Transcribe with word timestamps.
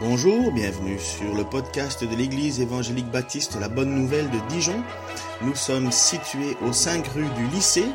Bonjour, 0.00 0.50
bienvenue 0.50 0.98
sur 0.98 1.32
le 1.34 1.44
podcast 1.44 2.02
de 2.02 2.16
l'Église 2.16 2.60
évangélique 2.60 3.08
baptiste 3.12 3.56
La 3.60 3.68
Bonne 3.68 3.94
Nouvelle 3.94 4.28
de 4.28 4.38
Dijon. 4.48 4.82
Nous 5.40 5.54
sommes 5.54 5.92
situés 5.92 6.56
au 6.66 6.72
5 6.72 7.06
rue 7.08 7.28
du 7.36 7.46
lycée 7.46 7.86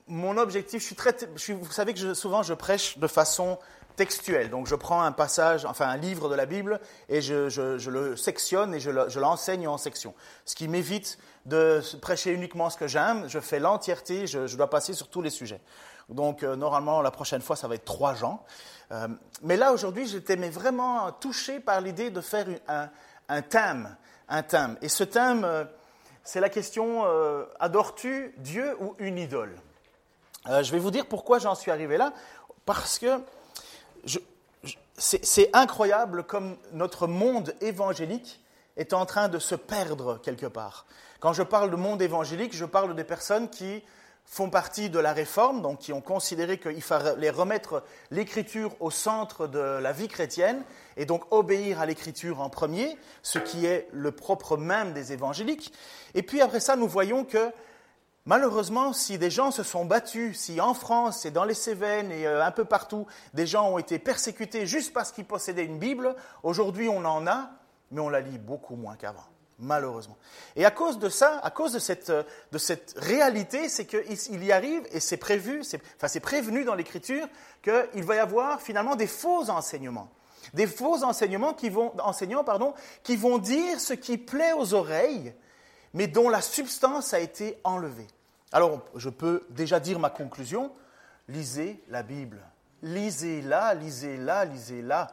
mon 0.09 0.37
objectif, 0.37 0.81
je 0.81 0.85
suis 0.85 0.95
très, 0.95 1.15
vous 1.53 1.71
savez 1.71 1.93
que 1.93 2.13
souvent 2.13 2.43
je 2.43 2.54
prêche 2.54 2.97
de 2.97 3.07
façon 3.07 3.57
textuelle. 3.95 4.50
Donc 4.50 4.65
je 4.65 4.75
prends 4.75 5.01
un 5.01 5.11
passage, 5.11 5.65
enfin 5.65 5.87
un 5.87 5.97
livre 5.97 6.29
de 6.29 6.36
la 6.36 6.45
Bible, 6.45 6.79
et 7.09 7.21
je, 7.21 7.89
le 7.89 8.15
sectionne 8.15 8.73
et 8.73 8.79
je 8.79 9.19
l'enseigne 9.19 9.67
en 9.67 9.77
section. 9.77 10.14
Ce 10.45 10.55
qui 10.55 10.67
m'évite 10.67 11.17
de 11.45 11.81
prêcher 12.01 12.31
uniquement 12.31 12.69
ce 12.69 12.77
que 12.77 12.87
j'aime. 12.87 13.27
Je 13.27 13.39
fais 13.39 13.59
l'entièreté, 13.59 14.25
je, 14.27 14.55
dois 14.55 14.69
passer 14.69 14.93
sur 14.93 15.09
tous 15.09 15.21
les 15.21 15.29
sujets. 15.29 15.61
Donc 16.07 16.43
euh, 16.43 16.55
normalement, 16.55 17.01
la 17.01 17.11
prochaine 17.11 17.41
fois, 17.41 17.55
ça 17.55 17.67
va 17.67 17.75
être 17.75 17.86
trois 17.86 18.14
gens. 18.14 18.43
Euh, 18.91 19.07
mais 19.43 19.57
là, 19.57 19.73
aujourd'hui, 19.73 20.07
j'étais 20.07 20.36
vraiment 20.36 21.11
touché 21.11 21.59
par 21.59 21.81
l'idée 21.81 22.09
de 22.09 22.21
faire 22.21 22.47
un, 23.28 23.41
thème. 23.41 23.95
Un 24.28 24.43
thème. 24.43 24.78
Et 24.81 24.89
ce 24.89 25.03
thème, 25.03 25.43
euh, 25.43 25.65
c'est 26.23 26.39
la 26.39 26.50
question, 26.50 27.03
adores-tu 27.59 28.36
Dieu 28.37 28.78
ou 28.79 28.95
une 29.00 29.17
idole? 29.17 29.55
Euh, 30.48 30.64
je 30.64 30.71
vais 30.71 30.79
vous 30.79 30.92
dire 30.92 31.06
pourquoi 31.06 31.39
j'en 31.39 31.56
suis 31.56 31.71
arrivé 31.71 31.98
là. 31.98 32.14
Parce 32.66 33.00
que 33.00 33.22
c'est 34.98 35.50
incroyable 35.54 36.23
comme 36.23 36.58
notre 36.73 37.08
monde 37.08 37.56
évangélique 37.62 38.40
est 38.78 38.94
en 38.94 39.06
train 39.06 39.28
de 39.28 39.40
se 39.40 39.56
perdre 39.56 40.20
quelque 40.22 40.46
part. 40.46 40.86
Quand 41.20 41.34
je 41.34 41.44
parle 41.44 41.72
de 41.72 41.76
monde 41.76 42.02
évangélique, 42.02 42.56
je 42.56 42.66
parle 42.66 42.96
des 42.96 43.04
personnes 43.04 43.50
qui 43.50 43.84
font 44.26 44.50
partie 44.50 44.92
de 44.92 45.00
la 45.00 45.12
réforme, 45.12 45.62
donc 45.62 45.80
qui 45.80 45.92
ont 45.92 46.02
considéré 46.02 46.59
qu'il 46.59 46.84
fallait 46.84 47.31
remettre 47.31 47.84
l'écriture 48.12 48.76
au 48.80 48.92
centre 48.92 49.48
de 49.48 49.59
la 49.59 49.92
vie 49.92 50.08
chrétienne 50.08 50.64
et 50.98 51.06
donc 51.06 51.24
obéir 51.31 51.80
à 51.81 51.88
l'écriture 51.88 52.40
en 52.40 52.50
premier, 52.50 52.96
ce 53.24 53.40
qui 53.40 53.66
est 53.66 53.88
le 53.92 54.12
propre 54.12 54.56
même 54.56 54.94
des 54.94 55.14
évangéliques. 55.14 55.74
Et 56.14 56.22
puis 56.22 56.42
après 56.42 56.59
ça, 56.59 56.76
nous 56.76 56.88
voyons 56.88 57.26
que 57.26 57.52
Malheureusement, 58.25 58.94
si 58.94 59.17
des 59.17 59.31
gens 59.31 59.52
se 59.52 59.64
sont 59.64 59.86
battus, 59.86 60.38
si 60.38 60.62
en 60.62 60.73
France 60.73 61.25
et 61.25 61.31
dans 61.31 61.45
les 61.45 61.53
Cévennes 61.53 62.12
et 62.12 62.28
euh, 62.28 62.45
un 62.45 62.52
peu 62.52 62.66
partout, 62.66 63.08
des 63.34 63.48
gens 63.48 63.72
ont 63.72 63.78
été 63.78 63.98
persécutés 63.98 64.67
juste 64.67 64.94
parce 64.94 65.12
qu'ils 65.12 65.25
possédaient 65.25 65.66
une 65.66 65.80
Bible, 65.80 66.16
aujourd'hui 66.44 66.90
on 66.90 67.06
en 67.06 67.25
a, 67.28 67.50
mais 67.92 68.02
on 68.02 68.09
la 68.09 68.20
lit 68.20 68.38
beaucoup 68.38 68.75
moins 68.75 68.95
qu'avant, 68.97 69.25
malheureusement. 69.58 70.17
Et 70.56 70.66
à 70.66 70.72
cause 70.72 71.00
de 71.00 71.09
ça, 71.09 71.40
à 71.42 71.50
cause 71.50 71.72
de 71.72 71.80
cette, 71.80 72.09
euh, 72.09 72.23
de 72.52 72.58
cette 72.58 72.94
réalité, 72.97 73.70
c'est 73.70 73.86
qu'il 73.86 74.44
y 74.44 74.52
arrive, 74.52 74.84
et 74.92 75.00
c'est 75.00 75.17
prévu, 75.17 75.64
enfin 76.02 76.20
prévenu 76.20 76.66
dans 76.66 76.75
l'Écriture, 76.75 77.28
qu'il 77.64 78.03
va 78.03 78.16
y 78.16 78.20
avoir 78.20 78.62
finalement 78.62 78.95
des 78.95 79.08
faux 79.08 79.50
enseignements. 79.50 80.09
Des 80.53 80.67
faux 80.67 81.03
enseignements 81.03 81.53
qui 81.53 81.70
vont, 81.70 81.94
enseignants 82.02 82.44
pardon, 82.44 82.73
qui 83.03 83.16
vont 83.16 83.38
dire 83.38 83.80
ce 83.80 83.94
qui 83.94 84.17
plaît 84.17 84.53
aux 84.53 84.73
oreilles, 84.73 85.34
mais 85.94 86.08
dont 86.08 86.30
la 86.30 86.42
substance 86.42 87.14
a 87.14 87.20
été 87.20 87.58
enlevée. 87.64 88.08
Alors, 88.52 88.82
je 88.95 89.09
peux 89.09 89.45
déjà 89.50 89.80
dire 89.80 90.00
ma 90.00 90.09
conclusion. 90.09 90.72
Lisez 91.28 91.81
la 91.90 92.04
Bible. 92.04 92.40
Lisez-la, 92.81 93.73
lisez-la, 93.76 94.46
lisez-la. 94.46 95.08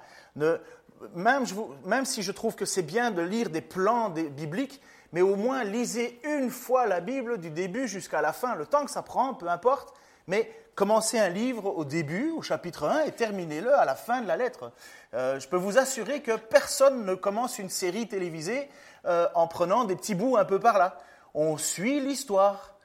Même, 1.15 2.05
si 2.05 2.23
je 2.23 2.33
trouve 2.33 2.55
que 2.55 2.65
c'est 2.65 2.83
bien 2.83 3.11
de 3.11 3.23
lire 3.23 3.51
des 3.51 3.61
plans 3.61 4.11
bibliques, 4.11 4.81
mais 5.13 5.21
au 5.21 5.37
moins 5.37 5.65
lisez 5.65 6.21
une 6.25 6.51
fois 6.51 6.87
la 6.87 7.01
Bible 7.01 7.39
du 7.39 7.51
début 7.51 7.89
jusqu'à 7.89 8.23
la 8.23 8.33
fin, 8.33 8.55
le 8.55 8.67
temps 8.67 8.85
que 8.85 8.91
ça 8.91 9.03
prend, 9.03 9.35
peu 9.35 9.49
importe. 9.49 9.95
Mais 10.27 10.51
commencez 10.75 11.19
un 11.19 11.29
livre 11.29 11.67
au 11.77 11.85
début, 11.85 12.31
au 12.31 12.43
chapitre 12.43 12.89
1, 12.89 13.05
et 13.05 13.13
terminez-le 13.13 13.75
à 13.75 13.85
la 13.85 13.95
fin 13.95 14.21
de 14.23 14.27
la 14.27 14.37
lettre. 14.37 14.73
Euh, 15.15 15.39
je 15.39 15.49
peux 15.49 15.57
vous 15.57 15.79
assurer 15.79 16.21
que 16.21 16.37
personne 16.37 17.05
ne 17.05 17.15
commence 17.15 17.59
une 17.59 17.71
série 17.71 18.09
télévisée 18.09 18.69
euh, 19.05 19.29
en 19.35 19.47
prenant 19.47 19.85
des 19.85 19.97
petits 19.97 20.15
bouts 20.15 20.37
un 20.37 20.45
peu 20.45 20.59
par 20.59 20.79
là. 20.79 20.99
On 21.35 21.59
suit 21.59 22.01
l'histoire. 22.01 22.77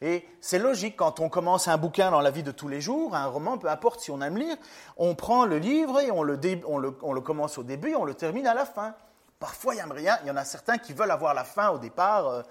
Et 0.00 0.24
c'est 0.40 0.60
logique, 0.60 0.96
quand 0.96 1.18
on 1.18 1.28
commence 1.28 1.66
un 1.66 1.76
bouquin 1.76 2.10
dans 2.12 2.20
la 2.20 2.30
vie 2.30 2.44
de 2.44 2.52
tous 2.52 2.68
les 2.68 2.80
jours, 2.80 3.16
un 3.16 3.26
roman, 3.26 3.58
peu 3.58 3.68
importe 3.68 4.00
si 4.00 4.12
on 4.12 4.20
aime 4.20 4.36
lire, 4.36 4.56
on 4.96 5.16
prend 5.16 5.44
le 5.44 5.58
livre 5.58 6.00
et 6.00 6.12
on 6.12 6.22
le, 6.22 7.20
commence 7.20 7.58
au 7.58 7.64
début 7.64 7.90
et 7.90 7.96
on 7.96 8.04
le 8.04 8.14
termine 8.14 8.46
à 8.46 8.54
la 8.54 8.64
fin. 8.64 8.94
Parfois, 9.40 9.74
il 9.74 9.78
y, 9.78 9.80
a 9.80 9.86
rien, 9.86 10.18
il 10.22 10.28
y 10.28 10.30
en 10.30 10.36
a 10.36 10.44
certains 10.44 10.78
qui 10.78 10.92
veulent 10.92 11.10
avoir 11.10 11.34
la 11.34 11.44
fin 11.44 11.70
au 11.70 11.78
départ, 11.78 12.28
euh, 12.28 12.42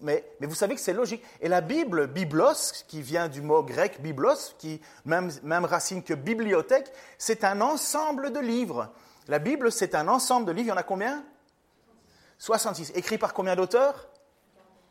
mais, 0.00 0.24
vous 0.40 0.54
savez 0.54 0.74
que 0.74 0.80
c'est 0.80 0.92
logique. 0.92 1.22
Et 1.40 1.48
la 1.48 1.60
Bible, 1.60 2.08
biblos, 2.08 2.84
qui 2.86 3.00
vient 3.02 3.28
du 3.28 3.42
mot 3.42 3.62
grec 3.62 4.00
biblos, 4.00 4.54
qui 4.58 4.80
même, 5.04 5.30
même 5.42 5.64
racine 5.64 6.02
que 6.02 6.14
bibliothèque, 6.14 6.92
c'est 7.16 7.44
un 7.44 7.60
ensemble 7.60 8.32
de 8.32 8.40
livres. 8.40 8.92
La 9.28 9.38
Bible, 9.38 9.70
c'est 9.70 9.94
un 9.94 10.08
ensemble 10.08 10.46
de 10.46 10.52
livres. 10.52 10.66
Il 10.66 10.70
y 10.70 10.72
en 10.72 10.76
a 10.76 10.82
combien? 10.82 11.24
66. 12.38 12.92
Écrit 12.94 13.18
par 13.18 13.34
combien 13.34 13.56
d'auteurs? 13.56 14.08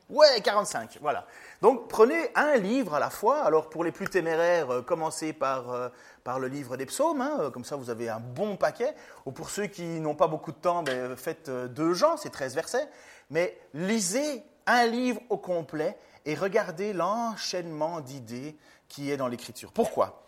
Ouais, 0.10 0.40
45, 0.42 1.00
voilà. 1.02 1.26
Donc 1.62 1.90
prenez 1.90 2.32
un 2.36 2.56
livre 2.56 2.94
à 2.94 3.00
la 3.00 3.10
fois. 3.10 3.44
Alors 3.44 3.70
pour 3.70 3.84
les 3.84 3.92
plus 3.92 4.08
téméraires, 4.08 4.72
euh, 4.72 4.82
commencez 4.82 5.34
par, 5.34 5.70
euh, 5.74 5.90
par 6.24 6.40
le 6.40 6.48
livre 6.48 6.78
des 6.78 6.86
psaumes, 6.86 7.20
hein, 7.20 7.38
euh, 7.42 7.50
comme 7.50 7.66
ça 7.66 7.76
vous 7.76 7.90
avez 7.90 8.08
un 8.08 8.22
bon 8.22 8.56
paquet. 8.56 8.96
Ou 9.26 9.34
pour 9.34 9.50
ceux 9.50 9.68
qui 9.68 9.84
n'ont 9.84 10.16
pas 10.16 10.28
beaucoup 10.28 10.54
de 10.54 10.58
temps, 10.58 10.82
ben, 10.82 11.18
faites 11.18 11.50
deux 11.50 11.94
gens, 11.94 12.16
c'est 12.16 12.30
13 12.30 12.56
versets. 12.56 12.88
Mais 13.32 13.60
lisez 13.74 14.44
un 14.66 14.86
livre 14.86 15.20
au 15.30 15.38
complet 15.38 15.98
et 16.26 16.36
regardez 16.36 16.94
l'enchaînement 16.94 18.00
d'idées 18.00 18.58
qui 18.88 19.12
est 19.12 19.18
dans 19.18 19.28
l'écriture. 19.28 19.74
Pourquoi? 19.74 20.24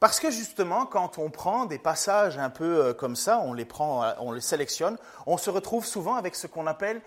Parce 0.00 0.20
que 0.20 0.30
justement, 0.30 0.86
quand 0.86 1.18
on 1.18 1.30
prend 1.30 1.64
des 1.64 1.78
passages 1.78 2.38
un 2.38 2.50
peu 2.50 2.94
comme 2.94 3.16
ça, 3.16 3.40
on 3.40 3.52
les 3.52 3.64
prend, 3.64 4.04
on 4.20 4.32
les 4.32 4.40
sélectionne, 4.40 4.96
on 5.26 5.38
se 5.38 5.50
retrouve 5.50 5.84
souvent 5.84 6.14
avec 6.14 6.34
ce 6.34 6.46
qu'on 6.46 6.66
appelle 6.66 7.00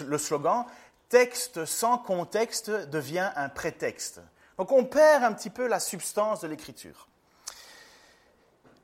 le 0.00 0.18
slogan 0.18 0.64
texte 1.08 1.64
sans 1.64 1.98
contexte 1.98 2.70
devient 2.70 3.30
un 3.36 3.48
prétexte. 3.48 4.20
Donc 4.58 4.72
on 4.72 4.84
perd 4.84 5.24
un 5.24 5.32
petit 5.32 5.50
peu 5.50 5.66
la 5.66 5.80
substance 5.80 6.40
de 6.40 6.48
l'écriture. 6.48 7.08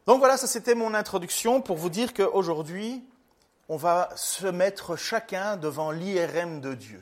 Donc 0.06 0.18
voilà, 0.18 0.36
ça 0.36 0.46
c'était 0.46 0.74
mon 0.74 0.94
introduction 0.94 1.60
pour 1.60 1.76
vous 1.76 1.90
dire 1.90 2.14
qu'aujourd'hui, 2.14 3.04
on 3.68 3.76
va 3.76 4.10
se 4.16 4.46
mettre 4.46 4.96
chacun 4.96 5.56
devant 5.56 5.90
l'IRM 5.90 6.60
de 6.60 6.74
Dieu. 6.74 6.98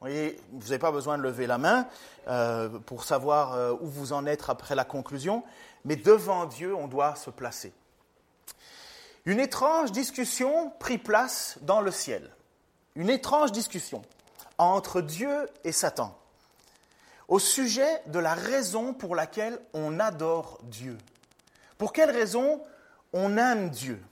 Vous 0.00 0.08
voyez, 0.08 0.40
vous 0.52 0.64
n'avez 0.64 0.78
pas 0.78 0.92
besoin 0.92 1.18
de 1.18 1.22
lever 1.22 1.46
la 1.46 1.58
main 1.58 1.86
euh, 2.28 2.68
pour 2.68 3.04
savoir 3.04 3.54
euh, 3.54 3.72
où 3.80 3.86
vous 3.86 4.12
en 4.12 4.26
êtes 4.26 4.48
après 4.48 4.74
la 4.74 4.84
conclusion, 4.84 5.42
mais 5.84 5.96
devant 5.96 6.46
Dieu, 6.46 6.74
on 6.74 6.88
doit 6.88 7.16
se 7.16 7.30
placer. 7.30 7.72
Une 9.24 9.40
étrange 9.40 9.92
discussion 9.92 10.70
prit 10.78 10.98
place 10.98 11.58
dans 11.62 11.80
le 11.80 11.90
ciel. 11.90 12.30
Une 12.94 13.10
étrange 13.10 13.52
discussion 13.52 14.02
entre 14.58 15.00
Dieu 15.00 15.48
et 15.64 15.72
Satan 15.72 16.16
au 17.28 17.38
sujet 17.38 18.02
de 18.06 18.18
la 18.18 18.34
raison 18.34 18.92
pour 18.92 19.14
laquelle 19.14 19.58
on 19.72 19.98
adore 19.98 20.58
Dieu. 20.64 20.98
Pour 21.78 21.92
quelle 21.92 22.10
raison 22.10 22.62
on 23.12 23.36
aime 23.36 23.70
Dieu? 23.70 24.02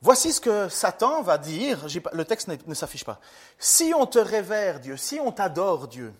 Voici 0.00 0.32
ce 0.32 0.40
que 0.40 0.68
Satan 0.68 1.22
va 1.22 1.38
dire, 1.38 1.86
le 2.12 2.24
texte 2.24 2.48
ne, 2.66 2.74
s'affiche 2.74 3.04
pas. 3.04 3.20
Si 3.58 3.92
on 3.96 4.06
te 4.06 4.18
révère 4.18 4.78
Dieu, 4.78 4.96
si 4.96 5.18
on 5.18 5.32
t'adore 5.32 5.88
Dieu, 5.88 6.14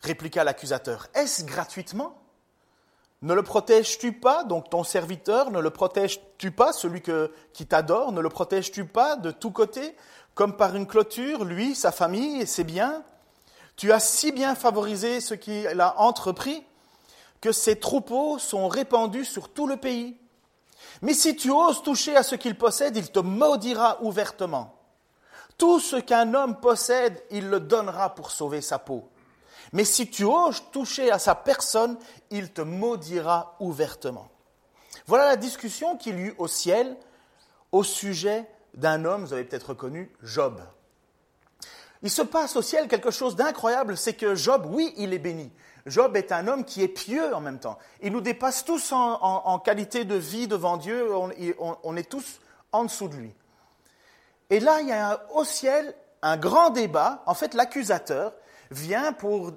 répliqua 0.00 0.44
l'accusateur, 0.44 1.08
est-ce 1.14 1.44
gratuitement? 1.44 2.16
Ne 3.22 3.34
le 3.34 3.42
protèges-tu 3.42 4.12
pas, 4.12 4.44
donc 4.44 4.68
ton 4.68 4.84
serviteur, 4.84 5.50
ne 5.50 5.60
le 5.60 5.70
protèges-tu 5.70 6.50
pas, 6.50 6.72
celui 6.72 7.02
qui 7.52 7.66
t'adore, 7.66 8.12
ne 8.12 8.20
le 8.20 8.28
protèges-tu 8.28 8.84
pas 8.84 9.16
de 9.16 9.30
tous 9.30 9.50
côtés 9.50 9.96
comme 10.34 10.56
par 10.56 10.76
une 10.76 10.86
clôture, 10.86 11.44
lui, 11.44 11.74
sa 11.74 11.92
famille 11.92 12.42
et 12.42 12.46
ses 12.46 12.64
biens? 12.64 13.02
Tu 13.76 13.90
as 13.90 14.00
si 14.00 14.32
bien 14.32 14.54
favorisé 14.54 15.20
ce 15.20 15.34
qu'il 15.34 15.80
a 15.80 16.00
entrepris 16.00 16.62
que 17.40 17.52
ses 17.52 17.78
troupeaux 17.78 18.38
sont 18.38 18.68
répandus 18.68 19.24
sur 19.24 19.48
tout 19.48 19.66
le 19.66 19.76
pays. 19.76 20.18
Mais 21.02 21.14
si 21.14 21.36
tu 21.36 21.50
oses 21.50 21.82
toucher 21.82 22.16
à 22.16 22.22
ce 22.22 22.34
qu'il 22.34 22.56
possède, 22.56 22.96
il 22.96 23.10
te 23.10 23.18
maudira 23.18 23.98
ouvertement. 24.02 24.74
Tout 25.58 25.80
ce 25.80 25.96
qu'un 25.96 26.34
homme 26.34 26.60
possède, 26.60 27.22
il 27.30 27.48
le 27.48 27.60
donnera 27.60 28.14
pour 28.14 28.30
sauver 28.30 28.60
sa 28.60 28.78
peau. 28.78 29.08
Mais 29.72 29.84
si 29.84 30.08
tu 30.08 30.24
oses 30.24 30.62
toucher 30.70 31.10
à 31.10 31.18
sa 31.18 31.34
personne, 31.34 31.98
il 32.30 32.52
te 32.52 32.62
maudira 32.62 33.56
ouvertement. 33.60 34.28
Voilà 35.06 35.26
la 35.26 35.36
discussion 35.36 35.96
qu'il 35.96 36.18
y 36.18 36.22
eut 36.22 36.34
au 36.38 36.48
ciel 36.48 36.96
au 37.72 37.82
sujet 37.82 38.48
d'un 38.74 39.04
homme, 39.04 39.24
vous 39.24 39.32
avez 39.32 39.44
peut-être 39.44 39.70
reconnu, 39.70 40.10
Job. 40.22 40.60
il 42.02 42.10
se 42.10 42.22
passe 42.22 42.56
au 42.56 42.62
ciel 42.62 42.88
quelque 42.88 43.10
chose 43.10 43.36
d'incroyable, 43.36 43.96
c'est 43.96 44.14
que 44.14 44.34
Job, 44.34 44.66
oui, 44.70 44.92
il 44.96 45.12
est 45.12 45.18
béni. 45.18 45.50
Job 45.86 46.16
est 46.16 46.32
un 46.32 46.48
homme 46.48 46.64
qui 46.64 46.82
est 46.82 46.88
pieux 46.88 47.34
en 47.34 47.40
même 47.40 47.60
temps. 47.60 47.78
Il 48.02 48.12
nous 48.12 48.20
dépasse 48.20 48.64
tous 48.64 48.92
en, 48.92 49.58
qualité 49.60 50.04
de 50.04 50.16
vie 50.16 50.48
devant 50.48 50.76
Dieu, 50.76 51.08
on, 51.14 51.96
est 51.96 52.08
tous 52.08 52.40
en 52.72 52.84
dessous 52.84 53.08
de 53.08 53.14
lui. 53.14 53.32
Et 54.50 54.60
là, 54.60 54.80
il 54.80 54.88
y 54.88 54.92
a 54.92 55.24
au 55.34 55.44
ciel 55.44 55.94
un 56.22 56.36
grand 56.36 56.70
débat. 56.70 57.22
En 57.26 57.34
fait, 57.34 57.54
l'accusateur 57.54 58.32
vient 58.70 59.12
pour 59.12 59.52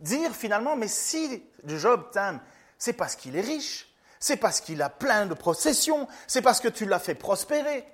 dire 0.00 0.34
finalement, 0.34 0.76
mais 0.76 0.88
si 0.88 1.42
Job 1.64 2.10
t'aime, 2.12 2.40
c'est 2.78 2.92
parce 2.92 3.16
qu'il 3.16 3.36
est 3.36 3.40
riche, 3.40 3.94
c'est 4.20 4.36
parce 4.36 4.60
qu'il 4.60 4.82
a 4.82 4.90
plein 4.90 5.26
de 5.26 5.34
processions, 5.34 6.08
c'est 6.26 6.42
parce 6.42 6.60
que 6.60 6.68
tu 6.68 6.86
l'as 6.86 6.98
fait 6.98 7.14
prospérer. 7.14 7.84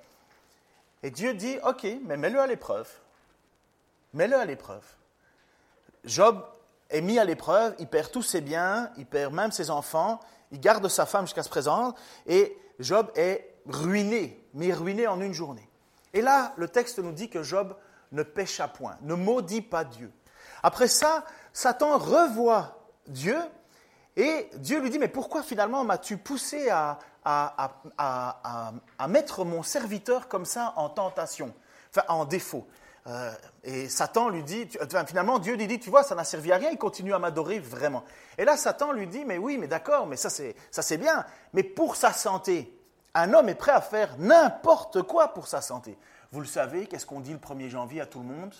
Et 1.03 1.11
Dieu 1.11 1.33
dit, 1.33 1.57
ok, 1.63 1.85
mais 2.03 2.17
mets-le 2.17 2.39
à 2.39 2.47
l'épreuve. 2.47 2.89
Mets-le 4.13 4.37
à 4.37 4.45
l'épreuve. 4.45 4.83
Job 6.03 6.45
est 6.89 7.01
mis 7.01 7.19
à 7.19 7.25
l'épreuve, 7.25 7.75
il 7.79 7.87
perd 7.87 8.11
tous 8.11 8.23
ses 8.23 8.41
biens, 8.41 8.91
il 8.97 9.05
perd 9.05 9.33
même 9.33 9.51
ses 9.51 9.69
enfants, 9.69 10.19
il 10.51 10.59
garde 10.59 10.87
sa 10.87 11.05
femme 11.05 11.25
jusqu'à 11.25 11.43
ce 11.43 11.49
présent, 11.49 11.95
et 12.27 12.57
Job 12.79 13.09
est 13.15 13.55
ruiné, 13.67 14.43
mais 14.53 14.73
ruiné 14.73 15.07
en 15.07 15.21
une 15.21 15.33
journée. 15.33 15.67
Et 16.13 16.21
là, 16.21 16.53
le 16.57 16.67
texte 16.67 16.99
nous 16.99 17.13
dit 17.13 17.29
que 17.29 17.43
Job 17.43 17.75
ne 18.11 18.23
pécha 18.23 18.67
point, 18.67 18.97
ne 19.01 19.13
maudit 19.13 19.61
pas 19.61 19.83
Dieu. 19.83 20.11
Après 20.63 20.87
ça, 20.87 21.23
Satan 21.53 21.97
revoit 21.97 22.77
Dieu 23.07 23.37
et 24.15 24.49
Dieu 24.55 24.79
lui 24.79 24.89
dit, 24.89 24.99
mais 24.99 25.07
pourquoi 25.07 25.43
finalement 25.43 25.83
m'as-tu 25.83 26.17
poussé 26.17 26.69
à, 26.69 26.99
mettre 29.07 29.45
mon 29.45 29.63
serviteur 29.63 30.27
comme 30.27 30.45
ça 30.45 30.73
en 30.75 30.89
tentation, 30.89 31.53
enfin 31.89 32.05
en 32.09 32.25
défaut? 32.25 32.67
Euh, 33.07 33.31
et 33.63 33.89
Satan 33.89 34.29
lui 34.29 34.43
dit, 34.43 34.67
finalement 35.07 35.39
Dieu 35.39 35.55
lui 35.55 35.65
dit, 35.65 35.79
tu 35.79 35.89
vois, 35.89 36.03
ça 36.03 36.13
n'a 36.13 36.23
servi 36.23 36.51
à 36.51 36.57
rien, 36.57 36.69
il 36.69 36.77
continue 36.77 37.13
à 37.13 37.19
m'adorer 37.19 37.59
vraiment. 37.59 38.03
Et 38.37 38.45
là, 38.45 38.57
Satan 38.57 38.91
lui 38.91 39.07
dit, 39.07 39.25
mais 39.25 39.37
oui, 39.37 39.57
mais 39.57 39.67
d'accord, 39.67 40.05
mais 40.05 40.17
ça 40.17 40.29
c'est 40.29 40.97
bien, 40.97 41.25
mais 41.53 41.63
pour 41.63 41.95
sa 41.95 42.13
santé, 42.13 42.77
un 43.13 43.33
homme 43.33 43.49
est 43.49 43.55
prêt 43.55 43.71
à 43.71 43.81
faire 43.81 44.15
n'importe 44.19 45.01
quoi 45.01 45.29
pour 45.29 45.47
sa 45.47 45.61
santé. 45.61 45.97
Vous 46.31 46.39
le 46.39 46.45
savez, 46.45 46.85
qu'est-ce 46.85 47.05
qu'on 47.05 47.19
dit 47.19 47.33
le 47.33 47.39
1er 47.39 47.69
janvier 47.69 48.01
à 48.01 48.05
tout 48.05 48.19
le 48.19 48.25
monde? 48.25 48.53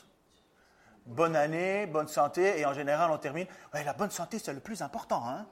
Bonne 1.06 1.36
année, 1.36 1.88
bonne 1.88 2.08
santé, 2.08 2.60
et 2.60 2.66
en 2.66 2.74
général 2.74 3.12
on 3.12 3.18
termine, 3.18 3.48
ouais, 3.74 3.84
la 3.84 3.94
bonne 3.94 4.12
santé 4.12 4.40
c'est 4.40 4.54
le 4.54 4.60
plus 4.60 4.82
important. 4.82 5.24
Hein 5.28 5.46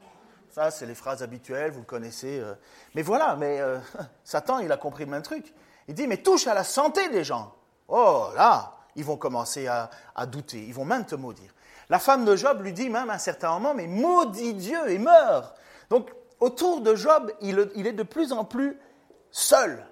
ça, 0.51 0.71
c'est 0.71 0.85
les 0.85 0.95
phrases 0.95 1.21
habituelles, 1.21 1.71
vous 1.71 1.81
le 1.81 1.85
connaissez. 1.85 2.39
Euh. 2.39 2.55
Mais 2.95 3.01
voilà, 3.01 3.35
mais 3.35 3.59
euh, 3.59 3.77
Satan, 4.23 4.59
il 4.59 4.71
a 4.71 4.77
compris 4.77 5.05
le 5.05 5.11
même 5.11 5.21
truc. 5.21 5.53
Il 5.87 5.93
dit, 5.93 6.07
mais 6.07 6.17
touche 6.17 6.47
à 6.47 6.53
la 6.53 6.63
santé 6.63 7.09
des 7.09 7.23
gens. 7.23 7.53
Oh 7.87 8.27
là, 8.35 8.77
ils 8.95 9.03
vont 9.03 9.17
commencer 9.17 9.67
à, 9.67 9.89
douter, 10.25 10.63
ils 10.63 10.73
vont 10.73 10.85
même 10.85 11.05
te 11.05 11.15
maudire. 11.15 11.53
La 11.89 11.97
femme 11.97 12.25
de 12.25 12.35
Job 12.35 12.61
lui 12.61 12.73
dit 12.73 12.89
même 12.89 13.09
à 13.09 13.13
un 13.13 13.19
certain 13.19 13.51
moment, 13.53 13.73
mais 13.73 13.87
maudit 13.87 14.53
Dieu 14.53 14.89
et 14.89 14.99
meurt. 14.99 15.55
Donc 15.89 16.11
autour 16.39 16.81
de 16.81 16.93
Job, 16.93 17.31
il, 17.41 17.57
est 17.59 17.93
de 17.93 18.03
plus 18.03 18.31
en 18.31 18.45
plus 18.45 18.79
seul, 19.31 19.83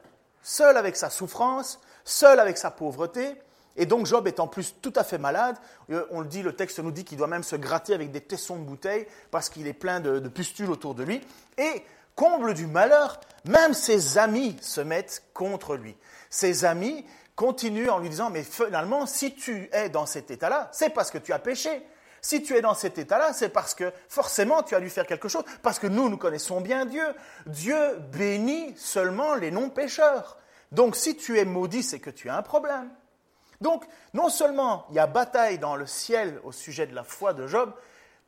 seul 0.44 0.78
avec 0.78 0.96
sa 0.96 1.10
souffrance, 1.10 1.80
seul 2.04 2.40
avec 2.40 2.58
sa 2.58 2.70
pauvreté. 2.70 3.42
Et 3.78 3.86
donc 3.86 4.06
Job 4.06 4.28
est 4.28 4.40
en 4.40 4.48
plus 4.48 4.76
tout 4.82 4.94
à 4.96 5.04
fait 5.04 5.18
malade. 5.18 5.56
Euh, 5.92 6.06
on 6.10 6.20
le 6.20 6.28
dit, 6.28 6.42
le 6.42 6.54
texte 6.54 6.80
nous 6.80 6.92
dit 6.92 7.06
qu'il 7.06 7.18
doit 7.18 7.28
même 7.28 7.44
se 7.44 7.56
gratter 7.56 7.94
avec 7.94 8.12
des 8.12 8.22
tessons 8.22 8.58
de 8.58 8.64
bouteille 8.64 9.08
parce 9.32 9.50
qu'il 9.50 9.68
est 9.68 9.74
plein 9.74 10.00
de, 10.00 10.20
de, 10.20 10.30
pustules 10.30 10.70
autour 10.70 10.96
de 10.96 11.04
lui. 11.04 11.22
Et 11.58 11.84
comble 12.16 12.54
du 12.56 12.66
malheur, 12.68 13.20
même 13.46 13.74
ses 13.74 14.18
amis 14.18 14.58
se 14.62 14.82
mettent 14.82 15.24
contre 15.34 15.76
lui. 15.76 15.96
Ses 16.30 16.66
amis 16.66 17.06
continue 17.36 17.90
en 17.90 18.00
lui 18.00 18.10
disant, 18.10 18.32
mais 18.32 18.44
finalement, 18.44 19.06
si 19.06 19.36
tu 19.36 19.70
es 19.72 19.90
dans 19.90 20.08
cet 20.08 20.32
état-là, 20.32 20.70
c'est 20.74 20.90
parce 20.90 21.12
que 21.12 21.20
tu 21.20 21.32
as 21.32 21.40
péché. 21.40 21.86
Si 22.20 22.42
tu 22.42 22.56
es 22.56 22.62
dans 22.62 22.74
cet 22.74 22.98
état-là, 22.98 23.32
c'est 23.32 23.50
parce 23.50 23.76
que 23.76 23.94
forcément 24.10 24.64
tu 24.64 24.76
as 24.76 24.80
dû 24.80 24.90
faire 24.90 25.06
quelque 25.06 25.30
chose, 25.30 25.44
parce 25.62 25.78
que 25.78 25.88
nous, 25.88 26.10
nous 26.10 26.18
connaissons 26.18 26.62
bien 26.62 26.86
Dieu. 26.86 27.06
Dieu 27.46 27.78
bénit 28.12 28.74
seulement 28.76 29.36
les 29.36 29.52
non-pécheurs. 29.52 30.38
Donc 30.72 30.96
si 30.96 31.16
tu 31.16 31.38
es 31.38 31.46
maudit, 31.46 31.84
c'est 31.84 32.00
que 32.00 32.10
tu 32.10 32.28
as 32.30 32.36
un 32.36 32.42
problème. 32.42 32.90
Donc 33.62 33.86
non 34.14 34.30
seulement 34.30 34.86
il 34.90 34.96
y 34.96 35.00
a 35.00 35.08
bataille 35.08 35.60
dans 35.60 35.76
le 35.76 35.88
ciel 35.88 36.40
au 36.44 36.52
sujet 36.52 36.88
de 36.88 36.96
la 36.96 37.04
foi 37.04 37.34
de 37.34 37.48
Job, 37.48 37.74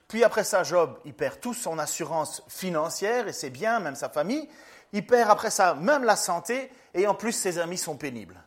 puis 0.08 0.24
après 0.24 0.44
ça, 0.44 0.64
Job, 0.64 0.98
il 1.06 1.14
perd 1.14 1.40
toute 1.40 1.56
son 1.56 1.78
assurance 1.78 2.42
financière 2.48 3.28
et 3.28 3.34
ses 3.34 3.52
biens, 3.52 3.80
même 3.80 3.96
sa 3.96 4.10
famille, 4.10 4.50
il 4.92 5.06
perd 5.06 5.30
après 5.30 5.52
ça 5.52 5.76
même 5.76 6.04
la 6.04 6.16
santé, 6.16 6.72
et 6.96 7.06
en 7.06 7.14
plus 7.14 7.32
ses 7.32 7.60
amis 7.60 7.78
sont 7.78 7.96
pénibles. 7.96 8.42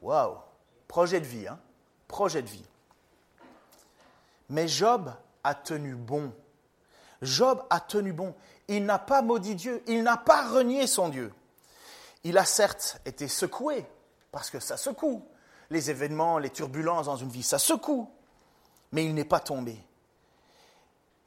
Waouh 0.00 0.38
Projet 0.88 1.20
de 1.20 1.26
vie, 1.26 1.46
hein 1.46 1.58
Projet 2.08 2.42
de 2.42 2.48
vie. 2.48 2.64
Mais 4.48 4.68
Job 4.68 5.12
a 5.44 5.54
tenu 5.54 5.94
bon. 5.94 6.32
Job 7.20 7.62
a 7.70 7.80
tenu 7.80 8.12
bon. 8.12 8.34
Il 8.68 8.84
n'a 8.86 8.98
pas 8.98 9.20
maudit 9.20 9.54
Dieu, 9.54 9.82
il 9.86 10.02
n'a 10.02 10.16
pas 10.16 10.48
renié 10.48 10.86
son 10.86 11.08
Dieu. 11.08 11.32
Il 12.24 12.38
a 12.38 12.44
certes 12.44 13.00
été 13.04 13.28
secoué, 13.28 13.84
parce 14.30 14.48
que 14.48 14.60
ça 14.60 14.78
secoue. 14.78 15.26
Les 15.72 15.90
événements, 15.90 16.38
les 16.38 16.50
turbulences 16.50 17.06
dans 17.06 17.16
une 17.16 17.30
vie, 17.30 17.42
ça 17.42 17.58
secoue. 17.58 18.08
Mais 18.92 19.04
il 19.04 19.14
n'est 19.14 19.24
pas 19.24 19.40
tombé. 19.40 19.76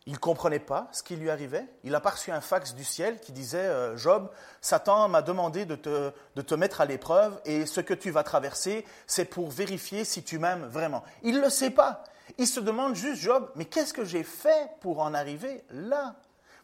Il 0.05 0.13
ne 0.13 0.17
comprenait 0.19 0.59
pas 0.59 0.87
ce 0.91 1.01
qui 1.01 1.15
lui 1.15 1.31
arrivait. 1.31 1.65
Il 1.83 1.95
a 1.95 1.99
reçu 1.99 2.31
un 2.31 2.41
fax 2.41 2.75
du 2.75 2.83
ciel 2.83 3.19
qui 3.19 3.31
disait 3.31 3.57
euh, 3.57 3.97
Job, 3.97 4.29
Satan 4.61 5.07
m'a 5.09 5.23
demandé 5.23 5.65
de 5.65 5.75
te, 5.75 6.11
de 6.35 6.41
te 6.43 6.53
mettre 6.53 6.79
à 6.79 6.85
l'épreuve 6.85 7.41
et 7.43 7.65
ce 7.65 7.81
que 7.81 7.95
tu 7.95 8.11
vas 8.11 8.21
traverser, 8.21 8.85
c'est 9.07 9.25
pour 9.25 9.49
vérifier 9.49 10.05
si 10.05 10.21
tu 10.21 10.37
m'aimes 10.37 10.67
vraiment. 10.67 11.03
Il 11.23 11.37
ne 11.37 11.41
le 11.41 11.49
sait 11.49 11.71
pas. 11.71 12.03
Il 12.37 12.47
se 12.47 12.59
demande 12.59 12.95
juste 12.95 13.23
Job, 13.23 13.49
mais 13.55 13.65
qu'est-ce 13.65 13.93
que 13.93 14.05
j'ai 14.05 14.23
fait 14.23 14.69
pour 14.79 14.99
en 14.99 15.15
arriver 15.15 15.63
là? 15.71 16.15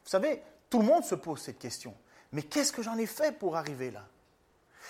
Vous 0.03 0.09
savez, 0.09 0.43
tout 0.69 0.79
le 0.79 0.85
monde 0.85 1.03
se 1.03 1.15
pose 1.15 1.41
cette 1.41 1.59
question. 1.59 1.95
Mais 2.31 2.43
qu'est-ce 2.43 2.71
que 2.71 2.83
j'en 2.83 2.97
ai 2.97 3.07
fait 3.07 3.37
pour 3.37 3.57
arriver 3.57 3.89
là? 3.89 4.03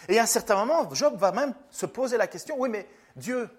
Et 0.09 0.19
à 0.19 0.23
un 0.23 0.27
certain 0.27 0.55
moment, 0.55 0.93
Job 0.93 1.15
va 1.17 1.31
même 1.31 1.53
se 1.69 1.85
poser 1.85 2.17
la 2.17 2.27
question 2.27 2.55
oui, 2.57 2.69
mais 2.69 2.87
Dieu, 3.15 3.49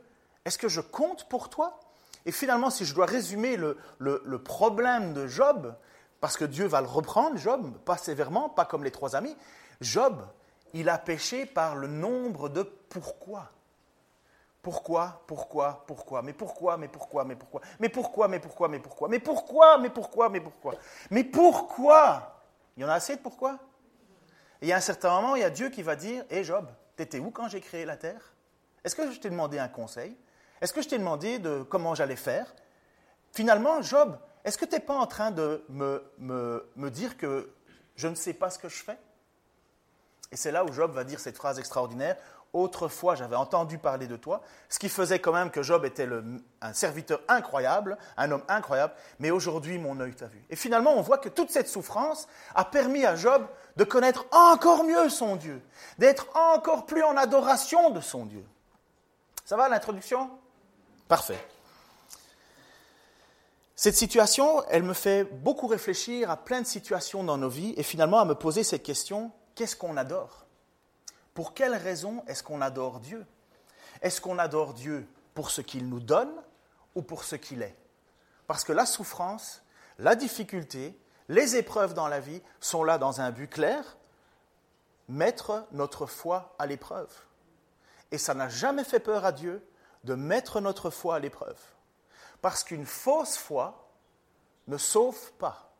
est-ce 0.45 0.59
que 0.59 0.69
je 0.69 0.81
compte 0.81 1.29
pour 1.29 1.49
toi? 1.49 1.79
Et 2.27 2.33
finalement, 2.33 2.71
si 2.71 2.85
je 2.85 2.95
dois 2.95 3.07
résumer 3.07 3.57
le, 3.57 4.39
problème 4.39 5.13
de 5.13 5.27
Job, 5.27 5.75
parce 6.21 6.37
que 6.37 6.45
Dieu 6.45 6.67
va 6.67 6.81
le 6.81 6.87
reprendre, 6.87 7.37
Job, 7.37 7.77
pas 7.85 7.97
sévèrement, 7.97 8.49
pas 8.49 8.65
comme 8.65 8.85
les 8.85 8.91
trois 8.91 9.17
amis, 9.17 9.37
Job, 9.81 10.25
il 10.75 10.89
a 10.89 10.99
péché 10.99 11.47
par 11.47 11.75
le 11.75 11.89
nombre 11.89 12.49
de 12.49 12.63
pourquoi. 12.63 13.51
Pourquoi, 14.63 15.23
pourquoi, 15.27 15.83
pourquoi, 15.89 16.23
mais 16.23 16.33
pourquoi, 16.33 16.77
mais 16.77 16.87
pourquoi, 16.87 17.25
mais 17.25 17.35
pourquoi, 17.35 17.63
mais 17.81 17.89
pourquoi, 17.89 18.29
mais 18.29 18.39
pourquoi, 18.39 18.69
mais 18.69 18.79
pourquoi, 18.79 19.09
mais 19.09 19.19
pourquoi, 19.19 19.79
mais 19.79 19.91
pourquoi, 19.91 20.29
mais 20.29 20.41
pourquoi, 20.41 20.75
mais 21.11 21.25
pourquoi? 21.25 22.43
Il 22.77 22.83
y 22.83 22.85
en 22.85 22.89
a 22.89 22.95
assez 22.95 23.17
de 23.17 23.21
pourquoi? 23.21 23.59
Et 24.63 24.73
a 24.73 24.77
un 24.77 24.81
certain 24.81 25.21
moment, 25.21 25.35
il 25.35 25.43
y 25.43 25.45
a 25.45 25.51
Dieu 25.51 25.69
qui 25.69 25.83
va 25.83 25.97
dire 25.97 26.25
Hé 26.31 26.45
Job, 26.45 26.71
t'étais 26.97 27.19
où 27.19 27.31
quand 27.31 27.49
j'ai 27.49 27.61
créé 27.61 27.85
la 27.85 27.97
terre? 27.97 28.33
Est-ce 28.85 28.95
que 28.95 29.11
je 29.11 29.19
t'ai 29.19 29.29
demandé 29.29 29.59
un 29.59 29.69
conseil? 29.69 30.17
Est-ce 30.61 30.73
que 30.73 30.81
je 30.81 30.89
t'ai 30.89 30.99
demandé 30.99 31.41
de 31.41 31.63
comment 31.65 31.95
j'allais 31.97 32.17
faire? 32.17 32.55
Finalement, 33.33 33.83
Job, 33.83 34.17
est-ce 34.45 34.57
que 34.57 34.65
tu 34.65 34.75
n'es 34.75 34.81
pas 34.81 34.95
en 34.95 35.07
train 35.07 35.33
de 35.33 35.65
me 35.69 36.89
dire 36.91 37.17
que 37.17 37.53
je 37.97 38.07
ne 38.07 38.15
sais 38.15 38.33
pas 38.35 38.51
ce 38.51 38.59
que 38.59 38.69
je 38.69 38.83
fais? 38.83 38.99
Et 40.31 40.37
c'est 40.37 40.53
là 40.53 40.65
où 40.65 40.73
Job 40.73 40.93
va 40.93 41.05
dire 41.05 41.21
cette 41.21 41.37
phrase 41.37 41.59
extraordinaire. 41.59 42.17
Autrefois, 42.53 43.15
j'avais 43.15 43.37
entendu 43.37 43.79
parler 43.79 44.07
de 44.07 44.17
toi, 44.17 44.43
ce 44.69 44.79
qui 44.79 44.91
faisait 44.91 45.21
quand 45.21 45.33
même 45.33 45.51
que 45.51 45.63
Job 45.63 45.87
était 45.87 46.07
un 46.61 46.73
serviteur 46.75 47.21
incroyable, 47.27 47.97
un 48.19 48.31
homme 48.31 48.43
incroyable, 48.47 48.93
mais 49.21 49.31
aujourd'hui, 49.31 49.79
mon 49.79 49.99
œil 50.01 50.15
t'a 50.15 50.27
vu. 50.27 50.45
Et 50.51 50.57
finalement, 50.57 50.93
on 50.95 51.01
voit 51.01 51.17
que 51.17 51.31
toute 51.31 51.51
cette 51.51 51.69
souffrance 51.69 52.29
a 52.55 52.67
permis 52.67 53.07
à 53.07 53.17
Job 53.17 53.47
de 53.77 53.85
connaître 53.85 54.27
encore 54.33 54.85
mieux 54.85 55.09
son 55.09 55.37
Dieu, 55.37 55.63
d'être 55.97 56.27
encore 56.37 56.85
plus 56.85 57.03
en 57.03 57.17
adoration 57.17 57.89
de 57.89 58.03
son 58.03 58.27
Dieu. 58.27 58.45
Ça 59.47 59.57
va 59.57 59.71
l'introduction? 59.71 60.31
Parfait. 61.09 61.43
Cette 63.75 63.97
situation, 63.97 64.63
elle 64.69 64.83
me 64.83 64.93
fait 64.93 65.25
beaucoup 65.25 65.67
réfléchir 65.67 66.31
à 66.31 66.37
plein 66.37 66.61
de 66.61 66.67
situations 66.67 67.25
dans 67.25 67.39
nos 67.39 67.49
vies 67.49 67.73
et 67.79 67.83
finalement 67.83 68.21
à 68.21 68.27
me 68.27 68.35
poser 68.35 68.63
cette 68.63 68.83
question, 68.83 69.33
qu'est-ce 69.55 69.75
qu'on 69.75 69.97
adore? 69.97 70.45
Pour 71.35 71.55
quelle 71.55 71.75
raison 71.75 72.23
est-ce 72.27 72.43
qu'on 72.43 72.61
adore 72.61 73.01
Dieu? 73.01 73.27
Est-ce 74.03 74.21
qu'on 74.21 74.39
adore 74.39 74.75
Dieu 74.75 75.07
pour 75.35 75.51
ce 75.51 75.61
qu'il 75.61 75.89
nous 75.89 76.01
donne 76.01 76.33
ou 76.95 77.03
pour 77.03 77.25
ce 77.25 77.37
qu'il 77.37 77.63
est? 77.63 77.77
Parce 78.47 78.65
que 78.65 78.73
la 78.73 78.87
souffrance, 78.87 79.63
la 79.99 80.15
difficulté, 80.15 80.99
les 81.29 81.57
épreuves 81.57 81.95
dans 81.95 82.09
la 82.09 82.21
vie 82.21 82.43
sont 82.61 82.85
là 82.85 82.99
dans 82.99 83.21
un 83.21 83.31
but 83.31 83.49
clair, 83.49 83.97
mettre 85.09 85.67
notre 85.73 86.07
foi 86.07 86.55
à 86.59 86.67
l'épreuve. 86.67 87.13
Et 88.11 88.19
ça 88.19 88.35
n'a 88.35 88.49
jamais 88.49 88.85
fait 88.85 89.01
peur 89.01 89.25
à 89.25 89.33
Dieu 89.33 89.67
de 90.05 90.15
mettre 90.15 90.61
notre 90.61 90.91
foi 90.91 91.17
à 91.17 91.19
l'épreuve. 91.19 91.59
Parce 92.43 92.65
qu'une 92.65 92.87
fausse 92.87 93.37
foi 93.37 93.89
ne 94.67 94.77
sauve 94.77 95.33
pas. 95.35 95.73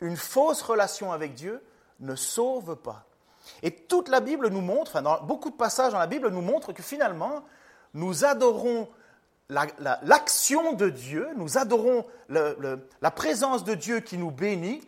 Une 0.00 0.16
fausse 0.16 0.62
relation 0.62 1.12
avec 1.12 1.34
Dieu 1.34 1.62
ne 2.00 2.14
sauve 2.14 2.76
pas. 2.76 3.06
Et 3.62 3.70
toute 3.70 4.08
la 4.08 4.20
Bible 4.20 4.48
nous 4.48 4.60
montre, 4.60 4.96
enfin 4.96 5.20
beaucoup 5.22 5.50
de 5.50 5.56
passages 5.56 5.92
dans 5.92 5.98
la 5.98 6.06
Bible 6.06 6.28
nous 6.28 6.40
montrent 6.40 6.72
que 6.72 6.82
finalement, 6.82 7.44
nous 7.92 8.24
adorons 8.24 8.88
l'action 9.48 10.72
de 10.72 10.88
Dieu, 10.88 11.28
nous 11.36 11.58
adorons 11.58 12.06
la 12.28 13.10
présence 13.10 13.64
de 13.64 13.74
Dieu 13.74 14.00
qui 14.00 14.18
nous 14.18 14.30
bénit, 14.30 14.82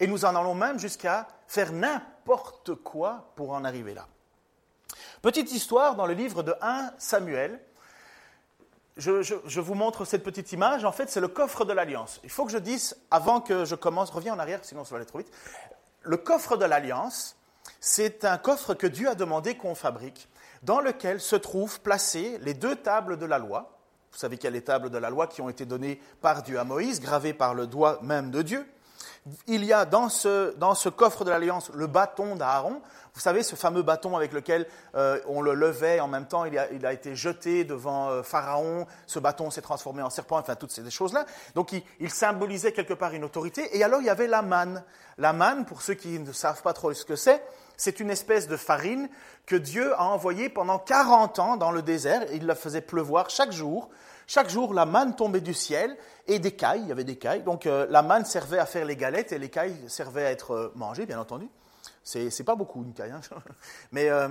et 0.00 0.06
nous 0.06 0.24
en 0.24 0.34
allons 0.34 0.54
même 0.54 0.78
jusqu'à 0.78 1.28
faire 1.46 1.72
n'importe 1.72 2.74
quoi 2.74 3.30
pour 3.36 3.52
en 3.52 3.64
arriver 3.64 3.94
là. 3.94 4.06
Petite 5.22 5.52
histoire 5.52 5.94
dans 5.94 6.06
le 6.06 6.14
livre 6.14 6.42
de 6.42 6.54
1 6.60 6.92
Samuel. 6.98 7.60
Je, 8.96 9.60
vous 9.60 9.74
montre 9.74 10.04
cette 10.04 10.22
petite 10.22 10.52
image. 10.52 10.84
En 10.84 10.92
fait, 10.92 11.10
c'est 11.10 11.20
le 11.20 11.28
coffre 11.28 11.64
de 11.64 11.72
l'Alliance. 11.72 12.20
Il 12.22 12.30
faut 12.30 12.44
que 12.44 12.52
je 12.52 12.58
dise, 12.58 12.96
avant 13.10 13.40
que 13.40 13.64
je 13.64 13.74
commence, 13.74 14.10
reviens 14.10 14.34
en 14.34 14.38
arrière, 14.38 14.60
sinon 14.62 14.84
ça 14.84 14.90
va 14.90 14.96
aller 14.98 15.06
trop 15.06 15.18
vite. 15.18 15.32
Le 16.02 16.16
coffre 16.16 16.56
de 16.56 16.64
l'Alliance, 16.64 17.36
c'est 17.86 18.24
un 18.24 18.38
coffre 18.38 18.72
que 18.72 18.86
Dieu 18.86 19.10
a 19.10 19.14
demandé 19.14 19.58
qu'on 19.58 19.74
fabrique, 19.74 20.30
dans 20.62 20.80
lequel 20.80 21.20
se 21.20 21.36
trouvent 21.36 21.80
placées 21.80 22.38
les 22.40 22.54
deux 22.54 22.76
tables 22.76 23.18
de 23.18 23.26
la 23.26 23.38
loi. 23.38 23.78
Vous 24.10 24.18
savez 24.18 24.38
qu'il 24.38 24.44
y 24.44 24.48
a 24.48 24.52
les 24.52 24.64
tables 24.64 24.88
de 24.88 24.96
la 24.96 25.10
loi 25.10 25.26
qui 25.26 25.42
ont 25.42 25.50
été 25.50 25.66
données 25.66 26.00
par 26.22 26.42
Dieu 26.42 26.58
à 26.58 26.64
Moïse, 26.64 26.98
gravées 26.98 27.34
par 27.34 27.52
le 27.52 27.66
doigt 27.66 27.98
même 28.02 28.30
de 28.30 28.40
Dieu 28.40 28.66
il 29.46 29.64
y 29.64 29.72
a 29.72 29.84
dans 29.84 30.08
ce, 30.08 30.54
dans 30.56 30.74
ce 30.74 30.88
coffre 30.88 31.24
de 31.24 31.30
l'Alliance 31.30 31.70
le 31.74 31.86
bâton 31.86 32.36
d'Aaron. 32.36 32.82
Vous 33.14 33.20
savez, 33.20 33.42
ce 33.42 33.54
fameux 33.54 33.82
bâton 33.82 34.16
avec 34.16 34.32
lequel 34.32 34.66
euh, 34.96 35.20
on 35.28 35.40
le 35.40 35.54
levait, 35.54 36.00
en 36.00 36.08
même 36.08 36.26
temps 36.26 36.44
il 36.44 36.58
a, 36.58 36.70
il 36.72 36.84
a 36.84 36.92
été 36.92 37.14
jeté 37.14 37.64
devant 37.64 38.10
euh, 38.10 38.22
Pharaon, 38.22 38.86
ce 39.06 39.18
bâton 39.18 39.50
s'est 39.50 39.62
transformé 39.62 40.02
en 40.02 40.10
serpent, 40.10 40.38
enfin 40.38 40.56
toutes 40.56 40.72
ces 40.72 40.88
choses-là. 40.90 41.24
Donc 41.54 41.72
il, 41.72 41.82
il, 42.00 42.10
symbolisait 42.10 42.72
quelque 42.72 42.92
part 42.92 43.14
une 43.14 43.24
autorité. 43.24 43.76
Et 43.76 43.84
alors 43.84 44.00
il 44.00 44.06
y 44.06 44.10
avait 44.10 44.26
la 44.26 44.42
manne. 44.42 44.82
La 45.16 45.32
manne, 45.32 45.64
pour 45.64 45.80
ceux 45.80 45.94
qui 45.94 46.18
ne 46.18 46.32
savent 46.32 46.62
pas 46.62 46.72
trop 46.72 46.92
ce 46.92 47.04
que 47.04 47.16
c'est, 47.16 47.42
c'est 47.76 48.00
une 48.00 48.10
espèce 48.10 48.48
de 48.48 48.56
farine 48.56 49.08
que 49.46 49.56
Dieu 49.56 49.94
a 49.94 50.04
envoyée 50.04 50.48
pendant 50.48 50.78
40 50.78 51.38
ans 51.38 51.56
dans 51.56 51.70
le 51.70 51.82
désert. 51.82 52.24
Il 52.32 52.46
la 52.46 52.54
faisait 52.54 52.80
pleuvoir 52.80 53.30
chaque 53.30 53.52
jour 53.52 53.90
chaque 54.26 54.48
jour, 54.48 54.72
la 54.72 54.86
manne 54.86 55.14
tombait 55.16 55.40
du 55.40 55.54
ciel 55.54 55.96
et 56.26 56.38
des 56.38 56.52
cailles, 56.52 56.80
il 56.82 56.88
y 56.88 56.92
avait 56.92 57.04
des 57.04 57.16
cailles. 57.16 57.42
Donc 57.42 57.66
euh, 57.66 57.86
la 57.90 58.02
manne 58.02 58.24
servait 58.24 58.58
à 58.58 58.66
faire 58.66 58.84
les 58.84 58.96
galettes 58.96 59.32
et 59.32 59.38
les 59.38 59.50
cailles 59.50 59.76
servaient 59.88 60.26
à 60.26 60.30
être 60.30 60.52
euh, 60.52 60.72
mangées, 60.74 61.06
bien 61.06 61.18
entendu. 61.18 61.48
C'est, 62.02 62.44
pas 62.44 62.54
beaucoup 62.54 62.82
une 62.82 62.94
caille. 62.94 63.12
Hein. 63.12 63.20
mais, 63.92 64.08
euh, 64.08 64.28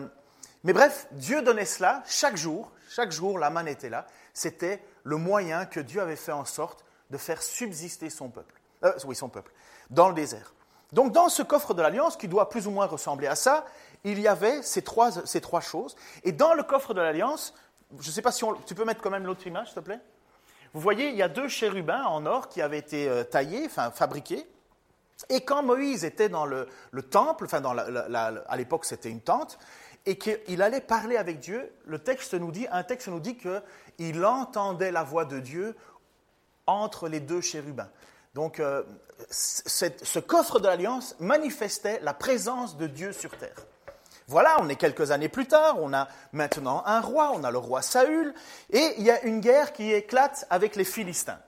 mais 0.64 0.74
bref, 0.74 1.08
Dieu 1.12 1.42
donnait 1.42 1.66
cela 1.66 2.04
chaque 2.06 2.38
jour. 2.38 2.72
Chaque 2.90 3.12
jour, 3.12 3.40
la 3.40 3.50
manne 3.50 3.68
était 3.68 3.90
là. 3.90 4.08
C'était 4.34 4.84
le 5.04 5.18
moyen 5.18 5.66
que 5.66 5.80
Dieu 5.80 6.02
avait 6.02 6.16
fait 6.16 6.32
en 6.32 6.46
sorte 6.46 6.86
de 7.10 7.18
faire 7.18 7.42
subsister 7.42 8.10
son 8.10 8.30
peuple. 8.30 8.56
oui, 9.06 9.16
son 9.16 9.30
peuple, 9.30 9.52
dans 9.90 10.10
le 10.10 10.16
désert. 10.16 10.54
Donc 10.94 11.12
dans 11.12 11.28
ce 11.28 11.42
coffre 11.42 11.74
de 11.74 11.82
l'Alliance, 11.82 12.16
qui 12.16 12.28
doit 12.28 12.50
plus 12.50 12.68
ou 12.68 12.72
moins 12.72 12.86
ressembler 12.86 13.28
à 13.28 13.36
ça, 13.36 13.66
il 14.04 14.20
y 14.20 14.28
avait 14.28 14.62
ces 14.62 14.84
trois, 14.84 15.12
choses. 15.60 15.96
Et 16.24 16.32
dans 16.32 16.54
le 16.54 16.62
coffre 16.62 16.94
de 16.94 17.02
l'Alliance, 17.02 17.56
je 18.00 18.08
ne 18.08 18.14
sais 18.14 18.22
pas 18.22 18.32
si 18.32 18.46
tu 18.66 18.76
peux 18.76 18.86
mettre 18.86 19.02
quand 19.02 19.10
même 19.10 19.26
l'autre 19.26 19.46
image, 19.48 19.68
s'il 19.68 19.76
te 19.76 19.80
plaît? 19.80 20.00
Vous 20.74 20.80
voyez, 20.80 21.10
il 21.10 21.16
y 21.16 21.24
a 21.24 21.30
deux 21.30 21.48
chérubins 21.48 22.04
en 22.06 22.26
or 22.26 22.48
qui 22.48 22.62
avaient 22.62 22.78
été 22.78 23.08
euh, 23.10 23.24
taillés, 23.24 23.64
enfin 23.66 23.92
fabriqués. 23.92 24.48
Et 25.30 25.42
quand 25.42 25.64
Moïse 25.64 26.06
était 26.06 26.30
dans 26.30 26.46
le, 26.46 26.68
temple, 27.10 27.48
à 27.54 28.58
l'époque 28.58 28.86
c'était 28.86 29.10
une 29.10 29.22
tente, 29.22 29.58
et 30.06 30.18
qu'il 30.18 30.62
allait 30.62 30.82
parler 30.82 31.18
avec 31.18 31.40
Dieu, 31.40 31.72
le 31.86 31.98
texte 32.00 32.34
nous 32.34 32.52
dit, 32.52 32.68
un 32.72 32.84
texte 32.84 33.08
nous 33.08 33.20
dit 33.20 33.38
qu'il 33.38 34.26
entendait 34.26 34.92
la 34.92 35.04
voix 35.04 35.26
de 35.26 35.40
Dieu 35.40 35.76
entre 36.68 37.08
les 37.08 37.20
deux 37.20 37.42
chérubins. 37.42 37.90
Donc 38.34 38.60
euh, 38.60 38.84
ce 39.30 40.20
coffre 40.20 40.60
de 40.60 40.68
l'alliance 40.68 41.16
manifestait 41.20 42.00
la 42.02 42.14
présence 42.14 42.78
de 42.78 42.88
Dieu 42.88 43.12
sur 43.12 43.38
terre. 43.38 43.56
Voilà, 44.28 44.58
on 44.62 44.70
est 44.70 44.76
quelques 44.76 45.12
années 45.12 45.30
plus 45.30 45.48
tard, 45.48 45.76
on 45.80 45.94
a 45.94 46.08
maintenant 46.32 46.84
un 46.86 47.02
roi, 47.02 47.32
on 47.36 47.44
a 47.44 47.52
le 47.52 47.58
roi 47.58 47.82
Saül, 47.82 48.34
et 48.72 48.94
il 48.98 49.04
y 49.04 49.12
a 49.12 49.22
une 49.24 49.42
guerre 49.42 49.74
qui 49.74 49.92
éclate 49.92 50.48
avec 50.50 50.76
les 50.76 50.86
Philistins. 50.86 51.40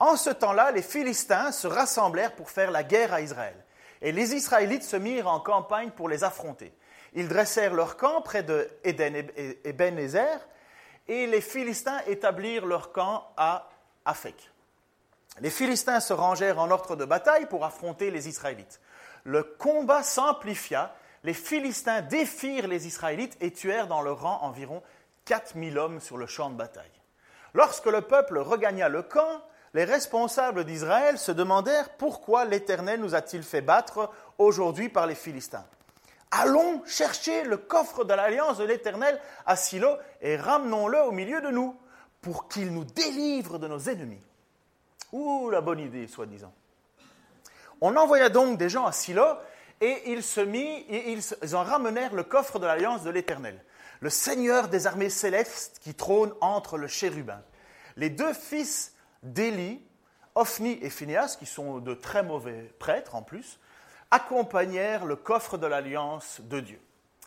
En 0.00 0.16
ce 0.16 0.30
temps-là, 0.30 0.70
les 0.70 0.82
Philistins 0.82 1.52
se 1.52 1.66
rassemblèrent 1.66 2.34
pour 2.34 2.50
faire 2.50 2.70
la 2.70 2.82
guerre 2.82 3.12
à 3.12 3.20
Israël. 3.20 3.56
Et 4.00 4.12
les 4.12 4.34
Israélites 4.34 4.84
se 4.84 4.96
mirent 4.96 5.28
en 5.28 5.40
campagne 5.40 5.90
pour 5.90 6.08
les 6.08 6.24
affronter. 6.24 6.72
Ils 7.14 7.28
dressèrent 7.28 7.74
leur 7.74 7.96
camp 7.96 8.22
près 8.22 8.42
de 8.42 8.68
et 8.84 8.92
ben 8.92 9.98
et 11.08 11.26
les 11.26 11.40
Philistins 11.40 12.00
établirent 12.06 12.66
leur 12.66 12.92
camp 12.92 13.26
à 13.36 13.68
Aphek. 14.04 14.50
Les 15.40 15.50
Philistins 15.50 16.00
se 16.00 16.12
rangèrent 16.12 16.58
en 16.58 16.70
ordre 16.70 16.96
de 16.96 17.04
bataille 17.04 17.46
pour 17.46 17.64
affronter 17.64 18.10
les 18.10 18.28
Israélites. 18.28 18.80
Le 19.24 19.42
combat 19.42 20.02
s'amplifia 20.02 20.94
les 21.24 21.34
Philistins 21.34 22.00
défirent 22.02 22.68
les 22.68 22.86
Israélites 22.86 23.36
et 23.40 23.50
tuèrent 23.50 23.88
dans 23.88 24.02
leur 24.02 24.20
rang 24.22 24.38
environ 24.42 24.82
4000 25.24 25.78
hommes 25.78 26.00
sur 26.00 26.16
le 26.16 26.26
champ 26.26 26.50
de 26.50 26.54
bataille. 26.54 26.86
Lorsque 27.54 27.86
le 27.86 28.02
peuple 28.02 28.38
regagna 28.38 28.88
le 28.88 29.02
camp, 29.02 29.42
les 29.74 29.84
responsables 29.84 30.64
d'Israël 30.64 31.18
se 31.18 31.32
demandèrent 31.32 31.90
pourquoi 31.90 32.44
l'Éternel 32.44 33.00
nous 33.00 33.14
a-t-il 33.14 33.42
fait 33.42 33.60
battre 33.60 34.10
aujourd'hui 34.38 34.88
par 34.88 35.06
les 35.06 35.14
Philistins. 35.14 35.66
Allons 36.30 36.82
chercher 36.86 37.42
le 37.44 37.56
coffre 37.56 38.04
de 38.04 38.14
l'alliance 38.14 38.58
de 38.58 38.64
l'Éternel 38.64 39.20
à 39.46 39.56
Silo 39.56 39.90
et 40.20 40.36
ramenons-le 40.36 41.02
au 41.02 41.10
milieu 41.10 41.40
de 41.40 41.48
nous 41.48 41.74
pour 42.20 42.48
qu'il 42.48 42.72
nous 42.72 42.84
délivre 42.84 43.58
de 43.58 43.66
nos 43.66 43.80
ennemis. 43.80 44.22
Ouh, 45.12 45.50
la 45.50 45.60
bonne 45.60 45.80
idée, 45.80 46.06
soi-disant. 46.06 46.52
On 47.80 47.96
envoya 47.96 48.28
donc 48.28 48.58
des 48.58 48.68
gens 48.68 48.86
à 48.86 48.92
Silo 48.92 49.24
et 49.80 50.10
ils 50.10 50.22
se 50.22 50.40
mit, 50.40 50.84
ils 50.90 51.56
en 51.56 51.62
ramenèrent 51.62 52.14
le 52.14 52.24
coffre 52.24 52.58
de 52.58 52.66
l'alliance 52.66 53.04
de 53.04 53.10
l'Éternel, 53.10 53.62
le 54.00 54.10
Seigneur 54.10 54.68
des 54.68 54.86
armées 54.86 55.10
célestes 55.10 55.78
qui 55.80 55.94
trône 55.94 56.32
entre 56.40 56.76
le 56.76 56.88
chérubin. 56.88 57.40
Les 57.96 58.10
deux 58.10 58.32
fils 58.32 58.94
d'Élie, 59.22 59.80
Ophni 60.34 60.78
et 60.82 60.90
Phineas, 60.90 61.36
qui 61.38 61.46
sont 61.46 61.78
de 61.78 61.94
très 61.94 62.22
mauvais 62.22 62.72
prêtres 62.78 63.14
en 63.14 63.22
plus, 63.22 63.58
accompagnèrent 64.10 65.04
le 65.04 65.16
coffre 65.16 65.58
de 65.58 65.66
l'alliance 65.66 66.40
de 66.40 66.60
Dieu. 66.60 66.80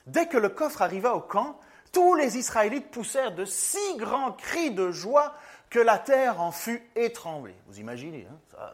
Dès 0.07 0.27
que 0.27 0.37
le 0.37 0.49
coffre 0.49 0.81
arriva 0.81 1.15
au 1.15 1.21
camp, 1.21 1.59
tous 1.91 2.15
les 2.15 2.37
Israélites 2.37 2.89
poussèrent 2.89 3.35
de 3.35 3.45
si 3.45 3.97
grands 3.97 4.31
cris 4.31 4.71
de 4.71 4.91
joie 4.91 5.33
que 5.71 5.79
la 5.79 5.97
terre 5.97 6.39
en 6.41 6.51
fut 6.51 6.83
étranglée. 6.95 7.55
Vous 7.65 7.79
imaginez, 7.79 8.27
hein, 8.29 8.69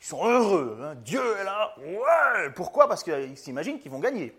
ils 0.00 0.04
sont 0.04 0.26
heureux. 0.26 0.78
Hein. 0.82 0.96
Dieu 0.96 1.22
est 1.38 1.44
là. 1.44 1.72
Ouais. 1.78 2.50
Pourquoi? 2.54 2.88
Parce 2.88 3.04
qu'ils 3.04 3.38
s'imaginent 3.38 3.78
qu'ils 3.78 3.92
vont 3.92 4.00
gagner. 4.00 4.36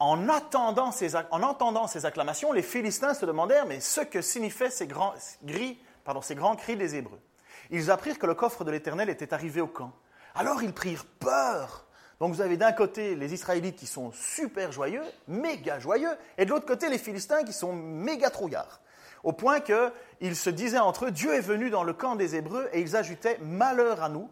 En, 0.00 0.28
attendant 0.28 0.90
ces, 0.90 1.14
en 1.14 1.42
entendant 1.42 1.86
ces 1.86 2.04
acclamations, 2.04 2.52
les 2.52 2.62
Philistins 2.62 3.14
se 3.14 3.24
demandèrent 3.24 3.66
mais 3.66 3.78
ce 3.78 4.00
que 4.00 4.20
signifiaient 4.20 4.68
ces 4.68 4.88
grands, 4.88 5.14
pardon, 6.02 6.20
ces 6.20 6.34
grands 6.34 6.56
cris 6.56 6.76
des 6.76 6.96
Hébreux? 6.96 7.20
Ils 7.70 7.92
apprirent 7.92 8.18
que 8.18 8.26
le 8.26 8.34
coffre 8.34 8.64
de 8.64 8.72
l'Éternel 8.72 9.08
était 9.08 9.32
arrivé 9.32 9.60
au 9.60 9.68
camp. 9.68 9.92
Alors 10.34 10.62
ils 10.64 10.74
prirent 10.74 11.06
peur. 11.20 11.86
Donc 12.18 12.34
vous 12.34 12.40
avez 12.40 12.56
d'un 12.56 12.72
côté 12.72 13.14
les 13.14 13.32
Israélites 13.32 13.76
qui 13.76 13.86
sont 13.86 14.10
super 14.10 14.72
joyeux, 14.72 15.04
méga 15.28 15.78
joyeux, 15.78 16.16
et 16.36 16.44
de 16.44 16.50
l'autre 16.50 16.66
côté 16.66 16.88
les 16.88 16.98
Philistins 16.98 17.44
qui 17.44 17.52
sont 17.52 17.72
méga 17.72 18.30
trouillards 18.30 18.80
au 19.24 19.32
point 19.32 19.60
qu'ils 19.60 20.36
se 20.36 20.50
disaient 20.50 20.78
entre 20.78 21.06
eux, 21.06 21.10
Dieu 21.10 21.34
est 21.34 21.40
venu 21.40 21.70
dans 21.70 21.82
le 21.82 21.92
camp 21.92 22.14
des 22.14 22.36
Hébreux, 22.36 22.68
et 22.72 22.80
ils 22.80 22.94
ajoutaient, 22.94 23.38
Malheur 23.42 24.02
à 24.02 24.08
nous. 24.08 24.28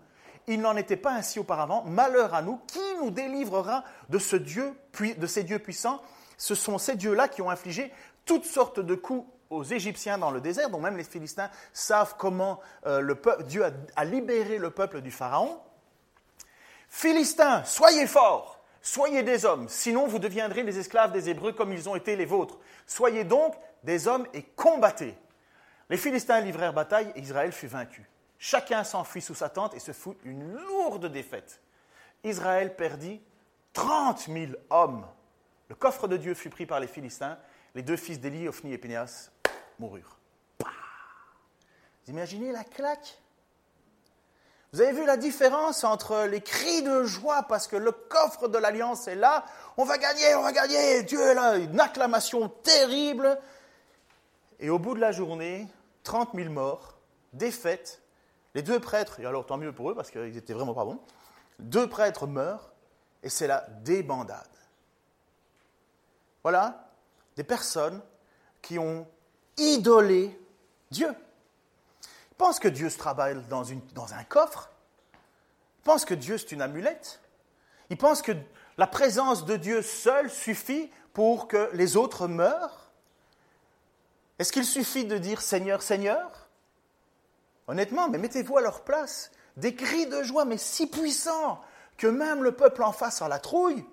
Il 0.46 0.60
n'en 0.60 0.76
était 0.76 0.96
pas 0.96 1.12
ainsi 1.12 1.38
auparavant, 1.38 1.84
malheur 1.84 2.34
à 2.34 2.42
nous, 2.42 2.60
qui 2.66 2.80
nous 3.00 3.10
délivrera 3.10 3.84
de, 4.08 4.18
ce 4.18 4.36
Dieu, 4.36 4.74
de 5.16 5.26
ces 5.26 5.44
dieux 5.44 5.60
puissants? 5.60 6.02
Ce 6.36 6.56
sont 6.56 6.78
ces 6.78 6.96
dieux-là 6.96 7.28
qui 7.28 7.42
ont 7.42 7.50
infligé 7.50 7.92
toutes 8.24 8.44
sortes 8.44 8.80
de 8.80 8.94
coups 8.96 9.24
aux 9.50 9.62
Égyptiens 9.62 10.18
dans 10.18 10.30
le 10.30 10.40
désert, 10.40 10.70
dont 10.70 10.80
même 10.80 10.96
les 10.96 11.04
Philistins 11.04 11.50
savent 11.72 12.16
comment 12.18 12.58
euh, 12.86 13.14
Dieu 13.46 13.64
a 13.94 14.04
libéré 14.04 14.58
le 14.58 14.70
peuple 14.70 15.00
du 15.00 15.10
Pharaon. 15.10 15.60
Philistins, 16.88 17.62
soyez 17.64 18.06
forts, 18.06 18.60
soyez 18.80 19.22
des 19.22 19.44
hommes, 19.44 19.68
sinon 19.68 20.06
vous 20.06 20.18
deviendrez 20.18 20.62
les 20.62 20.78
esclaves 20.78 21.12
des 21.12 21.28
Hébreux 21.28 21.52
comme 21.52 21.72
ils 21.72 21.88
ont 21.88 21.94
été 21.94 22.16
les 22.16 22.24
vôtres. 22.26 22.58
Soyez 22.86 23.24
donc 23.24 23.54
des 23.82 24.08
hommes 24.08 24.26
et 24.32 24.42
combattez. 24.42 25.16
Les 25.90 25.96
Philistins 25.96 26.40
livrèrent 26.40 26.72
bataille 26.72 27.12
et 27.14 27.20
Israël 27.20 27.52
fut 27.52 27.66
vaincu. 27.66 28.08
Chacun 28.38 28.84
s'enfuit 28.84 29.22
sous 29.22 29.34
sa 29.34 29.48
tente 29.48 29.74
et 29.74 29.78
se 29.78 29.92
fout 29.92 30.16
une 30.24 30.56
lourde 30.56 31.06
défaite. 31.06 31.60
Israël 32.24 32.74
perdit 32.74 33.20
30 33.72 34.26
000 34.26 34.52
hommes. 34.70 35.06
Le 35.68 35.74
coffre 35.74 36.08
de 36.08 36.16
Dieu 36.16 36.34
fut 36.34 36.50
pris 36.50 36.66
par 36.66 36.80
les 36.80 36.86
Philistins. 36.86 37.38
Les 37.74 37.82
deux 37.82 37.96
fils 37.96 38.20
d'Élie, 38.20 38.48
Ophni 38.48 38.72
et 38.72 38.78
Pénéas, 38.78 39.30
moururent. 39.78 40.18
Vous 40.58 42.10
imaginez 42.10 42.52
la 42.52 42.64
claque? 42.64 43.18
Vous 44.72 44.80
avez 44.80 44.92
vu 44.92 45.04
la 45.04 45.18
différence 45.18 45.84
entre 45.84 46.24
les 46.24 46.40
cris 46.40 46.82
de 46.82 47.04
joie 47.04 47.42
parce 47.42 47.68
que 47.68 47.76
le 47.76 47.92
coffre 47.92 48.48
de 48.48 48.56
l'alliance 48.56 49.06
est 49.06 49.14
là, 49.14 49.44
on 49.76 49.84
va 49.84 49.98
gagner, 49.98 50.34
on 50.34 50.42
va 50.42 50.52
gagner, 50.52 51.02
Dieu 51.02 51.20
est 51.20 51.34
là, 51.34 51.56
une 51.58 51.78
acclamation 51.78 52.48
terrible, 52.48 53.38
et 54.62 54.70
au 54.70 54.78
bout 54.78 54.94
de 54.94 55.00
la 55.00 55.12
journée, 55.12 55.68
30 56.04 56.30
000 56.34 56.50
morts, 56.50 56.96
défaites. 57.32 58.00
Les 58.54 58.62
deux 58.62 58.80
prêtres, 58.80 59.18
et 59.20 59.26
alors 59.26 59.44
tant 59.44 59.58
mieux 59.58 59.72
pour 59.72 59.90
eux 59.90 59.94
parce 59.94 60.10
qu'ils 60.10 60.36
étaient 60.36 60.52
vraiment 60.52 60.74
pas 60.74 60.84
bons, 60.84 61.00
deux 61.58 61.88
prêtres 61.88 62.26
meurent 62.26 62.72
et 63.22 63.28
c'est 63.28 63.46
la 63.46 63.66
débandade. 63.82 64.48
Voilà 66.42 66.90
des 67.36 67.44
personnes 67.44 68.00
qui 68.60 68.78
ont 68.78 69.06
idoler 69.56 70.38
Dieu. 70.90 71.12
Ils 72.30 72.36
pensent 72.36 72.60
que 72.60 72.68
Dieu 72.68 72.88
se 72.90 72.98
travaille 72.98 73.40
dans, 73.48 73.64
dans 73.94 74.14
un 74.14 74.24
coffre. 74.24 74.70
Ils 75.80 75.84
pensent 75.84 76.04
que 76.04 76.14
Dieu, 76.14 76.38
c'est 76.38 76.52
une 76.52 76.62
amulette. 76.62 77.20
Ils 77.90 77.96
pensent 77.96 78.22
que 78.22 78.32
la 78.76 78.86
présence 78.86 79.44
de 79.44 79.56
Dieu 79.56 79.82
seul 79.82 80.30
suffit 80.30 80.90
pour 81.12 81.48
que 81.48 81.70
les 81.72 81.96
autres 81.96 82.28
meurent. 82.28 82.81
Est-ce 84.38 84.52
qu'il 84.52 84.64
suffit 84.64 85.04
de 85.04 85.18
dire 85.18 85.40
Seigneur, 85.40 85.82
Seigneur? 85.82 86.48
Honnêtement, 87.68 88.08
mais 88.08 88.18
mettez-vous 88.18 88.58
à 88.58 88.60
leur 88.60 88.82
place. 88.82 89.30
Des 89.56 89.74
cris 89.74 90.06
de 90.06 90.22
joie, 90.22 90.44
mais 90.44 90.58
si 90.58 90.86
puissants 90.86 91.60
que 91.96 92.06
même 92.06 92.42
le 92.42 92.52
peuple 92.52 92.82
en 92.82 92.92
face 92.92 93.22
a 93.22 93.28
la 93.28 93.38
trouille. 93.38 93.84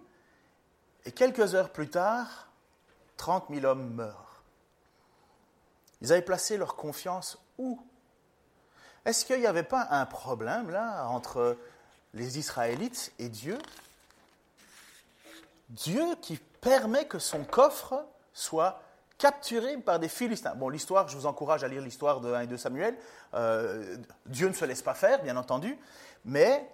Et 1.05 1.12
quelques 1.12 1.53
heures 1.55 1.72
plus 1.72 1.89
tard, 1.89 2.48
30 3.17 3.46
000 3.50 3.65
hommes 3.65 3.93
meurent. 3.93 4.41
Ils 6.01 6.12
avaient 6.12 6.22
placé 6.22 6.58
leur 6.58 6.75
confiance 6.75 7.38
où? 7.58 7.79
Est-ce 9.05 9.25
qu'il 9.25 9.39
n'y 9.39 9.48
avait 9.48 9.63
pas 9.63 9.88
un 9.91 10.05
problème 10.05 10.69
là 10.69 11.08
entre 11.08 11.58
les 12.13 12.39
Israélites 12.39 13.12
et 13.19 13.29
Dieu? 13.29 13.58
Dieu 15.69 16.15
qui 16.22 16.38
permet 16.38 17.05
que 17.05 17.19
son 17.19 17.43
coffre 17.43 18.05
soit 18.34 18.81
capturé 19.20 19.78
par 19.78 20.00
des 20.00 20.10
Philistins. 20.10 20.56
Bon, 20.56 20.70
l'histoire, 20.70 21.08
je 21.08 21.16
vous 21.16 21.28
encourage 21.28 21.64
à 21.64 21.68
lire 21.68 21.82
l'histoire 21.82 22.22
de 22.22 22.34
1 22.34 22.42
et 22.42 22.48
2 22.48 22.58
Samuel. 22.58 22.98
Euh, 23.36 23.98
Dieu 24.26 24.48
ne 24.48 24.54
se 24.54 24.66
laisse 24.66 24.82
pas 24.82 24.96
faire, 24.96 25.22
bien 25.22 25.38
entendu, 25.38 25.78
mais 26.26 26.68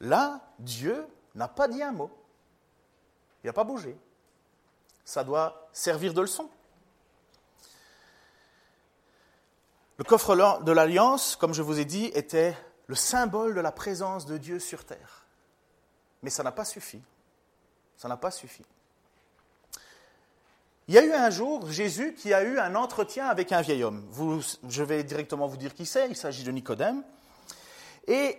là, 0.00 0.40
Dieu 0.60 1.06
n'a 1.34 1.48
pas 1.48 1.68
dit 1.68 1.82
un 1.82 1.92
mot. 1.92 2.10
Il 3.42 3.48
n'a 3.48 3.52
pas 3.52 3.64
bougé. 3.64 3.98
Ça 5.04 5.24
doit 5.24 5.68
servir 5.72 6.14
de 6.14 6.20
leçon. 6.20 6.48
Le 9.98 10.04
coffre 10.04 10.62
de 10.62 10.72
l'Alliance, 10.72 11.36
comme 11.36 11.52
je 11.52 11.60
vous 11.60 11.80
ai 11.80 11.84
dit, 11.84 12.06
était 12.14 12.56
le 12.86 12.94
symbole 12.94 13.54
de 13.54 13.60
la 13.60 13.72
présence 13.72 14.26
de 14.26 14.38
Dieu 14.38 14.60
sur 14.60 14.84
terre. 14.84 15.26
Mais 16.22 16.30
ça 16.30 16.42
n'a 16.42 16.52
pas 16.52 16.64
suffi. 16.64 17.02
Ça 17.96 18.08
n'a 18.08 18.16
pas 18.16 18.30
suffi. 18.30 18.64
Il 20.90 20.94
y 20.94 20.98
a 20.98 21.04
eu 21.04 21.12
un 21.12 21.30
jour 21.30 21.70
Jésus 21.70 22.14
qui 22.14 22.34
a 22.34 22.42
eu 22.42 22.58
un 22.58 22.74
entretien 22.74 23.28
avec 23.28 23.52
un 23.52 23.60
vieil 23.60 23.84
homme. 23.84 24.10
je 24.68 24.82
vais 24.82 25.04
directement 25.04 25.46
vous 25.46 25.56
dire 25.56 25.72
qui 25.72 25.86
c'est, 25.86 26.08
il 26.08 26.16
s'agit 26.16 26.42
de 26.42 26.50
Nicodème. 26.50 27.04
Et 28.08 28.36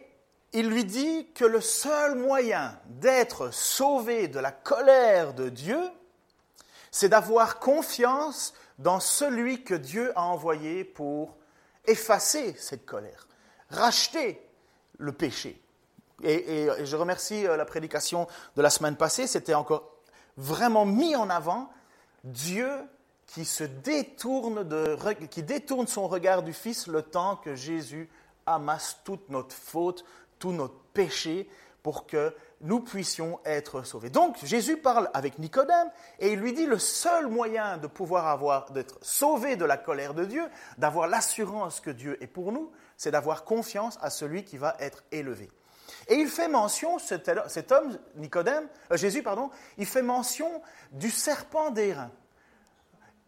il 0.51 0.67
lui 0.67 0.83
dit 0.83 1.31
que 1.33 1.45
le 1.45 1.61
seul 1.61 2.15
moyen 2.15 2.77
d'être 2.87 3.53
sauvé 3.53 4.27
de 4.27 4.37
la 4.37 4.51
colère 4.51 5.33
de 5.33 5.47
Dieu, 5.47 5.79
c'est 6.91 7.07
d'avoir 7.07 7.59
confiance 7.59 8.53
dans 8.79 8.99
celui 8.99 9.63
que 9.63 9.73
Dieu 9.73 10.11
a 10.17 10.23
envoyé 10.23 10.83
pour 10.83 11.37
effacer 11.85 12.53
cette 12.59 12.85
colère, 12.85 13.29
racheter 13.69 14.45
le 14.97 15.13
péché. 15.13 15.61
Et, 16.21 16.67
je 16.83 16.95
remercie 16.97 17.47
euh, 17.47 17.55
la 17.55 17.63
prédication 17.63 18.27
de 18.57 18.61
la 18.61 18.69
semaine 18.69 18.97
passée, 18.97 19.25
c'était 19.25 19.53
encore 19.53 19.89
vraiment 20.35 20.85
mis 20.85 21.15
en 21.15 21.29
avant 21.29 21.71
Dieu 22.23 22.69
qui 23.27 23.43
détourne 25.43 25.87
son 25.87 26.07
regard 26.07 26.43
du 26.43 26.53
Fils 26.53 26.87
le 26.87 27.01
temps 27.01 27.37
que 27.37 27.55
Jésus 27.55 28.09
amasse 28.45 28.99
toute 29.03 29.29
notre 29.29 29.55
faute, 29.55 30.03
tout 30.39 30.51
notre 30.51 30.77
péché, 30.93 31.49
pour 31.83 32.05
que 32.05 32.35
nous 32.61 32.79
puissions 32.79 33.39
être 33.43 33.83
sauvés. 33.83 34.09
Donc 34.09 34.37
Jésus 34.43 34.77
parle 34.77 35.09
avec 35.13 35.39
Nicodème 35.39 35.89
et 36.19 36.31
il 36.33 36.39
lui 36.39 36.53
dit 36.53 36.67
le 36.67 36.77
seul 36.77 37.27
moyen 37.27 37.77
de 37.77 37.87
pouvoir 37.87 38.27
avoir 38.27 38.71
d'être 38.71 38.99
sauvé 39.01 39.55
de 39.55 39.65
la 39.65 39.77
colère 39.77 40.13
de 40.13 40.25
Dieu, 40.25 40.43
d'avoir 40.77 41.07
l'assurance 41.07 41.79
que 41.79 41.89
Dieu 41.89 42.21
est 42.23 42.27
pour 42.27 42.51
nous, 42.51 42.71
c'est 42.97 43.11
d'avoir 43.11 43.45
confiance 43.45 43.97
à 44.01 44.11
celui 44.11 44.43
qui 44.43 44.57
va 44.57 44.75
être 44.79 45.03
élevé. 45.11 45.49
Et 46.07 46.15
il 46.15 46.27
fait 46.27 46.47
mention, 46.47 46.99
cet, 46.99 47.29
homme, 47.71 47.97
Nicodème, 48.15 48.67
euh, 48.91 48.97
Jésus, 48.97 49.23
pardon, 49.23 49.49
il 49.77 49.85
fait 49.85 50.01
mention 50.01 50.61
du 50.91 51.09
serpent 51.09 51.71
d'airain. 51.71 52.11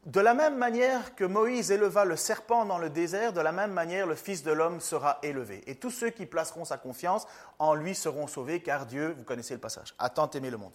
De 0.05 0.19
la 0.19 0.33
même 0.33 0.57
manière 0.57 1.15
que 1.15 1.23
Moïse 1.23 1.71
éleva 1.71 2.03
le 2.03 2.17
serpent 2.17 2.65
dans 2.65 2.77
le 2.77 2.89
désert, 2.89 3.31
de 3.31 3.39
la 3.39 3.53
même 3.53 3.71
manière 3.71 4.05
le 4.05 4.15
Fils 4.15 4.43
de 4.43 4.51
l'homme 4.51 4.81
sera 4.81 5.19
élevé. 5.23 5.63
Et 5.65 5.75
tous 5.75 5.91
ceux 5.91 6.09
qui 6.09 6.25
placeront 6.25 6.65
sa 6.65 6.77
confiance 6.77 7.25
en 7.57 7.73
lui 7.73 7.95
seront 7.95 8.27
sauvés, 8.27 8.61
car 8.61 8.85
Dieu, 8.85 9.15
vous 9.17 9.23
connaissez 9.23 9.53
le 9.53 9.61
passage, 9.61 9.95
a 9.99 10.09
tant 10.09 10.29
aimé 10.31 10.49
le 10.49 10.57
monde. 10.57 10.73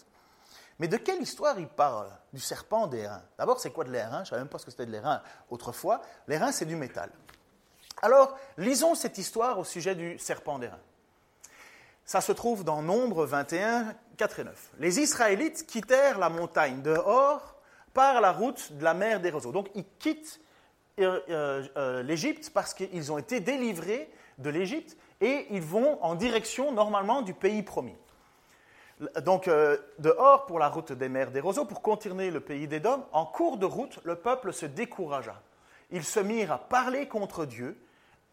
Mais 0.78 0.88
de 0.88 0.96
quelle 0.96 1.20
histoire 1.20 1.58
il 1.58 1.66
parle 1.66 2.08
Du 2.32 2.40
serpent 2.40 2.86
d'airain. 2.86 3.22
D'abord, 3.36 3.60
c'est 3.60 3.70
quoi 3.70 3.84
de 3.84 3.90
l'airain 3.90 4.18
Je 4.18 4.20
ne 4.20 4.24
savais 4.26 4.42
même 4.42 4.48
pas 4.48 4.58
ce 4.58 4.64
que 4.64 4.70
c'était 4.70 4.86
de 4.86 4.92
l'airain 4.92 5.22
autrefois. 5.50 6.00
L'airain, 6.26 6.52
c'est 6.52 6.66
du 6.66 6.76
métal. 6.76 7.10
Alors, 8.00 8.38
lisons 8.56 8.94
cette 8.94 9.18
histoire 9.18 9.58
au 9.58 9.64
sujet 9.64 9.94
du 9.94 10.18
serpent 10.18 10.58
d'airain. 10.58 10.78
Ça 12.08 12.22
se 12.22 12.32
trouve 12.32 12.64
dans 12.64 12.80
Nombre 12.80 13.26
21, 13.26 13.94
4 14.16 14.40
et 14.40 14.44
9. 14.44 14.70
Les 14.78 14.98
Israélites 14.98 15.66
quittèrent 15.66 16.18
la 16.18 16.30
montagne 16.30 16.80
de 16.80 16.92
Hor 16.92 17.56
par 17.92 18.22
la 18.22 18.32
route 18.32 18.72
de 18.72 18.82
la 18.82 18.94
mer 18.94 19.20
des 19.20 19.28
roseaux. 19.28 19.52
Donc 19.52 19.68
ils 19.74 19.84
quittent 19.98 20.40
euh, 21.00 21.20
euh, 21.28 21.68
euh, 21.76 22.02
l'Égypte 22.02 22.50
parce 22.54 22.72
qu'ils 22.72 23.12
ont 23.12 23.18
été 23.18 23.40
délivrés 23.40 24.10
de 24.38 24.48
l'Égypte 24.48 24.96
et 25.20 25.48
ils 25.50 25.60
vont 25.60 26.02
en 26.02 26.14
direction 26.14 26.72
normalement 26.72 27.20
du 27.20 27.34
pays 27.34 27.62
promis. 27.62 27.96
Donc 29.22 29.44
de 29.46 30.14
Hor 30.16 30.46
pour 30.46 30.58
la 30.58 30.70
route 30.70 30.92
des 30.92 31.10
mers 31.10 31.30
des 31.30 31.40
roseaux, 31.40 31.66
pour 31.66 31.82
contourner 31.82 32.30
le 32.30 32.40
pays 32.40 32.66
d'Édom, 32.66 33.04
en 33.12 33.26
cours 33.26 33.58
de 33.58 33.66
route, 33.66 34.00
le 34.04 34.16
peuple 34.16 34.54
se 34.54 34.64
découragea. 34.64 35.42
Ils 35.90 36.04
se 36.04 36.20
mirent 36.20 36.52
à 36.52 36.58
parler 36.58 37.06
contre 37.06 37.44
Dieu 37.44 37.78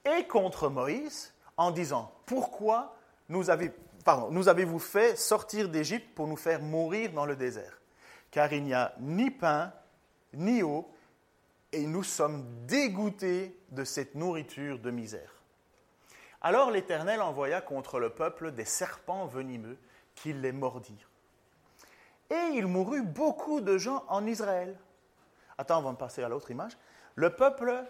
et 0.05 0.23
contre 0.27 0.69
Moïse 0.69 1.33
en 1.57 1.71
disant, 1.71 2.13
pourquoi 2.25 2.95
nous, 3.29 3.49
avez, 3.49 4.65
vous 4.65 4.79
fait 4.79 5.15
sortir 5.15 5.69
d'Égypte 5.69 6.13
pour 6.15 6.27
nous 6.27 6.35
faire 6.35 6.61
mourir 6.61 7.11
dans 7.11 7.25
le 7.25 7.35
désert? 7.35 7.79
Car 8.31 8.51
il 8.53 8.63
n'y 8.63 8.73
a 8.73 8.93
ni 8.99 9.31
pain, 9.31 9.71
ni 10.33 10.61
eau, 10.61 10.91
et 11.71 11.85
nous 11.85 12.03
sommes 12.03 12.45
dégoûtés 12.65 13.57
de 13.71 13.83
cette 13.83 14.15
nourriture 14.15 14.79
de 14.79 14.91
misère. 14.91 15.31
Alors 16.41 16.71
l'Éternel 16.71 17.21
envoya 17.21 17.61
contre 17.61 17.99
le 17.99 18.11
peuple 18.11 18.51
des 18.51 18.65
serpents 18.65 19.25
venimeux 19.25 19.77
qui 20.13 20.31
les 20.31 20.51
mordirent. 20.51 21.09
Et 22.29 22.53
il 22.53 22.67
mourut 22.67 23.01
beaucoup 23.01 23.61
de 23.61 23.77
gens 23.77 24.03
en 24.07 24.25
Israël. 24.25 24.77
Attends, 25.57 25.79
on 25.79 25.83
va 25.83 25.93
passer 25.93 26.23
à 26.23 26.29
l'autre 26.29 26.51
image. 26.51 26.77
Le 27.15 27.29
peuple 27.29 27.83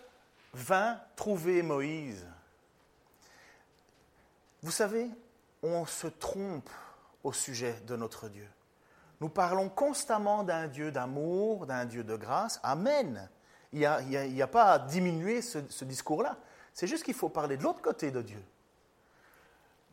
vint 0.53 0.99
trouver 1.15 1.61
Moïse. 1.61 2.27
Vous 4.61 4.71
savez, 4.71 5.09
on 5.65 5.85
se 5.85 6.07
trompe 6.07 6.69
au 7.23 7.33
sujet 7.33 7.75
de 7.87 7.95
notre 7.95 8.29
Dieu. 8.29 8.47
Nous 9.21 9.29
parlons 9.29 9.69
constamment 9.69 10.43
d'un 10.43 10.67
Dieu 10.67 10.91
d'amour, 10.91 11.65
d'un 11.65 11.85
Dieu 11.85 12.03
de 12.03 12.15
grâce. 12.15 12.59
Amen. 12.63 13.29
Il 13.73 13.79
n'y 13.79 13.85
a, 13.85 14.43
a, 14.43 14.47
pas 14.47 14.73
à 14.73 14.79
diminuer 14.79 15.41
ce, 15.41 15.83
discours-là. 15.83 16.37
C'est 16.73 16.87
juste 16.87 17.03
qu'il 17.03 17.13
faut 17.13 17.29
parler 17.29 17.57
de 17.57 17.63
l'autre 17.63 17.81
côté 17.81 18.11
de 18.11 18.21
Dieu. 18.21 18.43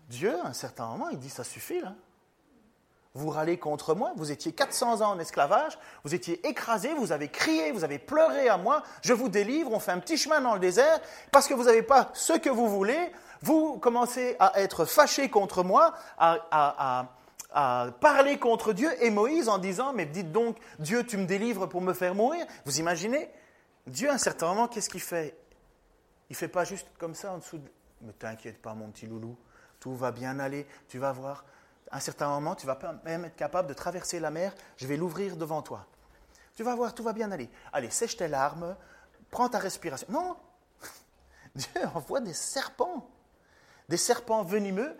Dieu, 0.08 0.38
à 0.44 0.48
un 0.48 0.52
certain 0.52 0.86
moment, 0.86 1.08
il 1.08 1.18
dit, 1.18 1.30
ça 1.30 1.44
suffit. 1.44 1.80
Vous 3.14 3.28
râlez 3.28 3.58
contre 3.58 3.94
moi, 3.94 4.12
vous 4.16 4.30
étiez 4.30 4.52
400 4.52 5.02
ans 5.02 5.10
en 5.10 5.18
esclavage, 5.18 5.78
vous 6.02 6.14
étiez 6.14 6.46
écrasés, 6.46 6.94
vous 6.94 7.12
avez 7.12 7.28
crié, 7.28 7.70
vous 7.70 7.84
avez 7.84 7.98
pleuré 7.98 8.48
à 8.48 8.56
moi, 8.56 8.82
je 9.02 9.12
vous 9.12 9.28
délivre, 9.28 9.70
on 9.70 9.78
fait 9.80 9.92
un 9.92 9.98
petit 9.98 10.16
chemin 10.16 10.40
dans 10.40 10.54
le 10.54 10.60
désert, 10.60 10.98
parce 11.30 11.46
que 11.46 11.52
vous 11.52 11.64
n'avez 11.64 11.82
pas 11.82 12.10
ce 12.14 12.32
que 12.32 12.48
vous 12.48 12.68
voulez, 12.68 13.12
vous 13.42 13.78
commencez 13.78 14.36
à 14.38 14.60
être 14.60 14.84
fâchés 14.84 15.28
contre 15.28 15.64
moi, 15.64 15.94
à, 16.18 17.08
parler 18.00 18.38
contre 18.38 18.72
Dieu 18.72 18.90
et 19.04 19.10
Moïse 19.10 19.48
en 19.48 19.58
disant, 19.58 19.92
mais 19.92 20.06
dites 20.06 20.32
donc, 20.32 20.56
Dieu, 20.78 21.04
tu 21.04 21.16
me 21.18 21.26
délivres 21.26 21.68
pour 21.68 21.82
me 21.82 21.92
faire 21.92 22.14
mourir. 22.14 22.46
Vous 22.64 22.78
imaginez? 22.78 23.30
Dieu, 23.86 24.08
à 24.08 24.14
un 24.14 24.18
certain 24.18 24.46
moment, 24.46 24.68
qu'est-ce 24.68 24.88
qu'il 24.88 25.02
fait? 25.02 25.36
Il 26.30 26.32
ne 26.32 26.36
fait 26.36 26.48
pas 26.48 26.64
juste 26.64 26.86
comme 26.98 27.14
ça 27.14 27.32
en 27.32 27.38
dessous 27.38 27.58
de... 27.58 27.68
Mais 28.00 28.12
t'inquiète 28.12 28.62
pas, 28.62 28.74
mon 28.74 28.90
petit 28.90 29.06
loulou, 29.06 29.36
tout 29.80 29.94
va 29.94 30.12
bien 30.12 30.38
aller, 30.38 30.66
tu 30.88 30.98
vas 30.98 31.12
voir. 31.12 31.44
À 31.90 31.96
un 31.96 32.00
certain 32.00 32.28
moment, 32.28 32.54
tu 32.54 32.66
vas 32.66 32.78
même 33.04 33.26
être 33.26 33.36
capable 33.36 33.68
de 33.68 33.74
traverser 33.74 34.18
la 34.18 34.30
mer, 34.30 34.54
je 34.76 34.86
vais 34.86 34.96
l'ouvrir 34.96 35.36
devant 35.36 35.62
toi. 35.62 35.86
Tu 36.54 36.62
vas 36.62 36.74
voir, 36.74 36.94
tout 36.94 37.02
va 37.02 37.12
bien 37.12 37.30
aller. 37.32 37.50
Allez, 37.72 37.90
sèche 37.90 38.16
tes 38.16 38.28
larmes, 38.28 38.76
prends 39.30 39.48
ta 39.48 39.58
respiration. 39.58 40.06
Non, 40.10 40.36
Dieu 41.54 41.82
envoie 41.94 42.20
des 42.20 42.32
serpents 42.32 43.08
des 43.88 43.96
serpents 43.96 44.42
venimeux 44.42 44.96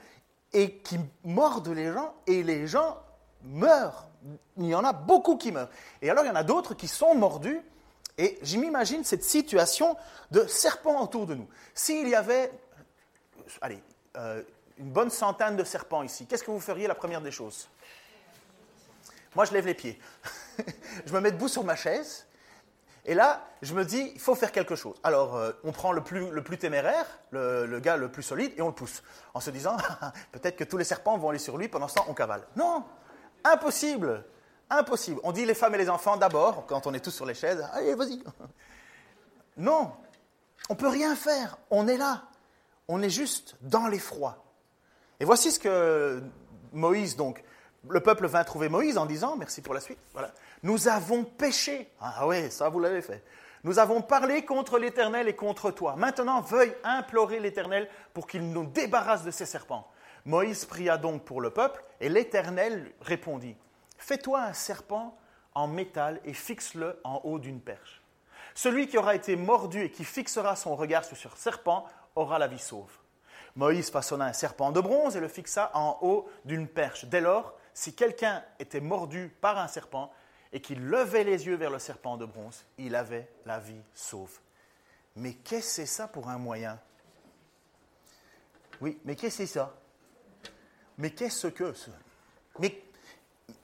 et 0.52 0.76
qui 0.78 0.98
mordent 1.24 1.68
les 1.68 1.92
gens 1.92 2.14
et 2.26 2.42
les 2.42 2.66
gens 2.66 2.98
meurent. 3.42 4.06
Il 4.56 4.66
y 4.66 4.74
en 4.74 4.84
a 4.84 4.92
beaucoup 4.92 5.36
qui 5.36 5.52
meurent. 5.52 5.70
Et 6.00 6.10
alors 6.10 6.24
il 6.24 6.28
y 6.28 6.30
en 6.30 6.36
a 6.36 6.44
d'autres 6.44 6.74
qui 6.74 6.88
sont 6.88 7.14
mordus 7.14 7.60
et 8.18 8.38
je 8.42 8.56
m'imagine 8.58 9.04
cette 9.04 9.24
situation 9.24 9.96
de 10.30 10.46
serpents 10.46 11.02
autour 11.02 11.26
de 11.26 11.34
nous. 11.34 11.48
S'il 11.74 12.08
y 12.08 12.14
avait, 12.14 12.52
allez, 13.60 13.82
euh, 14.16 14.42
une 14.78 14.90
bonne 14.90 15.10
centaine 15.10 15.56
de 15.56 15.64
serpents 15.64 16.02
ici, 16.02 16.26
qu'est-ce 16.26 16.44
que 16.44 16.50
vous 16.50 16.60
feriez 16.60 16.86
la 16.86 16.94
première 16.94 17.22
des 17.22 17.30
choses? 17.30 17.68
Moi, 19.34 19.46
je 19.46 19.52
lève 19.52 19.66
les 19.66 19.74
pieds. 19.74 19.98
je 21.06 21.12
me 21.12 21.20
mets 21.20 21.32
debout 21.32 21.48
sur 21.48 21.64
ma 21.64 21.76
chaise 21.76 22.26
Et 23.04 23.14
là, 23.14 23.48
je 23.62 23.74
me 23.74 23.84
dis, 23.84 24.12
il 24.14 24.20
faut 24.20 24.34
faire 24.34 24.52
quelque 24.52 24.76
chose. 24.76 24.94
Alors, 25.02 25.36
euh, 25.36 25.52
on 25.64 25.72
prend 25.72 25.92
le 25.92 26.02
plus, 26.02 26.58
téméraire, 26.58 27.06
le, 27.30 27.66
le, 27.66 27.80
gars 27.80 27.96
le 27.96 28.10
plus 28.10 28.22
solide, 28.22 28.52
et 28.56 28.62
on 28.62 28.68
le 28.68 28.74
pousse, 28.74 29.02
en 29.34 29.40
se 29.40 29.50
disant, 29.50 29.76
peut-être 30.32 30.56
que 30.56 30.64
tous 30.64 30.76
les 30.76 30.84
serpents 30.84 31.18
vont 31.18 31.30
aller 31.30 31.40
sur 31.40 31.58
lui, 31.58 31.68
pendant 31.68 31.88
ce 31.88 31.96
temps, 31.96 32.06
on 32.08 32.14
cavale. 32.14 32.46
Non, 32.54 32.84
impossible, 33.44 34.24
impossible. 34.70 35.20
On 35.24 35.32
dit 35.32 35.44
les 35.44 35.54
femmes 35.54 35.74
et 35.74 35.78
les 35.78 35.90
enfants 35.90 36.16
d'abord, 36.16 36.66
quand 36.66 36.86
on 36.86 36.94
est 36.94 37.00
tous 37.00 37.10
sur 37.10 37.26
les 37.26 37.34
chaises, 37.34 37.66
allez, 37.72 37.94
vas-y. 37.94 38.22
Non, 39.58 39.92
on 40.70 40.74
peut 40.74 40.88
rien 40.88 41.14
faire, 41.14 41.58
on 41.70 41.86
est 41.86 41.98
là, 41.98 42.22
on 42.88 43.02
est 43.02 43.10
juste 43.10 43.56
dans 43.60 43.86
l'effroi. 43.86 44.42
Et 45.20 45.26
voici 45.26 45.52
ce 45.52 45.58
que 45.58 46.22
Moïse, 46.72 47.16
donc, 47.16 47.44
le 47.88 48.00
peuple 48.00 48.26
vint 48.26 48.44
trouver 48.44 48.68
Moïse 48.68 48.98
en 48.98 49.06
disant, 49.06 49.36
merci 49.36 49.60
pour 49.62 49.74
la 49.74 49.80
suite, 49.80 49.98
voilà, 50.12 50.32
nous 50.62 50.88
avons 50.88 51.24
péché. 51.24 51.90
Ah 52.00 52.26
oui, 52.26 52.50
ça 52.50 52.68
vous 52.68 52.80
l'avez 52.80 53.02
fait. 53.02 53.24
Nous 53.64 53.78
avons 53.78 54.02
parlé 54.02 54.44
contre 54.44 54.78
l'Éternel 54.78 55.28
et 55.28 55.36
contre 55.36 55.70
toi. 55.70 55.94
Maintenant, 55.96 56.40
veuille 56.40 56.74
implorer 56.82 57.38
l'Éternel 57.38 57.88
pour 58.12 58.26
qu'il 58.26 58.50
nous 58.50 58.64
débarrasse 58.64 59.22
de 59.22 59.30
ces 59.30 59.46
serpents. 59.46 59.88
Moïse 60.24 60.64
pria 60.64 60.98
donc 60.98 61.24
pour 61.24 61.40
le 61.40 61.50
peuple, 61.50 61.82
et 62.00 62.08
l'Éternel 62.08 62.92
répondit, 63.00 63.56
Fais-toi 63.98 64.40
un 64.42 64.52
serpent 64.52 65.16
en 65.54 65.68
métal 65.68 66.20
et 66.24 66.32
fixe-le 66.32 66.98
en 67.04 67.20
haut 67.24 67.38
d'une 67.38 67.60
perche. 67.60 68.02
Celui 68.54 68.88
qui 68.88 68.98
aura 68.98 69.14
été 69.14 69.36
mordu 69.36 69.84
et 69.84 69.90
qui 69.90 70.04
fixera 70.04 70.56
son 70.56 70.74
regard 70.74 71.04
sur 71.04 71.16
ce 71.16 71.28
serpent 71.36 71.86
aura 72.16 72.38
la 72.38 72.48
vie 72.48 72.58
sauve. 72.58 72.90
Moïse 73.54 73.90
façonna 73.90 74.24
un 74.26 74.32
serpent 74.32 74.72
de 74.72 74.80
bronze 74.80 75.16
et 75.16 75.20
le 75.20 75.28
fixa 75.28 75.70
en 75.74 75.98
haut 76.00 76.28
d'une 76.44 76.66
perche. 76.66 77.04
Dès 77.04 77.20
lors, 77.20 77.54
si 77.74 77.94
quelqu'un 77.94 78.44
était 78.58 78.80
mordu 78.80 79.34
par 79.40 79.58
un 79.58 79.68
serpent 79.68 80.12
et 80.52 80.60
qu'il 80.60 80.84
levait 80.84 81.24
les 81.24 81.46
yeux 81.46 81.56
vers 81.56 81.70
le 81.70 81.78
serpent 81.78 82.16
de 82.16 82.26
bronze, 82.26 82.64
il 82.78 82.94
avait 82.94 83.28
la 83.46 83.58
vie 83.58 83.80
sauve. 83.94 84.38
Mais 85.16 85.34
qu'est-ce 85.34 85.66
que 85.66 85.72
c'est 85.72 85.86
ça 85.86 86.08
pour 86.08 86.28
un 86.28 86.38
moyen? 86.38 86.78
Oui, 88.80 88.98
mais 89.04 89.14
qu'est-ce 89.16 89.38
que 89.38 89.46
c'est 89.46 89.52
ça? 89.52 89.74
Mais 90.98 91.10
qu'est-ce 91.10 91.46
que 91.46 91.72
c'est 91.72 91.90
mais, 92.58 92.82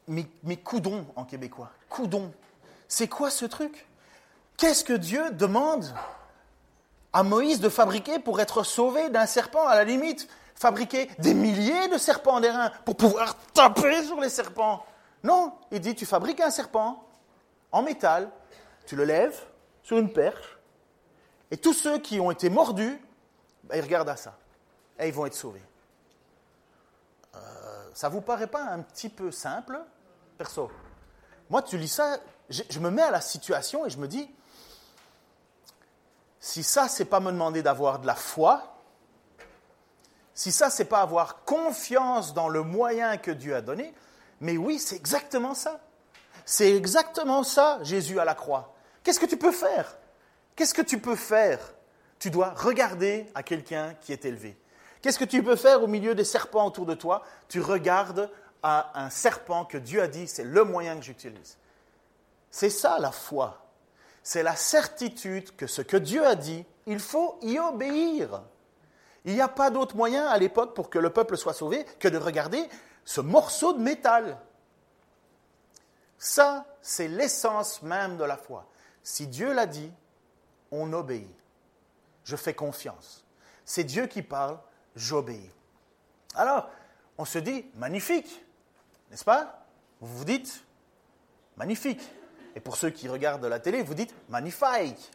mais, 0.07 0.27
mais 0.43 0.57
coudon 0.57 1.07
en 1.17 1.25
québécois. 1.25 1.71
Coudon. 1.89 2.33
C'est 2.87 3.09
quoi 3.09 3.31
ce 3.31 3.45
truc? 3.45 3.87
Qu'est-ce 4.57 4.85
que 4.85 4.95
Dieu 4.95 5.31
demande 5.33 5.93
à 7.13 7.23
Moïse 7.23 7.61
de 7.61 7.69
fabriquer 7.69 8.19
pour 8.19 8.41
être 8.41 8.63
sauvé 8.63 9.11
d'un 9.11 9.27
serpent 9.27 9.67
à 9.67 9.77
la 9.77 9.85
limite? 9.85 10.29
Fabriquer 10.59 11.09
des 11.19 11.35
milliers 11.35 11.89
de 11.89 11.99
serpents 11.99 12.41
d'airain 12.41 12.71
pour 12.85 12.97
pouvoir 12.97 13.37
taper 13.55 14.05
sur 14.05 14.21
les 14.21 14.29
serpents. 14.29 14.85
Non, 15.23 15.53
il 15.71 15.81
dit, 15.81 15.95
tu 15.95 16.07
fabriques 16.07 16.41
un 16.41 16.51
serpent 16.51 17.05
en 17.71 17.83
métal, 17.83 18.31
tu 18.87 18.97
le 18.97 19.05
lèves 19.05 19.41
sur 19.83 19.99
une 19.99 20.13
perche, 20.13 20.59
et 21.51 21.57
tous 21.57 21.75
ceux 21.75 21.99
qui 21.99 22.21
ont 22.21 22.31
été 22.31 22.51
mordus, 22.51 23.01
ben, 23.65 23.77
ils 23.77 23.83
regardent 23.83 24.09
à 24.09 24.17
ça, 24.17 24.37
et 24.99 25.09
ils 25.09 25.15
vont 25.15 25.27
être 25.27 25.35
sauvés. 25.35 25.63
Euh, 27.35 27.91
ça 27.95 28.09
vous 28.09 28.21
paraît 28.21 28.47
pas 28.47 28.63
un 28.63 28.81
petit 28.81 29.09
peu 29.09 29.31
simple, 29.31 29.79
perso? 30.37 30.71
Moi, 31.51 31.63
tu 31.63 31.79
lis 31.79 31.89
ça, 31.89 32.19
je, 32.49 32.63
je 32.69 32.79
me 32.81 32.91
mets 32.91 33.03
à 33.03 33.11
la 33.11 33.21
situation 33.21 33.87
et 33.87 33.91
je 33.91 33.99
me 33.99 34.09
dis, 34.09 34.31
si 36.41 36.63
ça, 36.63 36.89
c'est 36.89 37.05
pas 37.05 37.21
me 37.21 37.33
demander 37.33 37.63
d'avoir 37.63 37.99
de 37.99 38.07
la 38.07 38.15
foi, 38.15 38.78
si 40.39 40.53
ça, 40.53 40.71
c'est 40.71 40.85
pas 40.85 41.01
avoir 41.01 41.43
confiance 41.43 42.33
dans 42.33 42.49
le 42.49 42.63
moyen 42.63 43.17
que 43.17 43.33
Dieu 43.33 43.57
a 43.57 43.61
donné, 43.61 43.93
mais 44.41 44.57
oui, 44.57 44.79
c'est 44.79 44.95
exactement 44.95 45.53
ça. 45.53 45.81
C'est 46.45 46.77
exactement 46.77 47.43
ça, 47.43 47.81
Jésus 47.83 48.21
à 48.21 48.25
la 48.25 48.37
croix. 48.37 48.73
Qu'est-ce 49.03 49.19
que 49.19 49.27
tu 49.27 49.37
peux 49.37 49.51
faire? 49.51 49.99
Qu'est-ce 50.55 50.75
que 50.75 50.83
tu 50.83 51.01
peux 51.01 51.17
faire? 51.17 51.59
Tu 52.21 52.31
dois 52.31 52.51
regarder 52.51 53.27
à 53.35 53.43
quelqu'un 53.43 53.97
qui 54.01 54.13
est 54.13 54.25
élevé. 54.25 54.57
Qu'est-ce 55.03 55.19
que 55.19 55.25
tu 55.25 55.43
peux 55.43 55.57
faire 55.57 55.83
au 55.83 55.89
milieu 55.89 56.15
des 56.15 56.23
serpents 56.23 56.67
autour 56.67 56.87
de 56.87 56.95
toi? 56.95 57.25
Tu 57.49 57.61
regardes 57.61 58.31
à 58.63 58.93
un 58.95 59.11
serpent 59.11 59.65
que 59.65 59.77
Dieu 59.77 60.01
a 60.01 60.07
dit, 60.07 60.29
c'est 60.29 60.45
le 60.45 60.63
moyen 60.63 60.95
que 60.99 61.03
j'utilise. 61.03 61.59
C'est 62.53 62.71
ça 62.71 63.01
la 63.01 63.11
foi. 63.11 63.67
C'est 64.23 64.45
la 64.45 64.55
certitude 64.55 65.57
que 65.57 65.67
ce 65.67 65.83
que 65.83 65.97
Dieu 65.97 66.25
a 66.25 66.37
dit, 66.37 66.65
il 66.87 67.01
faut 67.01 67.41
y 67.43 67.59
obéir. 67.59 68.41
Il 69.25 69.35
n'y 69.35 69.41
a 69.41 69.49
pas 69.49 69.71
d'autre 69.71 69.97
moyen 69.97 70.27
à 70.27 70.39
l'époque 70.39 70.75
pour 70.75 70.91
que 70.91 70.99
le 70.99 71.11
peuple 71.11 71.37
soit 71.37 71.55
sauvé 71.55 71.85
que 71.99 72.09
de 72.09 72.19
regarder 72.19 72.69
ce 73.05 73.21
morceau 73.21 73.73
de 73.73 73.81
métal. 73.81 74.39
Ça, 76.19 76.67
c'est 76.83 77.09
l'essence 77.09 77.83
même 77.83 78.17
de 78.17 78.25
la 78.25 78.37
foi. 78.37 78.67
Si 79.03 79.27
Dieu 79.27 79.53
l'a 79.53 79.67
dit, 79.67 79.93
on 80.71 80.93
obéit. 80.93 81.29
Je 82.25 82.37
fais 82.37 82.55
confiance. 82.55 83.25
C'est 83.65 83.85
Dieu 83.85 84.07
qui 84.07 84.23
parle, 84.23 84.59
j'obéis. 84.97 85.51
Alors, 86.35 86.69
on 87.17 87.25
se 87.25 87.39
dit, 87.39 87.67
magnifique, 87.75 88.45
n'est-ce 89.11 89.25
pas? 89.25 89.67
Vous 90.01 90.19
vous 90.19 90.25
dites, 90.25 90.63
magnifique. 91.57 92.03
Et 92.55 92.61
pour 92.61 92.77
ceux 92.77 92.91
qui 92.91 93.09
regardent 93.09 93.45
la 93.45 93.61
télé, 93.61 93.83
vous 93.83 93.95
dites, 93.95 94.15
magnifique. 94.29 95.11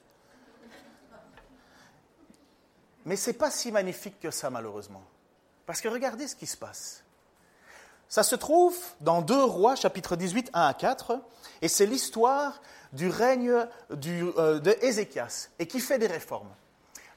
Mais 3.05 3.15
ce 3.15 3.29
n'est 3.29 3.37
pas 3.37 3.51
si 3.51 3.71
magnifique 3.71 4.19
que 4.19 4.31
ça, 4.31 4.49
malheureusement. 4.49 5.03
Parce 5.65 5.81
que 5.81 5.87
regardez 5.87 6.27
ce 6.27 6.35
qui 6.35 6.47
se 6.47 6.57
passe. 6.57 7.03
Ça 8.09 8.23
se 8.23 8.35
trouve 8.35 8.77
dans 9.01 9.21
2 9.21 9.43
Rois, 9.43 9.75
chapitre 9.75 10.15
18, 10.15 10.51
1 10.53 10.67
à 10.67 10.73
4, 10.73 11.19
et 11.61 11.67
c'est 11.67 11.85
l'histoire 11.85 12.61
du 12.91 13.09
règne 13.09 13.65
du, 13.89 14.23
euh, 14.37 14.59
de 14.59 14.75
Ézéchias, 14.81 15.49
et 15.57 15.65
qui 15.65 15.79
fait 15.79 15.97
des 15.97 16.07
réformes. 16.07 16.53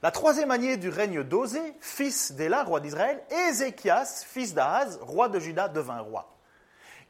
La 0.03 0.11
troisième 0.11 0.51
année 0.51 0.77
du 0.77 0.89
règne 0.89 1.23
d'Osée, 1.23 1.75
fils 1.81 2.33
d'Éla, 2.33 2.65
roi 2.65 2.81
d'Israël, 2.81 3.23
Ézéchias, 3.49 4.25
fils 4.27 4.55
d'Ahaz, 4.55 4.99
roi 5.03 5.29
de 5.29 5.39
Juda, 5.39 5.69
devint 5.69 6.01
roi. 6.01 6.33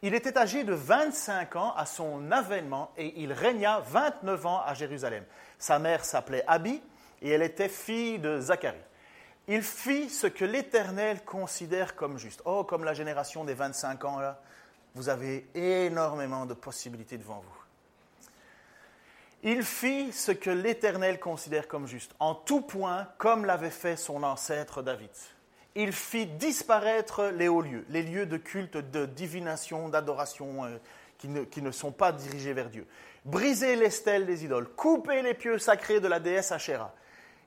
Il 0.03 0.15
était 0.15 0.39
âgé 0.39 0.65
de 0.65 0.73
25 0.73 1.57
ans 1.57 1.75
à 1.77 1.87
son 1.87 2.31
avènement 2.31 2.91
et 2.97 3.21
il 3.23 3.33
régna 3.33 3.81
29 3.81 4.47
ans 4.47 4.63
à 4.65 4.75
Jérusalem. 4.75 5.25
Sa 5.59 5.79
mère 5.79 6.05
s'appelait 6.05 6.45
Abi, 6.47 6.83
et 7.23 7.31
elle 7.31 7.43
était 7.43 7.69
fille 7.69 8.19
de 8.19 8.41
Zacharie. 8.41 8.77
Il 9.49 9.63
fit 9.63 10.11
ce 10.11 10.27
que 10.27 10.45
l'Éternel 10.45 11.25
considère 11.25 11.95
comme 11.95 12.19
juste. 12.19 12.43
Oh, 12.45 12.65
comme 12.65 12.85
la 12.85 12.95
génération 12.95 13.45
des 13.45 13.55
25 13.55 14.05
ans, 14.05 14.19
là, 14.19 14.41
vous 14.95 15.09
avez 15.09 15.47
énormément 15.55 16.47
de 16.47 16.55
possibilités 16.55 17.17
devant 17.17 17.41
vous. 17.41 17.57
Il 19.43 19.63
fit 19.63 20.13
ce 20.13 20.33
que 20.33 20.51
l'Éternel 20.51 21.21
considère 21.21 21.69
comme 21.69 21.87
juste, 21.87 22.13
en 22.19 22.35
tout 22.35 22.63
point, 22.63 23.07
comme 23.19 23.45
l'avait 23.45 23.71
fait 23.71 23.97
son 23.97 24.25
ancêtre 24.25 24.83
David. 24.83 25.11
Il 25.77 25.93
fit 25.93 26.27
disparaître 26.27 27.27
les 27.27 27.47
hauts 27.47 27.61
lieux, 27.61 27.85
les 27.91 28.03
lieux 28.03 28.27
de 28.27 28.39
culte, 28.39 28.79
de 28.79 29.07
divination, 29.07 29.89
d'adoration 29.89 30.65
euh, 30.65 30.79
qui, 31.19 31.29
ne, 31.29 31.45
qui 31.45 31.63
ne 31.63 31.71
sont 31.71 31.93
pas 31.93 32.11
dirigés 32.11 32.55
vers 32.55 32.71
Dieu. 32.71 32.87
Briser 33.27 33.77
les 33.77 33.91
stèles 33.91 34.27
des 34.27 34.45
idoles, 34.45 34.69
couper 34.71 35.23
les 35.23 35.35
pieux 35.35 35.59
sacrés 35.59 36.01
de 36.01 36.09
la 36.09 36.19
déesse 36.19 36.51
Asherah 36.51 36.93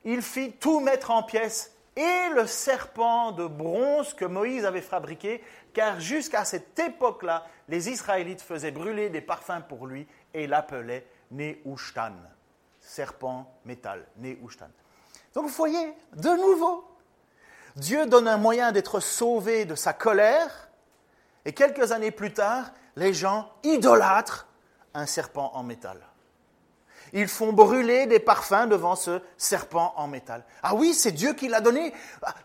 il 0.06 0.22
fit 0.22 0.52
tout 0.54 0.80
mettre 0.80 1.12
en 1.12 1.24
pièces 1.24 1.74
et 1.96 2.30
le 2.34 2.48
serpent 2.48 3.32
de 3.32 3.46
bronze 3.46 4.14
que 4.14 4.26
Moïse 4.26 4.66
avait 4.66 4.82
fabriqué, 4.82 5.44
car 5.74 6.00
jusqu'à 6.00 6.46
cette 6.46 6.78
époque-là, 6.80 7.46
les 7.68 7.90
Israélites 7.90 8.42
faisaient 8.42 8.72
brûler 8.72 9.10
des 9.10 9.22
parfums 9.22 9.64
pour 9.68 9.86
lui 9.86 10.08
et 10.34 10.48
l'appelaient 10.48 11.06
Nehushtan, 11.32 12.14
serpent 12.80 13.54
métal, 13.66 14.08
Nehushtan. 14.18 14.70
Donc 15.34 15.46
vous 15.46 15.54
voyez, 15.54 15.94
de 16.16 16.30
nouveau, 16.30 16.86
Dieu 17.76 18.06
donne 18.06 18.28
un 18.28 18.38
moyen 18.38 18.72
d'être 18.72 19.00
sauvé 19.00 19.66
de 19.66 19.76
sa 19.76 19.94
colère, 19.94 20.70
et 21.46 21.54
quelques 21.54 21.92
années 21.92 22.12
plus 22.12 22.34
tard, 22.34 22.72
les 22.96 23.14
gens 23.14 23.52
idolâtrent 23.64 24.48
un 24.94 25.06
serpent 25.06 25.52
en 25.54 25.64
métal. 25.64 26.09
Ils 27.14 27.28
font 27.28 27.54
brûler 27.54 28.08
des 28.08 28.20
parfums 28.20 28.68
devant 28.68 28.96
ce 28.96 29.22
serpent 29.38 29.94
en 29.96 30.08
métal. 30.08 30.46
Ah 30.64 30.76
oui, 30.76 30.94
c'est 30.94 31.12
Dieu 31.12 31.34
qui 31.34 31.48
l'a 31.48 31.62
donné. 31.62 31.94
Ah, 32.22 32.36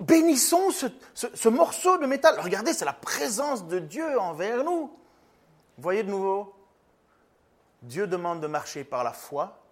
bénissons 0.00 0.70
ce, 0.70 1.48
morceau 1.48 1.98
de 1.98 2.06
métal. 2.06 2.38
Regardez, 2.40 2.72
c'est 2.72 2.84
la 2.84 2.92
présence 2.92 3.66
de 3.66 3.78
Dieu 3.78 4.18
envers 4.18 4.64
nous. 4.64 4.90
Voyez 5.78 6.02
de 6.02 6.10
nouveau? 6.10 6.54
Dieu 7.82 8.06
demande 8.06 8.40
de 8.40 8.46
marcher 8.46 8.84
par 8.84 9.04
la 9.04 9.12
foi 9.12 9.62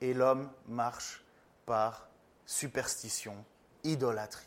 et 0.00 0.14
l'homme 0.14 0.50
marche 0.66 1.22
par 1.66 2.08
superstition, 2.46 3.34
idolâtrie. 3.84 4.46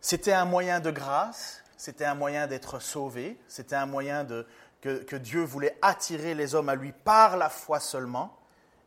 C'était 0.00 0.34
un 0.34 0.44
moyen 0.44 0.80
de 0.80 0.90
grâce, 0.90 1.62
c'était 1.78 2.04
un 2.04 2.14
moyen 2.14 2.46
d'être 2.46 2.78
sauvé, 2.78 3.38
c'était 3.48 3.74
un 3.74 3.86
moyen 3.86 4.22
de, 4.22 4.46
que, 4.84 5.16
Dieu 5.16 5.42
voulait 5.42 5.78
attirer 5.80 6.34
les 6.34 6.54
hommes 6.54 6.68
à 6.68 6.74
lui 6.74 6.92
par 6.92 7.36
la 7.36 7.48
foi 7.48 7.80
seulement, 7.80 8.36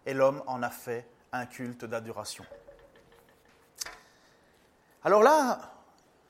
et 0.06 0.14
l'homme 0.14 0.44
en 0.46 0.62
a 0.62 0.70
fait 0.70 1.08
un 1.32 1.46
culte 1.46 1.86
d'adoration. 1.86 2.46
Alors 5.04 5.24
là, 5.24 5.74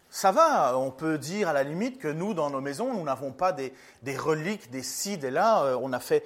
ça 0.10 0.32
va, 0.32 0.78
on 0.78 0.92
peut 0.92 1.18
dire 1.18 1.50
à 1.50 1.54
la 1.54 1.64
limite 1.64 2.00
que 2.00 2.08
nous, 2.08 2.34
dans 2.34 2.50
nos 2.50 2.62
maisons, 2.62 2.94
nous 2.94 3.04
n'avons 3.04 3.34
pas 3.34 3.52
des, 3.52 3.74
reliques, 4.18 4.72
des 4.72 4.84
ci, 4.84 5.18
des 5.18 5.32
là, 5.32 5.64
euh, 5.64 5.80
on 5.82 5.92
a 5.92 6.00
fait 6.00 6.24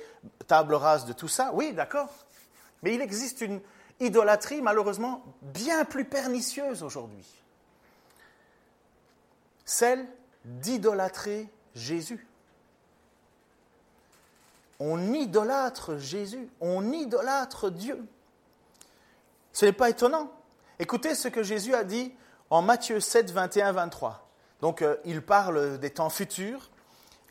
table 0.48 0.76
rase 0.76 1.06
de 1.06 1.14
tout 1.14 1.28
ça. 1.28 1.50
Oui, 1.54 1.74
d'accord. 1.74 2.10
Mais 2.84 2.94
il 2.94 3.02
existe 3.02 3.42
une 3.42 3.60
idolâtrie, 4.00 4.62
malheureusement, 4.62 5.24
bien 5.42 5.84
plus 5.84 6.06
pernicieuse 6.06 6.84
aujourd'hui. 6.84 7.26
Celle 9.66 10.08
d'idolâtrer 10.46 11.50
Jésus. 11.74 12.28
On 14.84 15.14
idolâtre 15.14 16.00
Jésus, 16.00 16.50
on 16.60 16.92
idolâtre 16.92 17.70
Dieu. 17.70 18.04
Ce 19.54 19.68
n'est 19.68 19.74
pas 19.74 19.92
étonnant. 19.92 20.32
Écoutez 20.80 21.14
ce 21.14 21.28
que 21.28 21.44
Jésus 21.44 21.76
a 21.76 21.84
dit 21.84 22.12
en 22.50 22.64
Matthieu 22.64 23.00
7, 23.00 23.30
21, 23.30 23.74
23. 23.74 24.28
Donc 24.60 24.82
euh, 24.82 24.98
il 25.06 25.22
parle 25.22 25.78
des 25.78 25.92
temps 25.92 26.10
futurs 26.10 26.72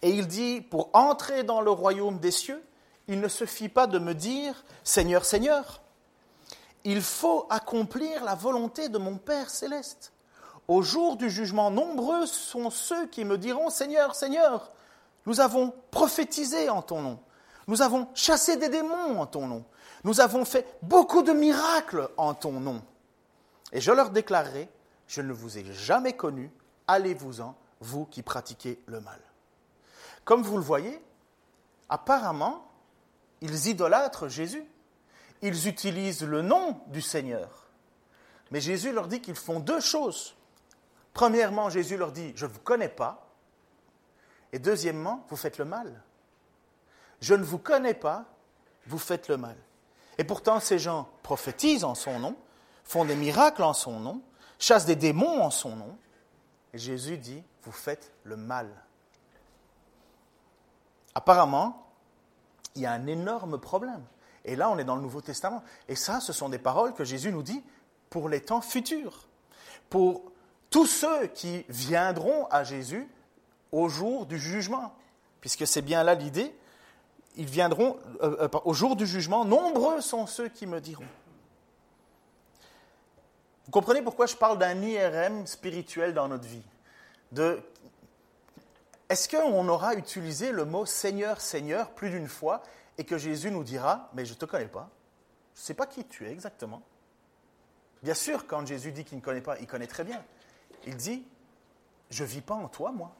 et 0.01 0.11
il 0.11 0.29
dit, 0.29 0.61
pour 0.61 0.91
entrer 0.93 1.43
dans 1.43 1.61
le 1.61 1.73
royaume 1.73 2.21
des 2.21 2.31
cieux, 2.31 2.63
il 3.09 3.21
ne 3.21 3.27
suffit 3.27 3.69
pas 3.69 3.89
de 3.89 3.99
me 3.99 4.15
dire, 4.15 4.65
Seigneur, 4.85 5.25
Seigneur, 5.25 5.83
il 6.85 7.03
faut 7.03 7.49
accomplir 7.51 8.23
la 8.23 8.37
volonté 8.37 8.89
de 8.89 8.99
mon 8.99 9.17
Père 9.17 9.51
céleste. 9.51 10.13
Au 10.69 10.83
jour 10.83 11.17
du 11.17 11.29
jugement, 11.29 11.73
nombreux 11.73 12.27
sont 12.27 12.71
ceux 12.71 13.09
qui 13.09 13.25
me 13.25 13.37
diront, 13.37 13.71
Seigneur, 13.71 14.15
Seigneur, 14.15 14.71
nous 15.27 15.41
avons 15.41 15.75
prophétisé 15.91 16.71
en 16.71 16.81
ton 16.81 17.03
nom, 17.03 17.19
nous 17.71 17.83
avons 17.83 18.09
chassé 18.15 18.57
des 18.57 18.69
démons 18.69 19.21
en 19.21 19.27
ton 19.27 19.47
nom, 19.47 19.65
nous 20.03 20.21
avons 20.21 20.45
fait 20.45 20.67
beaucoup 20.83 21.23
de 21.23 21.31
miracles 21.31 22.11
en 22.17 22.35
ton 22.35 22.59
nom. 22.59 22.83
Et 23.73 23.81
je 23.81 23.93
leur 23.93 24.11
déclarerai, 24.11 24.69
je 25.07 25.23
ne 25.23 25.33
vous 25.33 25.57
ai 25.57 25.65
jamais 25.73 26.15
connu, 26.15 26.51
allez-vous-en, 26.89 27.55
vous 27.81 28.07
qui 28.07 28.23
pratiquez 28.23 28.83
le 28.87 29.01
mal. 29.01 29.21
Comme 30.25 30.43
vous 30.43 30.57
le 30.57 30.65
voyez, 30.65 31.01
apparemment, 31.89 32.67
ils 33.41 33.69
idolâtrent 33.69 34.29
Jésus. 34.29 34.65
Ils 35.41 35.69
utilisent 35.69 36.25
le 36.25 36.43
nom 36.43 36.81
du 36.89 37.01
Seigneur. 37.01 37.69
Mais 38.51 38.61
Jésus 38.61 38.93
leur 38.93 39.07
dit 39.07 39.21
qu'ils 39.21 39.37
font 39.37 39.61
deux 39.61 39.81
choses. 39.81 40.35
Premièrement, 41.15 41.71
Jésus 41.71 41.97
leur 41.97 42.11
dit, 42.11 42.33
je 42.35 42.47
ne 42.47 42.51
vous 42.51 42.61
connais 42.61 42.89
pas. 42.89 43.29
Et 44.53 44.59
deuxièmement, 44.59 45.25
vous 45.29 45.37
faites 45.37 45.59
le 45.59 45.65
mal. 45.65 46.03
Je 47.21 47.35
ne 47.35 47.43
vous 47.43 47.59
connais 47.59 47.95
pas, 47.95 48.25
vous 48.87 48.99
faites 48.99 49.29
le 49.29 49.37
mal. 49.37 49.57
Et 50.19 50.25
pourtant, 50.25 50.61
ces 50.61 50.79
gens 50.79 51.09
prophétisent 51.23 51.85
en 51.85 51.95
son 51.95 52.19
nom, 52.19 52.37
font 52.85 53.05
des 53.05 53.17
miracles 53.17 53.63
en 53.63 53.75
son 53.75 54.01
nom, 54.01 54.23
chasse 54.59 54.87
des 54.87 54.97
démons 54.97 55.43
en 55.43 55.51
son 55.51 55.77
nom. 55.77 55.97
Et 56.73 56.79
Jésus 56.79 57.19
dit, 57.19 57.43
vous 57.63 57.73
faites 57.73 58.13
le 58.25 58.37
mal. 58.37 58.69
Apparemment, 61.15 61.87
il 62.75 62.83
y 62.83 62.87
a 62.87 62.93
un 62.93 63.07
énorme 63.07 63.59
problème. 63.59 64.03
Et 64.45 64.57
là, 64.57 64.71
on 64.71 64.79
est 64.79 64.85
dans 64.85 64.97
le 64.97 65.03
Nouveau 65.03 65.21
Testament. 65.21 65.63
Et 65.89 65.97
ça, 65.97 66.21
ce 66.21 66.33
sont 66.33 66.49
des 66.49 66.59
paroles 66.59 66.95
que 66.95 67.05
Jésus 67.05 67.33
nous 67.33 67.43
dit 67.43 67.63
pour 68.09 68.29
les 68.29 68.41
temps 68.43 68.61
futurs. 68.61 69.27
Pour 69.89 70.33
tous 70.71 70.87
ceux 70.87 71.27
qui 71.27 71.65
viendront 71.69 72.47
à 72.47 72.65
Jésus 72.65 73.09
au 73.73 73.89
jour 73.89 74.27
du 74.27 74.39
jugement. 74.39 74.95
Puisque 75.41 75.67
c'est 75.67 75.83
bien 75.83 76.05
là 76.05 76.15
l'idée. 76.15 76.55
Ils 77.37 77.47
viendront 77.47 77.99
euh, 78.23 78.49
euh, 78.53 78.59
au 78.65 78.75
jour 78.75 78.97
du 78.97 79.07
jugement. 79.07 79.45
Nombreux 79.45 80.01
sont 80.01 80.27
ceux 80.27 80.49
qui 80.49 80.67
me 80.67 80.81
diront. 80.81 81.07
Vous 83.67 83.71
comprenez 83.71 84.03
pourquoi 84.03 84.27
je 84.27 84.37
parle 84.37 84.59
d'un 84.59 84.83
IRM 84.83 85.47
spirituel 85.47 86.13
dans 86.13 86.29
notre 86.29 86.47
vie? 86.47 86.63
Est-ce 89.09 89.29
qu'on 89.29 89.69
aura 89.69 89.95
utilisé 89.95 90.51
le 90.51 90.65
mot 90.65 90.87
Seigneur, 90.87 91.41
Seigneur 91.41 91.91
plus 91.91 92.11
d'une 92.11 92.29
fois 92.29 92.63
et 92.99 93.05
que 93.05 93.17
Jésus 93.17 93.51
nous 93.51 93.65
dira, 93.65 94.11
mais 94.15 94.25
je 94.25 94.35
ne 94.35 94.39
te 94.39 94.45
connais 94.45 94.67
pas, 94.67 94.89
je 95.55 95.61
ne 95.61 95.65
sais 95.65 95.75
pas 95.75 95.87
qui 95.87 96.05
tu 96.05 96.27
es 96.27 96.33
exactement 96.33 96.83
Bien 98.03 98.15
sûr, 98.15 98.47
quand 98.47 98.67
Jésus 98.67 98.93
dit 98.93 99.05
qu'il 99.05 99.19
ne 99.19 99.23
connaît 99.23 99.41
pas, 99.41 99.59
il 99.59 99.67
connaît 99.67 99.87
très 99.87 100.05
bien. 100.05 100.25
Il 100.87 100.97
dit, 100.97 101.27
je 102.09 102.25
ne 102.25 102.29
vis 102.29 102.41
pas 102.41 102.55
en 102.55 102.69
toi, 102.69 102.93
moi. 102.93 103.15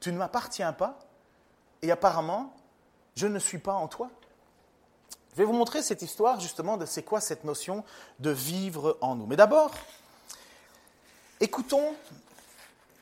tu 0.00 0.12
ne 0.12 0.18
m'appartiens 0.18 0.72
pas 0.72 0.98
et 1.86 1.90
apparemment, 1.92 2.54
je 3.14 3.26
ne 3.26 3.38
suis 3.38 3.58
pas 3.58 3.72
en 3.72 3.88
toi. 3.88 4.10
Je 5.32 5.36
vais 5.36 5.44
vous 5.44 5.52
montrer 5.52 5.82
cette 5.82 6.02
histoire 6.02 6.40
justement 6.40 6.76
de 6.76 6.86
c'est 6.86 7.02
quoi 7.02 7.20
cette 7.20 7.44
notion 7.44 7.84
de 8.20 8.30
vivre 8.30 8.96
en 9.00 9.14
nous. 9.14 9.26
Mais 9.26 9.36
d'abord, 9.36 9.70
écoutons 11.40 11.94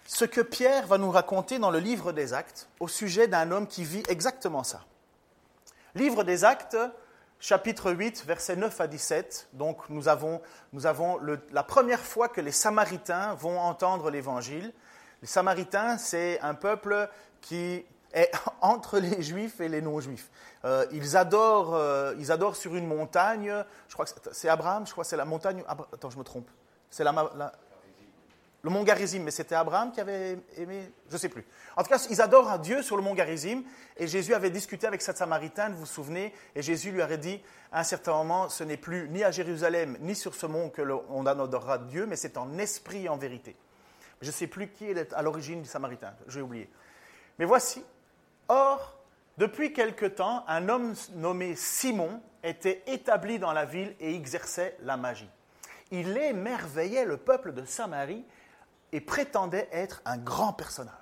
ce 0.06 0.24
que 0.24 0.40
Pierre 0.40 0.86
va 0.86 0.98
nous 0.98 1.10
raconter 1.10 1.58
dans 1.58 1.70
le 1.70 1.78
livre 1.78 2.12
des 2.12 2.34
actes 2.34 2.68
au 2.80 2.88
sujet 2.88 3.28
d'un 3.28 3.50
homme 3.50 3.66
qui 3.66 3.84
vit 3.84 4.02
exactement 4.08 4.64
ça. 4.64 4.84
Livre 5.94 6.24
des 6.24 6.44
actes, 6.44 6.76
chapitre 7.38 7.92
8, 7.92 8.24
versets 8.26 8.56
9 8.56 8.80
à 8.80 8.86
17. 8.88 9.50
Donc 9.52 9.88
nous 9.88 10.08
avons, 10.08 10.42
nous 10.72 10.86
avons 10.86 11.18
la 11.52 11.62
première 11.62 12.00
fois 12.00 12.28
que 12.28 12.40
les 12.40 12.52
Samaritains 12.52 13.34
vont 13.34 13.58
entendre 13.60 14.10
l'Évangile. 14.10 14.72
Les 15.22 15.28
Samaritains, 15.28 15.98
c'est 15.98 16.40
un 16.40 16.54
peuple 16.54 17.08
qui 17.40 17.84
est 18.14 18.30
entre 18.60 18.98
les 18.98 19.22
Juifs 19.22 19.60
et 19.60 19.68
les 19.68 19.82
non-Juifs. 19.82 20.30
Euh, 20.64 20.86
ils, 20.92 21.16
adorent, 21.16 21.74
euh, 21.74 22.14
ils 22.18 22.32
adorent 22.32 22.56
sur 22.56 22.74
une 22.74 22.86
montagne, 22.86 23.52
je 23.88 23.92
crois 23.92 24.06
que 24.06 24.12
c'est 24.32 24.48
Abraham, 24.48 24.86
je 24.86 24.92
crois 24.92 25.04
que 25.04 25.10
c'est 25.10 25.16
la 25.16 25.24
montagne. 25.26 25.62
attends, 25.68 26.10
je 26.10 26.18
me 26.18 26.24
trompe. 26.24 26.48
C'est 26.90 27.04
la, 27.04 27.12
le 28.64 28.70
mont 28.70 28.82
Garizim, 28.82 29.20
mais 29.22 29.30
c'était 29.30 29.56
Abraham 29.56 29.92
qui 29.92 30.00
avait 30.00 30.38
aimé, 30.56 30.90
je 31.10 31.14
ne 31.14 31.18
sais 31.18 31.28
plus. 31.28 31.44
En 31.76 31.82
tout 31.82 31.90
cas, 31.90 32.02
ils 32.08 32.22
adorent 32.22 32.50
un 32.50 32.56
Dieu 32.56 32.82
sur 32.82 32.96
le 32.96 33.02
mont 33.02 33.12
Garizim, 33.12 33.62
et 33.98 34.06
Jésus 34.06 34.32
avait 34.32 34.48
discuté 34.48 34.86
avec 34.86 35.02
cette 35.02 35.18
Samaritaine, 35.18 35.72
vous 35.72 35.80
vous 35.80 35.86
souvenez, 35.86 36.32
et 36.54 36.62
Jésus 36.62 36.90
lui 36.90 37.02
avait 37.02 37.18
dit, 37.18 37.42
à 37.72 37.80
un 37.80 37.84
certain 37.84 38.12
moment, 38.12 38.48
ce 38.48 38.64
n'est 38.64 38.78
plus 38.78 39.10
ni 39.10 39.22
à 39.22 39.30
Jérusalem, 39.30 39.98
ni 40.00 40.14
sur 40.14 40.34
ce 40.34 40.46
mont 40.46 40.70
que 40.70 40.80
l'on 40.80 41.26
adorera 41.26 41.76
Dieu, 41.76 42.06
mais 42.06 42.16
c'est 42.16 42.38
en 42.38 42.56
esprit 42.56 43.04
et 43.04 43.08
en 43.10 43.18
vérité. 43.18 43.54
Je 44.22 44.28
ne 44.28 44.32
sais 44.32 44.46
plus 44.46 44.68
qui 44.68 44.86
est 44.86 45.12
à 45.12 45.20
l'origine 45.20 45.60
du 45.60 45.68
Samaritain, 45.68 46.14
j'ai 46.28 46.40
oublié. 46.40 46.70
Mais 47.38 47.44
voici, 47.44 47.84
or, 48.48 48.98
depuis 49.38 49.72
quelque 49.72 50.06
temps, 50.06 50.44
un 50.46 50.68
homme 50.68 50.94
nommé 51.14 51.56
Simon 51.56 52.20
était 52.42 52.82
établi 52.86 53.38
dans 53.38 53.52
la 53.52 53.64
ville 53.64 53.96
et 53.98 54.14
exerçait 54.14 54.76
la 54.82 54.96
magie. 54.96 55.30
Il 55.90 56.16
émerveillait 56.16 57.04
le 57.04 57.16
peuple 57.16 57.52
de 57.52 57.64
Samarie 57.64 58.24
et 58.92 59.00
prétendait 59.00 59.68
être 59.72 60.02
un 60.04 60.18
grand 60.18 60.52
personnage. 60.52 60.94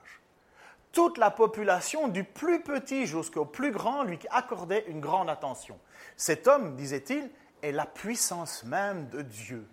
Toute 0.93 1.19
la 1.19 1.31
population, 1.31 2.09
du 2.09 2.25
plus 2.25 2.63
petit 2.63 3.07
jusqu'au 3.07 3.45
plus 3.45 3.73
grand, 3.73 4.03
lui 4.03 4.19
accordait 4.31 4.85
une 4.89 5.01
grande 5.01 5.31
attention. 5.31 5.79
Cet 6.17 6.47
homme, 6.47 6.77
disait-il, 6.77 7.31
est 7.63 7.73
la 7.73 7.87
puissance 7.87 8.65
même 8.65 9.09
de 9.09 9.23
Dieu, 9.23 9.67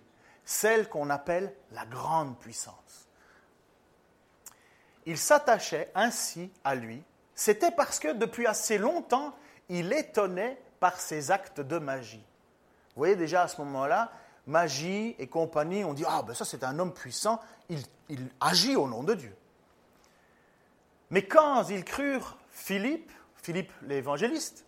celle 0.44 0.88
qu'on 0.88 1.10
appelle 1.10 1.54
la 1.72 1.84
grande 1.86 2.38
puissance. 2.38 3.08
Il 5.06 5.18
s'attachait 5.18 5.90
ainsi 5.94 6.52
à 6.64 6.74
lui 6.74 7.02
c'était 7.40 7.70
parce 7.70 7.98
que 7.98 8.12
depuis 8.12 8.46
assez 8.46 8.76
longtemps, 8.76 9.34
il 9.70 9.94
étonnait 9.94 10.60
par 10.78 11.00
ses 11.00 11.30
actes 11.30 11.62
de 11.62 11.78
magie. 11.78 12.22
Vous 12.94 13.00
voyez 13.00 13.16
déjà 13.16 13.44
à 13.44 13.48
ce 13.48 13.58
moment-là, 13.62 14.12
magie 14.46 15.16
et 15.18 15.26
compagnie, 15.26 15.82
on 15.82 15.94
dit 15.94 16.04
Ah, 16.06 16.20
ben 16.20 16.34
ça 16.34 16.44
c'est 16.44 16.64
un 16.64 16.78
homme 16.78 16.92
puissant, 16.92 17.40
il, 17.70 17.78
il 18.10 18.28
agit 18.42 18.76
au 18.76 18.86
nom 18.86 19.02
de 19.02 19.14
Dieu. 19.14 19.34
Mais 21.08 21.22
quand 21.22 21.66
ils 21.70 21.82
crurent 21.82 22.36
Philippe, 22.50 23.10
Philippe 23.36 23.72
l'évangéliste, 23.84 24.66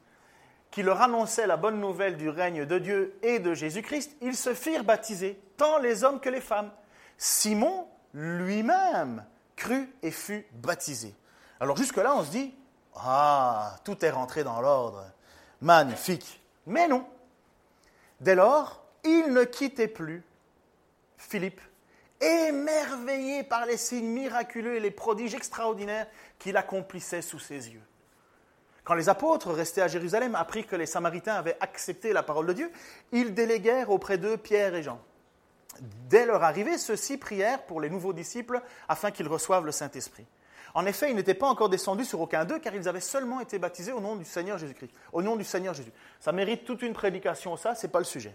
qui 0.70 0.82
leur 0.82 1.02
annonçait 1.02 1.46
la 1.46 1.58
bonne 1.58 1.78
nouvelle 1.78 2.16
du 2.16 2.30
règne 2.30 2.64
de 2.64 2.78
Dieu 2.78 3.18
et 3.22 3.38
de 3.38 3.52
Jésus-Christ, 3.52 4.16
ils 4.22 4.34
se 4.34 4.54
firent 4.54 4.84
baptiser, 4.84 5.38
tant 5.58 5.76
les 5.76 6.04
hommes 6.04 6.20
que 6.20 6.30
les 6.30 6.40
femmes. 6.40 6.70
Simon 7.18 7.86
lui-même 8.14 9.26
crut 9.56 9.94
et 10.02 10.10
fut 10.10 10.46
baptisé. 10.54 11.14
Alors 11.60 11.76
jusque-là, 11.76 12.16
on 12.16 12.24
se 12.24 12.30
dit, 12.30 12.54
ah, 12.96 13.76
tout 13.84 14.04
est 14.04 14.10
rentré 14.10 14.44
dans 14.44 14.60
l'ordre. 14.60 15.04
Magnifique. 15.60 16.40
Mais 16.66 16.88
non. 16.88 17.06
Dès 18.20 18.34
lors, 18.34 18.82
il 19.04 19.32
ne 19.32 19.44
quittait 19.44 19.88
plus 19.88 20.22
Philippe, 21.16 21.60
émerveillé 22.20 23.42
par 23.42 23.66
les 23.66 23.76
signes 23.76 24.08
miraculeux 24.08 24.76
et 24.76 24.80
les 24.80 24.90
prodiges 24.90 25.34
extraordinaires 25.34 26.06
qu'il 26.38 26.56
accomplissait 26.56 27.22
sous 27.22 27.38
ses 27.38 27.70
yeux. 27.70 27.82
Quand 28.84 28.94
les 28.94 29.08
apôtres 29.08 29.52
restés 29.52 29.82
à 29.82 29.88
Jérusalem 29.88 30.34
apprirent 30.34 30.66
que 30.66 30.76
les 30.76 30.86
Samaritains 30.86 31.34
avaient 31.34 31.56
accepté 31.60 32.12
la 32.12 32.22
parole 32.22 32.46
de 32.46 32.52
Dieu, 32.52 32.72
ils 33.12 33.32
déléguèrent 33.34 33.90
auprès 33.90 34.18
d'eux 34.18 34.36
Pierre 34.36 34.74
et 34.74 34.82
Jean. 34.82 35.00
Dès 35.80 36.26
leur 36.26 36.42
arrivée, 36.42 36.78
ceux-ci 36.78 37.16
prièrent 37.16 37.64
pour 37.64 37.80
les 37.80 37.88
nouveaux 37.88 38.12
disciples 38.12 38.60
afin 38.88 39.10
qu'ils 39.10 39.28
reçoivent 39.28 39.64
le 39.64 39.72
Saint-Esprit. 39.72 40.26
En 40.74 40.86
effet, 40.86 41.10
ils 41.10 41.16
n'étaient 41.16 41.34
pas 41.34 41.48
encore 41.48 41.68
descendus 41.68 42.04
sur 42.04 42.20
aucun 42.20 42.44
d'eux, 42.44 42.58
car 42.58 42.74
ils 42.74 42.88
avaient 42.88 43.00
seulement 43.00 43.40
été 43.40 43.58
baptisés 43.58 43.92
au 43.92 44.00
nom 44.00 44.16
du 44.16 44.24
Seigneur 44.24 44.58
Jésus-Christ. 44.58 44.92
Au 45.12 45.22
nom 45.22 45.36
du 45.36 45.44
Seigneur 45.44 45.74
Jésus. 45.74 45.92
Ça 46.20 46.32
mérite 46.32 46.64
toute 46.64 46.82
une 46.82 46.94
prédication, 46.94 47.56
ça, 47.56 47.74
ce 47.74 47.86
n'est 47.86 47.92
pas 47.92 47.98
le 47.98 48.04
sujet. 48.04 48.34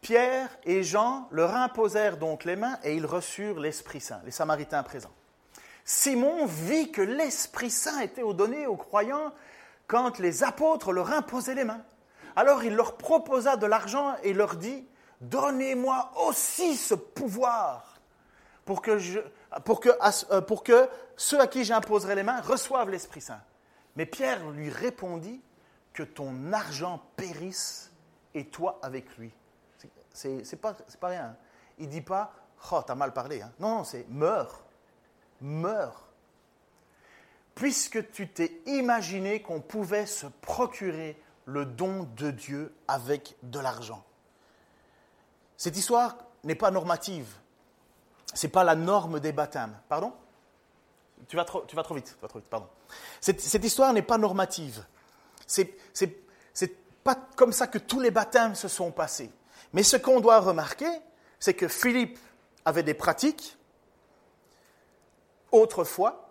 Pierre 0.00 0.48
et 0.64 0.82
Jean 0.82 1.28
leur 1.30 1.54
imposèrent 1.54 2.16
donc 2.16 2.44
les 2.44 2.56
mains 2.56 2.78
et 2.84 2.94
ils 2.94 3.04
reçurent 3.04 3.60
l'Esprit 3.60 4.00
Saint, 4.00 4.20
les 4.24 4.30
Samaritains 4.30 4.82
présents. 4.82 5.12
Simon 5.84 6.46
vit 6.46 6.90
que 6.90 7.02
l'Esprit 7.02 7.70
Saint 7.70 8.00
était 8.00 8.22
donné 8.32 8.66
aux 8.66 8.76
croyants 8.76 9.32
quand 9.86 10.18
les 10.18 10.44
apôtres 10.44 10.92
leur 10.92 11.10
imposaient 11.12 11.54
les 11.54 11.64
mains. 11.64 11.82
Alors 12.36 12.62
il 12.64 12.74
leur 12.74 12.96
proposa 12.96 13.56
de 13.56 13.66
l'argent 13.66 14.14
et 14.22 14.32
leur 14.32 14.56
dit, 14.56 14.86
Donnez-moi 15.20 16.12
aussi 16.26 16.76
ce 16.76 16.94
pouvoir 16.94 18.00
pour 18.64 18.80
que, 18.80 18.98
pour, 19.64 19.80
que, 19.80 19.90
euh, 20.32 20.40
pour 20.40 20.62
que 20.62 20.88
ceux 21.20 21.38
à 21.38 21.46
qui 21.46 21.64
j'imposerai 21.64 22.14
les 22.14 22.22
mains 22.22 22.40
reçoivent 22.40 22.88
l'Esprit 22.88 23.20
Saint. 23.20 23.42
Mais 23.94 24.06
Pierre 24.06 24.48
lui 24.52 24.70
répondit, 24.70 25.42
Que 25.92 26.02
ton 26.02 26.50
argent 26.54 27.02
périsse 27.14 27.92
et 28.32 28.46
toi 28.46 28.78
avec 28.82 29.18
lui. 29.18 29.30
C'est 30.14 30.60
pas, 30.60 30.72
pas 30.98 31.08
rien. 31.08 31.36
Il 31.76 31.88
ne 31.88 31.90
dit 31.90 32.00
pas, 32.00 32.32
oh, 32.72 32.80
t'as 32.86 32.94
mal 32.94 33.12
parlé. 33.12 33.42
Hein. 33.42 33.52
Non, 33.60 33.84
c'est 33.84 34.08
meurs. 34.08 34.64
Meurs. 35.42 36.08
Puisque 37.54 38.10
tu 38.12 38.26
t'es 38.26 38.62
imaginé 38.64 39.42
qu'on 39.42 39.60
pouvait 39.60 40.06
se 40.06 40.26
procurer 40.26 41.22
le 41.44 41.66
don 41.66 42.08
de 42.16 42.30
Dieu 42.30 42.74
avec 42.88 43.36
de 43.42 43.58
l'argent. 43.58 44.02
Cette 45.58 45.76
histoire 45.76 46.16
n'est 46.44 46.54
pas 46.54 46.70
normative. 46.70 47.30
Ce 48.32 48.46
n'est 48.46 48.50
pas 48.50 48.64
la 48.64 48.74
norme 48.74 49.20
des 49.20 49.32
baptêmes. 49.32 49.78
Pardon? 49.90 50.14
Tu 51.28 51.36
vas, 51.36 51.44
trop, 51.44 51.64
tu 51.66 51.76
vas 51.76 51.82
trop 51.82 51.94
vite. 51.94 52.16
trop 52.28 52.38
vite 52.38 52.48
pardon. 52.48 52.68
Cette, 53.20 53.40
cette 53.40 53.64
histoire 53.64 53.92
n'est 53.92 54.02
pas 54.02 54.18
normative. 54.18 54.84
C'est 55.46 55.76
n'est 56.00 56.16
pas 57.02 57.16
comme 57.36 57.52
ça 57.52 57.66
que 57.66 57.78
tous 57.78 58.00
les 58.00 58.10
baptêmes 58.10 58.54
se 58.54 58.68
sont 58.68 58.90
passés. 58.90 59.30
Mais 59.72 59.82
ce 59.82 59.96
qu'on 59.96 60.20
doit 60.20 60.40
remarquer, 60.40 60.90
c'est 61.38 61.54
que 61.54 61.68
Philippe 61.68 62.18
avait 62.64 62.82
des 62.82 62.94
pratiques. 62.94 63.56
Autrefois, 65.52 66.30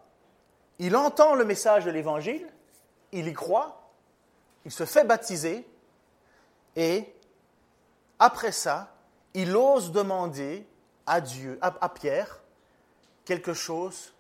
il 0.78 0.95
entend 0.95 1.36
le 1.36 1.43
message 1.43 1.86
de 1.86 1.91
l'Évangile, 1.91 2.47
il 3.12 3.28
y 3.28 3.34
croit, 3.34 3.91
il 4.65 4.71
se 4.71 4.86
fait 4.86 5.04
baptiser, 5.04 5.67
et 6.75 7.13
après 8.17 8.52
ça, 8.52 8.95
il 9.34 9.56
ose 9.56 9.91
demander 9.91 10.65
à 11.06 11.21
Dieu, 11.21 11.60
à, 11.62 11.89
Pierre, 11.89 12.41
quelque 13.25 13.54
chose 13.54 14.13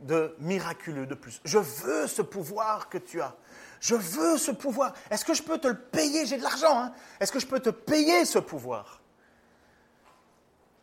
de 0.00 0.34
miraculeux 0.38 1.06
de 1.06 1.14
plus. 1.14 1.40
Je 1.44 1.58
veux 1.58 2.06
ce 2.06 2.22
pouvoir 2.22 2.88
que 2.88 2.98
tu 2.98 3.20
as. 3.20 3.34
Je 3.80 3.94
veux 3.94 4.38
ce 4.38 4.50
pouvoir. 4.50 4.94
Est-ce 5.10 5.24
que 5.24 5.34
je 5.34 5.42
peux 5.42 5.58
te 5.58 5.68
le 5.68 5.78
payer? 5.78 6.26
J'ai 6.26 6.38
de 6.38 6.42
l'argent. 6.42 6.78
Hein. 6.78 6.92
Est-ce 7.20 7.32
que 7.32 7.40
je 7.40 7.46
peux 7.46 7.60
te 7.60 7.70
payer 7.70 8.24
ce 8.24 8.38
pouvoir? 8.38 9.00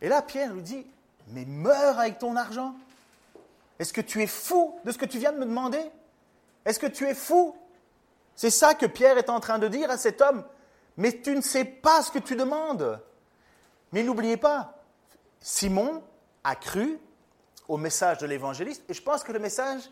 Et 0.00 0.08
là, 0.08 0.22
Pierre 0.22 0.52
lui 0.52 0.62
dit, 0.62 0.86
mais 1.28 1.44
meurs 1.44 1.98
avec 1.98 2.18
ton 2.18 2.36
argent. 2.36 2.74
Est-ce 3.78 3.92
que 3.92 4.00
tu 4.00 4.22
es 4.22 4.26
fou 4.26 4.78
de 4.84 4.92
ce 4.92 4.98
que 4.98 5.06
tu 5.06 5.18
viens 5.18 5.32
de 5.32 5.38
me 5.38 5.46
demander? 5.46 5.82
Est-ce 6.64 6.78
que 6.78 6.86
tu 6.86 7.06
es 7.06 7.14
fou? 7.14 7.56
C'est 8.36 8.50
ça 8.50 8.74
que 8.74 8.86
Pierre 8.86 9.18
est 9.18 9.30
en 9.30 9.40
train 9.40 9.58
de 9.58 9.68
dire 9.68 9.90
à 9.90 9.96
cet 9.96 10.20
homme. 10.20 10.44
Mais 10.96 11.20
tu 11.20 11.34
ne 11.34 11.40
sais 11.40 11.64
pas 11.64 12.02
ce 12.02 12.10
que 12.10 12.18
tu 12.18 12.36
demandes. 12.36 13.00
Mais 13.92 14.02
n'oubliez 14.02 14.36
pas, 14.36 14.82
Simon 15.40 16.02
a 16.42 16.56
cru 16.56 16.98
au 17.68 17.76
message 17.76 18.18
de 18.18 18.26
l'évangéliste, 18.26 18.82
et 18.88 18.94
je 18.94 19.02
pense 19.02 19.24
que 19.24 19.32
le 19.32 19.38
message, 19.38 19.82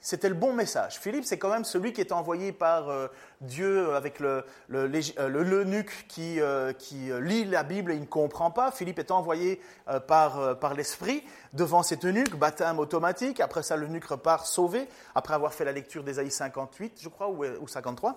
c'était 0.00 0.30
le 0.30 0.34
bon 0.34 0.54
message. 0.54 0.98
Philippe, 0.98 1.24
c'est 1.24 1.38
quand 1.38 1.50
même 1.50 1.64
celui 1.64 1.92
qui 1.92 2.00
est 2.00 2.12
envoyé 2.12 2.52
par 2.52 2.88
euh, 2.88 3.08
Dieu 3.42 3.94
avec 3.94 4.18
le, 4.18 4.44
l'eunuque 4.68 5.90
euh, 5.90 6.06
qui, 6.08 6.40
euh, 6.40 6.72
qui 6.72 7.10
lit 7.20 7.44
la 7.44 7.62
Bible 7.62 7.92
et 7.92 7.96
il 7.96 8.00
ne 8.00 8.06
comprend 8.06 8.50
pas. 8.50 8.70
Philippe 8.70 8.98
est 8.98 9.10
envoyé 9.10 9.60
par, 10.06 10.58
par 10.58 10.74
l'Esprit 10.74 11.22
devant 11.52 11.82
cet 11.82 12.04
eunuque, 12.06 12.34
baptême 12.36 12.78
automatique. 12.78 13.40
Après 13.40 13.62
ça, 13.62 13.76
l'eunuque 13.76 14.06
repart 14.06 14.46
sauvé, 14.46 14.88
après 15.14 15.34
avoir 15.34 15.52
fait 15.52 15.64
la 15.64 15.72
lecture 15.72 16.02
d'Ésaïe 16.02 16.30
58, 16.30 16.98
je 17.02 17.08
crois, 17.10 17.28
ou, 17.28 17.44
ou 17.44 17.68
53. 17.68 18.16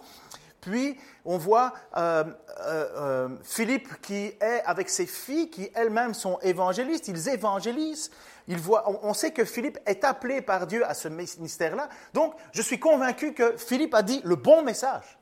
Puis 0.61 0.97
on 1.25 1.37
voit 1.37 1.73
Philippe 3.43 3.99
qui 4.01 4.31
est 4.39 4.63
avec 4.65 4.89
ses 4.89 5.05
filles, 5.05 5.49
qui 5.49 5.69
elles-mêmes 5.75 6.13
sont 6.13 6.39
évangélistes, 6.41 7.09
ils 7.09 7.27
évangélisent. 7.27 8.09
On, 8.47 9.13
sait 9.13 9.31
que 9.31 9.45
Philippe 9.45 9.79
est 9.85 10.03
appelé 10.03 10.41
par 10.41 10.67
Dieu 10.67 10.85
à 10.85 10.93
ce 10.93 11.07
ministère-là. 11.07 11.89
Donc 12.13 12.35
je 12.51 12.61
suis 12.61 12.79
convaincu 12.79 13.33
que 13.33 13.57
Philippe 13.57 13.93
a 13.93 14.01
dit 14.01 14.21
le 14.23 14.35
bon 14.35 14.63
message. 14.63 15.17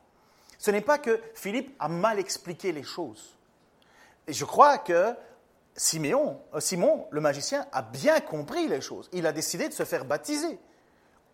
Ce 0.58 0.70
n'est 0.70 0.80
pas 0.80 0.98
que 0.98 1.20
Philippe 1.34 1.74
a 1.78 1.88
mal 1.88 2.18
expliqué 2.18 2.72
les 2.72 2.82
choses. 2.82 3.36
Et 4.26 4.32
je 4.32 4.44
crois 4.44 4.78
que 4.78 5.14
Siméon, 5.74 6.40
Simon, 6.58 7.06
le 7.10 7.20
magicien, 7.20 7.66
a 7.72 7.82
bien 7.82 8.20
compris 8.20 8.68
les 8.68 8.80
choses. 8.80 9.08
Il 9.12 9.26
a 9.26 9.32
décidé 9.32 9.68
de 9.68 9.74
se 9.74 9.84
faire 9.84 10.04
baptiser. 10.04 10.58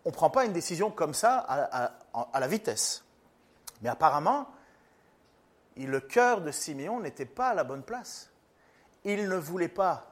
On 0.05 0.09
ne 0.09 0.13
prend 0.13 0.29
pas 0.29 0.45
une 0.45 0.53
décision 0.53 0.89
comme 0.91 1.13
ça 1.13 1.37
à 1.37 2.39
la 2.39 2.47
vitesse. 2.47 3.03
Mais 3.81 3.89
apparemment, 3.89 4.47
le 5.77 5.99
cœur 5.99 6.41
de 6.41 6.51
Siméon 6.51 6.99
n'était 6.99 7.25
pas 7.25 7.49
à 7.49 7.53
la 7.53 7.63
bonne 7.63 7.83
place. 7.83 8.29
Il 9.03 9.29
ne 9.29 9.35
voulait 9.35 9.69
pas 9.69 10.08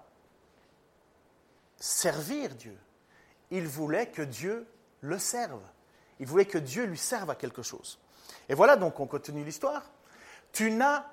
servir 1.78 2.56
Dieu. 2.56 2.78
Il 3.52 3.68
voulait 3.68 4.08
que 4.08 4.22
Dieu 4.22 4.68
le 5.02 5.20
serve. 5.20 5.62
Il 6.20 6.28
voulait 6.28 6.46
que 6.46 6.58
Dieu 6.58 6.86
lui 6.86 6.98
serve 6.98 7.30
à 7.30 7.36
quelque 7.36 7.62
chose. 7.62 8.00
Et 8.50 8.54
voilà 8.54 8.76
donc, 8.76 9.00
on 9.00 9.08
continue 9.08 9.44
l'histoire. 9.44 9.84
Tu 10.52 10.72
n'as 10.72 11.06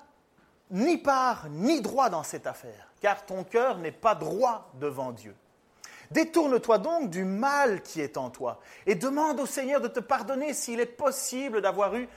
ni 0.71 0.97
part 0.97 1.47
ni 1.49 1.81
droit 1.81 2.09
dans 2.09 2.23
cette 2.23 2.47
affaire, 2.47 2.91
car 2.99 3.25
ton 3.25 3.43
cœur 3.43 3.77
n'est 3.77 3.91
pas 3.91 4.15
droit 4.15 4.71
devant 4.75 5.11
Dieu. 5.11 5.35
Détourne-toi 6.11 6.77
donc 6.79 7.09
du 7.09 7.23
mal 7.23 7.81
qui 7.81 8.01
est 8.01 8.17
en 8.17 8.29
toi 8.29 8.59
et 8.85 8.95
demande 8.95 9.39
au 9.39 9.45
Seigneur 9.45 9.81
de 9.81 9.87
te 9.87 9.99
pardonner 9.99 10.53
s'il 10.53 10.79
est 10.79 10.85
possible 10.85 11.61
d'avoir 11.61 11.95
eu 11.95 12.07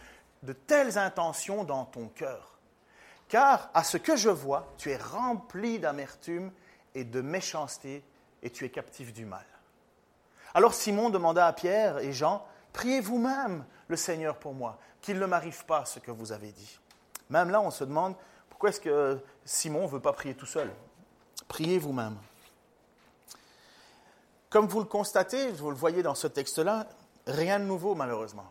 de 0.43 0.53
telles 0.53 0.99
intentions 0.99 1.65
dans 1.65 1.85
ton 1.85 2.09
cœur. 2.09 2.59
Car 3.29 3.71
à 3.75 3.85
ce 3.85 3.97
que 3.97 4.17
je 4.17 4.31
vois, 4.31 4.73
tu 4.79 4.91
es 4.91 4.97
rempli 4.97 5.79
d'amertume 5.79 6.51
et 6.95 7.05
de 7.05 7.21
méchanceté 7.21 8.03
et 8.43 8.51
tu 8.51 8.65
es 8.65 8.71
captif 8.71 9.13
du 9.13 9.25
mal. 9.25 9.45
Alors 10.55 10.75
Simon 10.75 11.11
demanda 11.11 11.47
à 11.47 11.53
Pierre 11.53 11.99
et 11.99 12.13
Jean, 12.13 12.45
priez 12.73 13.01
vous-même 13.01 13.65
le 13.89 13.97
Seigneur 13.97 14.39
pour 14.39 14.55
moi, 14.55 14.79
qu'il 15.01 15.19
ne 15.19 15.27
m'arrive 15.27 15.65
pas 15.65 15.85
ce 15.85 15.99
que 15.99 16.11
vous 16.11 16.33
avez 16.33 16.53
dit. 16.53 16.79
Même 17.31 17.51
là, 17.51 17.61
on 17.61 17.71
se 17.71 17.85
demande, 17.85 18.15
pourquoi 18.49 18.71
est-ce 18.71 18.81
que 18.81 19.19
Simon 19.45 19.83
ne 19.83 19.89
veut 19.89 20.01
pas 20.01 20.13
prier 20.13 20.35
tout 20.35 20.47
seul? 20.47 20.71
Priez 21.47 21.79
vous-même. 21.79 22.17
Comme 24.51 24.67
vous 24.67 24.81
le 24.81 24.87
constatez, 24.87 25.53
vous 25.53 25.71
le 25.71 25.77
voyez 25.77 26.03
dans 26.03 26.15
ce 26.15 26.27
texte-là, 26.27 26.87
rien 27.27 27.59
de 27.59 27.65
nouveau 27.65 27.95
malheureusement. 27.95 28.51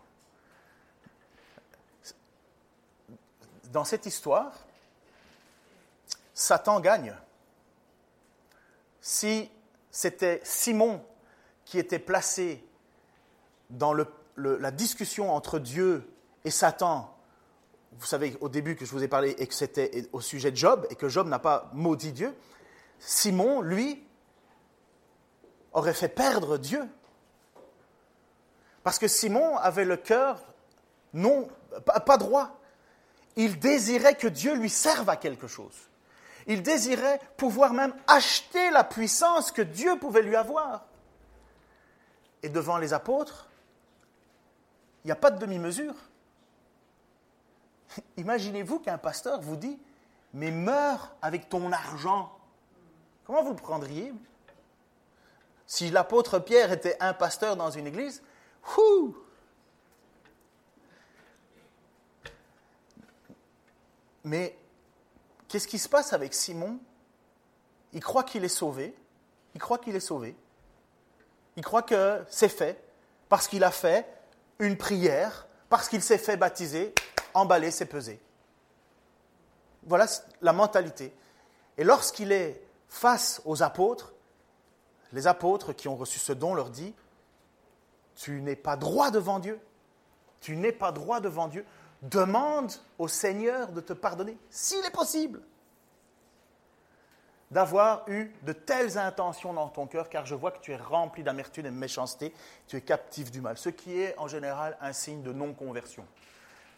dans 3.71 3.85
cette 3.85 4.05
histoire, 4.05 4.51
Satan 6.33 6.79
gagne. 6.79 7.15
Si 9.01 9.49
c'était 9.97 10.41
Simon 10.43 11.03
qui 11.65 11.79
était 11.79 11.97
placé 11.97 12.63
dans 13.71 13.95
la 14.35 14.69
discussion 14.69 15.33
entre 15.33 15.57
Dieu 15.57 16.07
et 16.45 16.51
Satan, 16.51 17.17
vous 17.93 18.05
savez 18.05 18.37
au 18.39 18.47
début 18.47 18.75
que 18.75 18.85
je 18.85 18.91
vous 18.91 19.01
ai 19.01 19.07
parlé 19.07 19.31
et 19.39 19.47
que 19.47 19.55
c'était 19.55 20.07
au 20.13 20.21
sujet 20.21 20.51
de 20.51 20.55
Job 20.55 20.85
et 20.91 20.95
que 20.95 21.09
Job 21.09 21.27
n'a 21.27 21.39
pas 21.39 21.71
maudit 21.73 22.11
Dieu, 22.11 22.35
Simon, 22.99 23.61
lui, 23.61 24.03
aurait 25.73 25.95
fait 25.95 26.09
perdre 26.09 26.59
Dieu. 26.59 26.87
Parce 28.83 28.99
que 28.99 29.07
Simon 29.07 29.57
avait 29.57 29.83
le 29.83 29.97
cœur 29.97 30.39
non, 31.15 31.47
pas 32.05 32.17
droit. 32.17 32.59
Il 33.35 33.57
désirait 33.57 34.13
que 34.13 34.27
Dieu 34.27 34.53
lui 34.53 34.69
serve 34.69 35.09
à 35.09 35.15
quelque 35.15 35.47
chose. 35.47 35.89
Il 36.47 36.63
désirait 36.63 37.19
pouvoir 37.35 37.73
même 37.73 37.93
acheter 38.07 38.71
la 38.71 38.83
puissance 38.83 39.51
que 39.51 39.61
Dieu 39.61 39.99
pouvait 39.99 40.21
lui 40.21 40.35
avoir. 40.35 40.85
Et 42.41 42.49
devant 42.49 42.77
les 42.77 42.93
apôtres, 42.93 43.47
il 45.03 45.07
n'y 45.07 45.11
a 45.11 45.15
pas 45.15 45.31
de 45.31 45.39
demi-mesure. 45.39 45.95
Imaginez-vous 48.17 48.79
qu'un 48.79 48.97
pasteur 48.97 49.41
vous 49.41 49.57
dit, 49.57 49.77
mais 50.33 50.51
meurs 50.51 51.15
avec 51.21 51.49
ton 51.49 51.71
argent. 51.71 52.31
Comment 53.25 53.43
vous 53.43 53.51
le 53.51 53.55
prendriez 53.57 54.13
Si 55.65 55.89
l'apôtre 55.89 56.39
Pierre 56.39 56.71
était 56.71 56.95
un 57.01 57.13
pasteur 57.13 57.57
dans 57.57 57.71
une 57.71 57.87
église, 57.87 58.23
ouh, 58.77 59.15
Mais 64.27 64.57
qu'est-ce 65.47 65.67
qui 65.67 65.79
se 65.79 65.89
passe 65.89 66.13
avec 66.13 66.33
Simon? 66.33 66.79
Il 67.93 68.03
croit 68.03 68.23
qu'il 68.23 68.43
est 68.43 68.49
sauvé. 68.49 68.95
Il 69.55 69.61
croit 69.61 69.77
qu'il 69.77 69.95
est 69.95 70.01
sauvé. 70.01 70.35
Il 71.55 71.63
croit 71.63 71.81
que 71.81 72.23
c'est 72.29 72.49
fait 72.49 72.83
parce 73.29 73.47
qu'il 73.47 73.63
a 73.63 73.71
fait 73.71 74.05
une 74.59 74.77
prière, 74.77 75.47
parce 75.69 75.89
qu'il 75.89 76.01
s'est 76.01 76.17
fait 76.17 76.37
baptiser, 76.37 76.93
emballé, 77.33 77.71
c'est 77.71 77.85
pesé. 77.85 78.19
voilà 79.83 80.05
la 80.41 80.53
mentalité. 80.53 81.13
Et 81.77 81.83
lorsqu'il 81.83 82.31
est 82.31 82.61
face 82.87 83.41
aux 83.45 83.63
apôtres, 83.63 84.13
les 85.13 85.27
apôtres 85.27 85.73
qui 85.73 85.87
ont 85.87 85.95
reçu 85.95 86.19
ce 86.19 86.33
don 86.33 86.53
leur 86.53 86.69
dit, 86.69 86.93
tu 88.15 88.41
n'es 88.41 88.55
pas 88.55 88.75
droit 88.75 89.11
devant 89.11 89.39
Dieu. 89.39 89.59
Tu 90.41 90.55
n'es 90.55 90.71
pas 90.71 90.91
droit 90.91 91.19
devant 91.19 91.47
Dieu. 91.47 91.65
Demande 92.01 92.71
au 92.99 93.07
Seigneur 93.07 93.69
de 93.69 93.81
te 93.81 93.93
pardonner, 93.93 94.37
s'il 94.49 94.85
est 94.85 94.91
possible, 94.91 95.41
d'avoir 97.49 98.07
eu 98.09 98.31
de 98.43 98.53
telles 98.53 98.97
intentions 98.97 99.53
dans 99.53 99.69
ton 99.69 99.87
cœur, 99.87 100.09
car 100.09 100.25
je 100.25 100.35
vois 100.35 100.51
que 100.51 100.59
tu 100.59 100.73
es 100.73 100.77
rempli 100.77 101.23
d'amertume 101.23 101.65
et 101.65 101.69
de 101.69 101.75
méchanceté, 101.75 102.33
tu 102.67 102.75
es 102.75 102.81
captif 102.81 103.31
du 103.31 103.41
mal, 103.41 103.57
ce 103.57 103.69
qui 103.69 103.99
est 103.99 104.17
en 104.17 104.27
général 104.27 104.77
un 104.81 104.93
signe 104.93 105.23
de 105.23 105.31
non-conversion. 105.31 106.05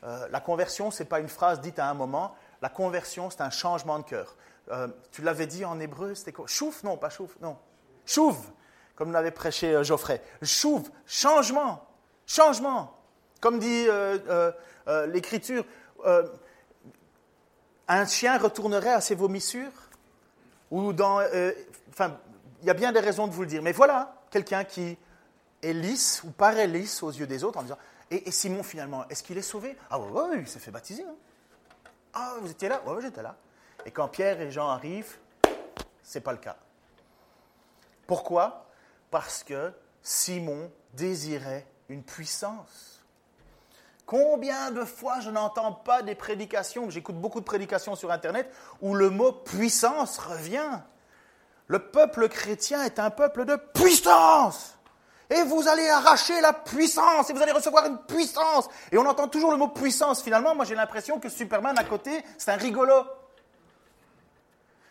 Euh, 0.03 0.28
la 0.30 0.39
conversion, 0.39 0.91
ce 0.91 1.03
n'est 1.03 1.09
pas 1.09 1.20
une 1.20 1.28
phrase 1.28 1.59
dite 1.59 1.80
à 1.80 1.89
un 1.89 1.93
moment, 1.93 2.36
la 2.61 2.70
conversion, 2.70 3.30
c'est 3.30 3.41
un 3.41 3.49
changement 3.49 3.99
de 3.99 4.03
cœur. 4.03 4.36
Euh, 4.72 4.88
tu 5.11 5.22
l'avais 5.22 5.47
dit 5.47 5.65
en 5.65 5.80
hébreu, 5.80 6.13
c'était 6.15 6.32
quoi? 6.32 6.45
Chouf 6.47 6.84
Non, 6.84 6.97
pas 6.97 7.09
chouf, 7.09 7.36
non. 7.41 7.57
Chouve, 8.05 8.51
comme 8.95 9.11
l'avait 9.11 9.32
prêché 9.32 9.74
euh, 9.74 9.84
Geoffrey. 9.84 10.22
Chouve, 10.43 10.89
changement, 11.05 11.84
changement. 12.26 12.95
Comme 13.39 13.59
dit 13.59 13.87
l'Écriture, 15.07 15.65
un 17.87 18.05
chien 18.05 18.37
retournerait 18.37 18.93
à 18.93 19.01
ses 19.01 19.15
vomissures 19.15 19.71
ou 20.71 20.93
dans... 20.93 21.21
Enfin, 21.89 22.17
il 22.61 22.67
y 22.67 22.69
a 22.69 22.73
bien 22.73 22.91
des 22.91 22.99
raisons 22.99 23.27
de 23.27 23.33
vous 23.33 23.41
le 23.41 23.47
dire. 23.47 23.61
Mais 23.61 23.71
voilà, 23.71 24.21
quelqu'un 24.29 24.63
qui 24.63 24.97
est 25.61 25.73
lisse 25.73 26.21
ou 26.23 26.31
paraît 26.31 26.67
lisse 26.67 27.01
aux 27.03 27.11
yeux 27.11 27.27
des 27.27 27.43
autres 27.43 27.59
en 27.59 27.63
disant 27.63 27.77
et, 28.11 28.31
Simon, 28.31 28.63
finalement, 28.63 29.07
est-ce 29.09 29.21
qu'il 29.21 29.37
est 29.37 29.43
sauvé? 29.43 29.77
Ah 29.89 29.99
oui, 29.99 30.37
il 30.39 30.47
s'est 30.47 30.59
fait 30.59 30.71
baptiser. 30.71 31.03
Hein. 31.03 31.15
Ah, 32.13 32.35
vous 32.41 32.49
étiez 32.49 32.67
là? 32.67 32.81
Oui, 32.87 33.01
j'étais 33.01 33.21
là. 33.21 33.35
Et 33.85 33.91
quand 33.91 34.07
Pierre 34.07 34.41
et 34.41 34.51
Jean 34.51 34.67
arrivent, 34.67 35.17
ce 36.01 36.17
n'est 36.17 36.23
pas 36.23 36.31
le 36.31 36.39
cas. 36.39 36.57
Pourquoi? 38.07 38.65
Parce 39.11 39.43
que 39.43 39.71
Simon 40.01 40.71
désirait 40.93 41.67
une 41.87 42.01
puissance. 42.01 42.99
Combien 44.10 44.72
de 44.72 44.84
fois 44.86 45.20
je 45.20 45.30
n'entends 45.30 45.72
pas 45.72 46.01
des 46.01 46.16
prédications, 46.16 46.89
j'écoute 46.89 47.22
beaucoup 47.22 47.39
de 47.39 47.45
prédications 47.45 47.95
sur 47.95 48.12
Internet, 48.12 48.51
où 48.82 48.95
le 48.95 49.12
mot 49.12 49.32
puissance 49.32 50.18
revient. 50.18 50.80
Le 51.68 51.78
peuple 51.78 52.28
chrétien 52.28 52.84
est 52.84 52.97
un 52.97 53.12
peuple 53.12 53.45
de 53.45 53.55
puissance 53.55 54.80
et 55.30 55.43
vous 55.43 55.68
allez 55.68 55.88
arracher 55.88 56.41
la 56.41 56.53
puissance, 56.53 57.30
et 57.30 57.34
vous 57.34 57.41
allez 57.43 57.51
recevoir 57.51 57.86
une 57.86 57.99
puissance. 57.99 58.68
Et 58.91 58.97
on 58.97 59.05
entend 59.05 59.28
toujours 59.28 59.51
le 59.51 59.57
mot 59.57 59.68
puissance. 59.68 60.24
Finalement, 60.24 60.55
moi 60.55 60.66
j'ai 60.66 60.74
l'impression 60.74 61.20
que 61.20 61.30
Superman 61.30 61.78
à 61.78 61.84
côté, 61.84 62.26
c'est 62.39 62.49
un 62.49 62.55
rigolo. 62.55 63.03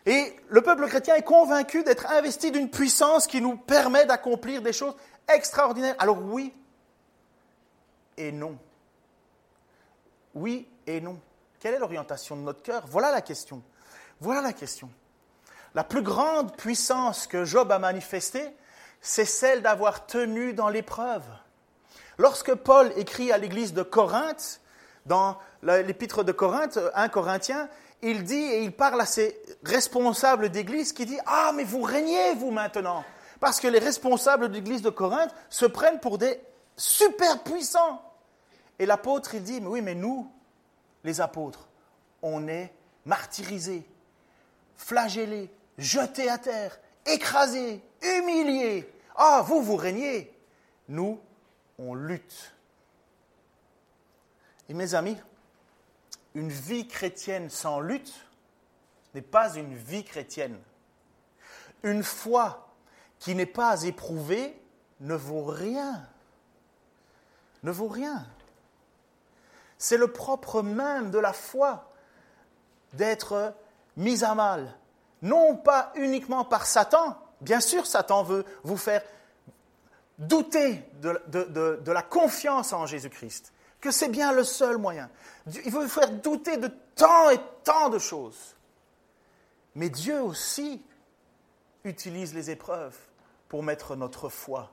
Et 0.05 0.33
le 0.47 0.61
peuple 0.61 0.87
chrétien 0.87 1.15
est 1.15 1.23
convaincu 1.23 1.83
d'être 1.83 2.09
investi 2.09 2.51
d'une 2.51 2.69
puissance 2.69 3.27
qui 3.27 3.41
nous 3.41 3.57
permet 3.57 4.05
d'accomplir 4.05 4.61
des 4.61 4.71
choses 4.71 4.95
extraordinaires. 5.27 5.95
Alors 5.99 6.21
oui 6.23 6.53
et 8.15 8.31
non. 8.31 8.57
Oui 10.33 10.67
et 10.87 11.01
non. 11.01 11.19
Quelle 11.59 11.73
est 11.73 11.79
l'orientation 11.79 12.35
de 12.35 12.41
notre 12.41 12.61
cœur? 12.61 12.83
Voilà 12.87 13.11
la 13.11 13.21
question. 13.21 13.61
Voilà 14.21 14.41
la 14.41 14.53
question. 14.53 14.89
La 15.75 15.83
plus 15.83 16.01
grande 16.01 16.55
puissance 16.55 17.27
que 17.27 17.45
Job 17.45 17.71
a 17.71 17.79
manifestée, 17.79 18.47
c'est 19.01 19.25
celle 19.25 19.61
d'avoir 19.61 20.05
tenu 20.05 20.53
dans 20.53 20.69
l'épreuve. 20.69 21.23
Lorsque 22.17 22.53
Paul 22.53 22.91
écrit 22.97 23.31
à 23.31 23.37
l'église 23.37 23.73
de 23.73 23.83
Corinthe, 23.83 24.61
dans 25.05 25.37
l'épître 25.63 26.23
de 26.23 26.31
Corinthe, 26.31 26.79
1 26.93 27.09
Corinthien, 27.09 27.69
il 28.01 28.23
dit 28.23 28.35
et 28.35 28.63
il 28.63 28.71
parle 28.71 29.01
à 29.01 29.05
ses 29.05 29.39
responsables 29.63 30.49
d'église 30.49 30.93
qui 30.93 31.05
dit 31.05 31.19
Ah, 31.25 31.51
mais 31.55 31.63
vous 31.63 31.81
régnez, 31.81 32.33
vous 32.35 32.51
maintenant 32.51 33.03
Parce 33.39 33.59
que 33.59 33.67
les 33.67 33.79
responsables 33.79 34.49
d'église 34.49 34.81
de 34.81 34.89
Corinthe 34.89 35.33
se 35.49 35.65
prennent 35.65 35.99
pour 35.99 36.17
des 36.17 36.39
super 36.77 37.43
puissants. 37.43 38.01
Et 38.79 38.85
l'apôtre, 38.85 39.35
il 39.35 39.43
dit 39.43 39.59
Mais 39.61 39.67
oui, 39.67 39.81
mais 39.81 39.95
nous, 39.95 40.31
les 41.03 41.21
apôtres, 41.21 41.67
on 42.21 42.47
est 42.47 42.73
martyrisés, 43.05 43.85
flagellés, 44.75 45.51
jetés 45.77 46.29
à 46.29 46.37
terre, 46.37 46.79
écrasés, 47.05 47.83
humiliés. 48.01 48.91
Ah, 49.15 49.43
vous, 49.45 49.61
vous 49.61 49.75
régnez. 49.75 50.33
Nous, 50.87 51.19
on 51.77 51.93
lutte. 51.93 52.53
Et 54.69 54.73
mes 54.73 54.95
amis, 54.95 55.17
une 56.35 56.49
vie 56.49 56.87
chrétienne 56.87 57.49
sans 57.49 57.79
lutte 57.79 58.13
n'est 59.13 59.21
pas 59.21 59.55
une 59.55 59.75
vie 59.75 60.03
chrétienne. 60.03 60.57
Une 61.83 62.03
foi 62.03 62.73
qui 63.17 63.35
n'est 63.35 63.45
pas 63.45 63.83
éprouvée 63.83 64.61
ne 64.99 65.15
vaut 65.15 65.43
rien. 65.43 66.07
Ne 67.63 67.71
vaut 67.71 67.87
rien. 67.87 68.25
C'est 69.79 69.97
le 69.97 70.11
propre 70.11 70.61
même 70.61 71.09
de 71.09 71.17
la 71.17 71.33
foi 71.33 71.91
d'être 72.93 73.55
mise 73.97 74.23
à 74.23 74.35
mal, 74.35 74.77
non 75.23 75.55
pas 75.55 75.91
uniquement 75.95 76.45
par 76.45 76.67
Satan. 76.67 77.17
Bien 77.41 77.61
sûr, 77.61 77.87
Satan 77.87 78.23
veut 78.23 78.45
vous 78.63 78.77
faire 78.77 79.01
douter 80.19 80.83
de, 81.01 81.91
la 81.91 82.01
confiance 82.01 82.73
en 82.73 82.85
Jésus-Christ, 82.85 83.53
que 83.79 83.89
c'est 83.89 84.09
bien 84.09 84.33
le 84.33 84.43
seul 84.43 84.77
moyen. 84.77 85.09
Il 85.65 85.71
veut 85.71 85.83
vous 85.83 85.89
faire 85.89 86.11
douter 86.11 86.57
de 86.57 86.69
tant 86.95 87.29
et 87.29 87.39
tant 87.63 87.89
de 87.89 87.99
choses. 87.99 88.55
Mais 89.75 89.89
Dieu 89.89 90.21
aussi 90.21 90.83
utilise 91.85 92.33
les 92.33 92.49
épreuves 92.49 92.97
pour 93.47 93.63
mettre 93.63 93.95
notre 93.95 94.27
foi, 94.29 94.71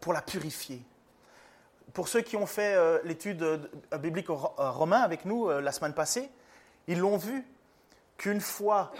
pour, 0.00 0.12
la 0.12 0.22
purifier. 0.22 0.82
Pour 1.94 2.08
ceux 2.08 2.20
qui 2.20 2.36
ont 2.36 2.46
fait 2.46 2.74
euh, 2.74 2.98
l'étude 3.04 3.42
euh, 3.42 3.98
biblique 3.98 4.30
euh, 4.30 4.34
romain 4.34 5.00
avec 5.00 5.24
nous 5.24 5.48
la 5.48 5.72
semaine 5.72 5.94
passée, 5.94 6.30
ils 6.86 6.98
l'ont 6.98 7.16
vu 7.16 7.44
qu'une 8.16 8.40
foi 8.40 8.92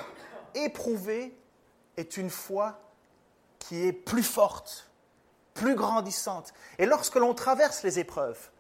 éprouvée 0.55 1.37
est 1.97 2.17
une 2.17 2.31
foi 2.31 2.81
qui 3.59 3.87
est 3.87 3.93
plus 3.93 4.23
forte, 4.23 4.91
plus 5.55 5.75
grandissante. 5.75 6.53
Et 6.79 6.87
lorsque 6.87 7.17
l'on 7.17 7.35
traverse 7.35 7.83
les 7.83 7.99
épreuves, 7.99 8.51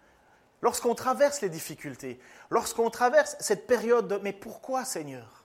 lorsqu'on 0.62 0.95
traverse 0.95 1.41
les 1.41 1.49
difficultés, 1.49 2.20
lorsqu'on 2.51 2.91
traverse 2.91 3.37
cette 3.41 3.66
période 3.66 4.09
de 4.09 4.16
mais 4.18 4.33
pourquoi 4.33 4.85
Seigneur? 4.85 5.45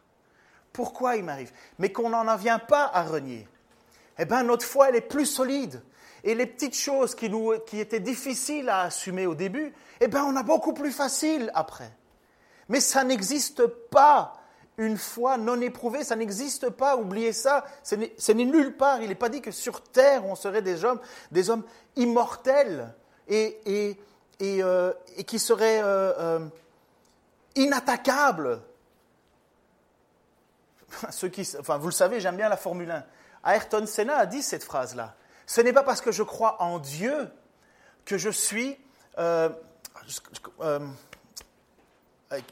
Pourquoi 0.74 1.16
il 1.16 1.24
m'arrive? 1.24 1.54
Mais 1.80 1.92
qu'on 1.92 2.10
n'en 2.10 2.36
vient 2.36 2.60
pas 2.60 2.92
à 2.94 3.04
renier. 3.04 3.48
Eh 4.18 4.26
bien, 4.26 4.44
notre 4.44 4.66
foi, 4.66 4.90
elle 4.90 4.96
est 4.96 5.02
plus 5.02 5.26
solide. 5.26 5.82
Et 6.24 6.34
les 6.34 6.46
petites 6.46 6.76
choses 6.76 7.14
qui, 7.14 7.30
nous, 7.30 7.54
qui 7.68 7.80
étaient 7.80 8.00
difficiles 8.00 8.70
à 8.70 8.82
assumer 8.82 9.28
au 9.28 9.36
début, 9.36 9.74
eh 10.02 10.08
bien, 10.08 10.26
on 10.26 10.36
a 10.36 10.44
beaucoup 10.44 10.74
plus 10.74 10.92
facile 10.92 11.52
après. 11.54 11.92
Mais 12.70 12.80
ça 12.80 13.04
n'existe 13.04 13.66
pas. 13.68 14.34
Une 14.78 14.98
foi 14.98 15.38
non 15.38 15.62
éprouvée, 15.62 16.04
ça 16.04 16.16
n'existe 16.16 16.70
pas. 16.70 16.98
Oubliez 16.98 17.32
ça. 17.32 17.64
Ce 17.84 17.96
n'est 17.96 18.46
nulle 18.46 18.76
part. 18.76 19.02
Il 19.02 19.10
n'est 19.10 19.16
pas 19.16 19.30
dit 19.30 19.42
que 19.42 19.52
sur 19.52 19.82
terre, 19.82 20.26
on 20.26 20.36
serait 20.36 20.62
des 20.62 20.84
hommes, 20.84 21.00
des 21.32 21.50
hommes 21.50 21.64
immortels 21.96 22.94
et, 23.28 23.60
et, 23.66 24.00
et, 24.40 24.64
euh, 24.64 24.92
qui 25.26 25.40
seraient 25.40 25.82
euh, 25.82 26.14
euh, 26.20 26.40
inattaquables. 27.56 28.62
Ceux 31.12 31.30
qui, 31.30 31.48
enfin, 31.60 31.78
vous 31.78 31.88
le 31.88 31.94
savez, 31.94 32.20
j'aime 32.20 32.38
bien 32.38 32.50
la 32.50 32.58
Formule 32.58 32.92
1. 32.92 33.04
Ayrton 33.46 33.86
Senna 33.86 34.18
a 34.18 34.26
dit 34.26 34.42
cette 34.42 34.64
phrase-là. 34.64 35.16
Ce 35.46 35.62
n'est 35.62 35.74
pas 35.74 35.84
parce 35.84 36.02
que 36.02 36.12
je 36.12 36.24
crois 36.24 36.62
en 36.62 36.80
Dieu 36.80 37.30
que 38.06 38.18
je 38.18 38.30
suis 38.30 38.78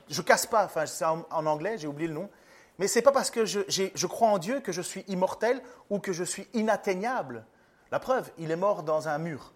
je 0.09 0.21
casse 0.21 0.45
pas, 0.45 0.65
enfin 0.65 0.85
c'est 0.85 1.05
en, 1.05 1.25
anglais, 1.31 1.77
j'ai 1.77 1.87
oublié 1.87 2.07
le 2.07 2.13
nom, 2.13 2.29
mais 2.79 2.87
c'est 2.87 3.01
pas 3.01 3.11
parce 3.11 3.31
que 3.31 3.45
je, 3.45 4.07
crois 4.07 4.29
en 4.29 4.37
Dieu 4.37 4.59
que 4.59 4.71
je 4.71 4.81
suis 4.81 5.03
immortel 5.07 5.61
ou 5.89 5.99
que 5.99 6.13
je 6.13 6.23
suis 6.23 6.47
inatteignable. 6.53 7.45
La 7.91 7.99
preuve, 7.99 8.31
il 8.37 8.51
est 8.51 8.55
mort 8.55 8.83
dans 8.83 9.07
un 9.07 9.17
mur. 9.17 9.53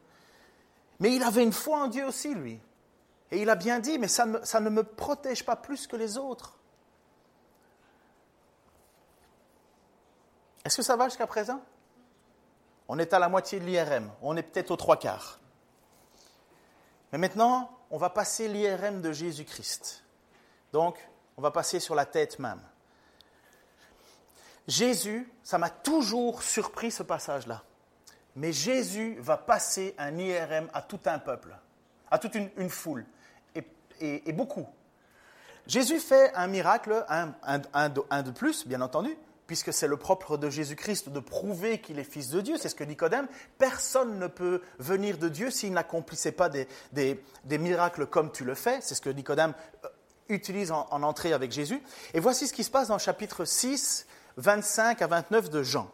Mais 0.99 1.15
il 1.15 1.23
avait 1.23 1.43
une 1.43 1.53
foi 1.53 1.79
en 1.79 1.87
Dieu 1.87 2.05
aussi, 2.05 2.33
lui. 2.33 2.59
Et 3.31 3.41
il 3.41 3.49
a 3.49 3.55
bien 3.55 3.79
dit, 3.79 3.97
mais 3.97 4.07
ça 4.07 4.25
ne 4.25 4.69
me 4.69 4.83
protège 4.83 5.43
pas 5.45 5.55
plus 5.55 5.87
que 5.87 5.95
les 5.95 6.17
autres. 6.17 6.56
Est-ce 10.67 10.75
que 10.75 10.83
ça 10.83 10.97
va 10.97 11.05
jusqu'à 11.05 11.27
présent? 11.27 11.61
On 12.89 12.99
est 12.99 13.13
à 13.13 13.19
la 13.19 13.29
moitié 13.29 13.57
de 13.61 13.63
l'IRM, 13.63 14.11
on 14.21 14.35
est 14.35 14.43
peut-être 14.43 14.71
aux 14.71 14.75
trois 14.75 14.99
quarts. 14.99 15.39
Mais 17.09 17.17
maintenant, 17.17 17.71
on 17.89 17.97
va 17.97 18.09
passer 18.09 18.49
l'IRM 18.49 18.99
de 18.99 19.13
Jésus-Christ. 19.13 20.03
Donc, 20.73 20.97
on 21.37 21.41
va 21.41 21.51
passer 21.51 21.79
sur 21.79 21.95
la 21.95 22.05
tête 22.05 22.37
même. 22.39 22.59
Jésus, 24.67 25.31
ça 25.41 25.57
m'a 25.57 25.69
toujours 25.69 26.43
surpris 26.43 26.91
ce 26.91 27.01
passage-là. 27.01 27.63
Mais 28.35 28.51
Jésus 28.51 29.15
va 29.21 29.37
passer 29.37 29.95
un 29.97 30.17
IRM 30.17 30.69
à 30.73 30.81
tout 30.81 30.99
un 31.05 31.19
peuple, 31.19 31.55
à 32.11 32.19
toute 32.19 32.35
une, 32.35 32.69
foule. 32.69 33.05
et, 34.01 34.33
beaucoup. 34.33 34.67
Jésus 35.65 36.01
fait 36.01 36.33
un 36.33 36.47
miracle, 36.47 37.05
un, 37.07 37.89
de, 37.89 38.31
plus, 38.31 38.67
bien 38.67 38.81
entendu, 38.81 39.17
puisque 39.47 39.73
c'est 39.73 39.87
le 39.87 39.97
propre 39.97 40.37
de 40.37 40.49
Jésus-Christ 40.49 41.09
de 41.09 41.19
prouver 41.19 41.79
qu'il 41.79 41.97
est 41.99 42.03
fils 42.03 42.29
de 42.29 42.41
Dieu. 42.41 42.57
C'est 42.59 42.69
ce 42.69 42.75
que 42.75 42.83
Nicodème. 42.83 43.27
Personne 43.57 44.19
ne 44.19 44.27
peut 44.27 44.61
venir 44.77 45.17
de 45.17 45.29
Dieu 45.29 45.49
s'il 45.49 45.73
n'accomplissait 45.73 46.33
pas 46.33 46.49
des, 46.49 46.67
miracles 47.49 48.05
comme 48.05 48.31
tu 48.31 48.43
le 48.43 48.53
fais. 48.53 48.79
C'est 48.81 48.95
ce 48.95 49.01
que 49.01 49.09
Nicodème 49.09 49.53
euh, 49.85 49.87
utilise 50.29 50.71
en, 50.71 50.85
en 50.91 51.01
entrée 51.01 51.33
avec 51.33 51.51
Jésus. 51.51 51.81
Et 52.13 52.19
voici 52.19 52.47
ce 52.47 52.53
qui 52.53 52.63
se 52.63 52.69
passe 52.69 52.89
dans 52.89 52.97
chapitre 52.97 53.45
6, 53.45 54.05
25 54.35 55.01
à 55.01 55.07
29 55.07 55.49
de 55.49 55.63
Jean. 55.63 55.89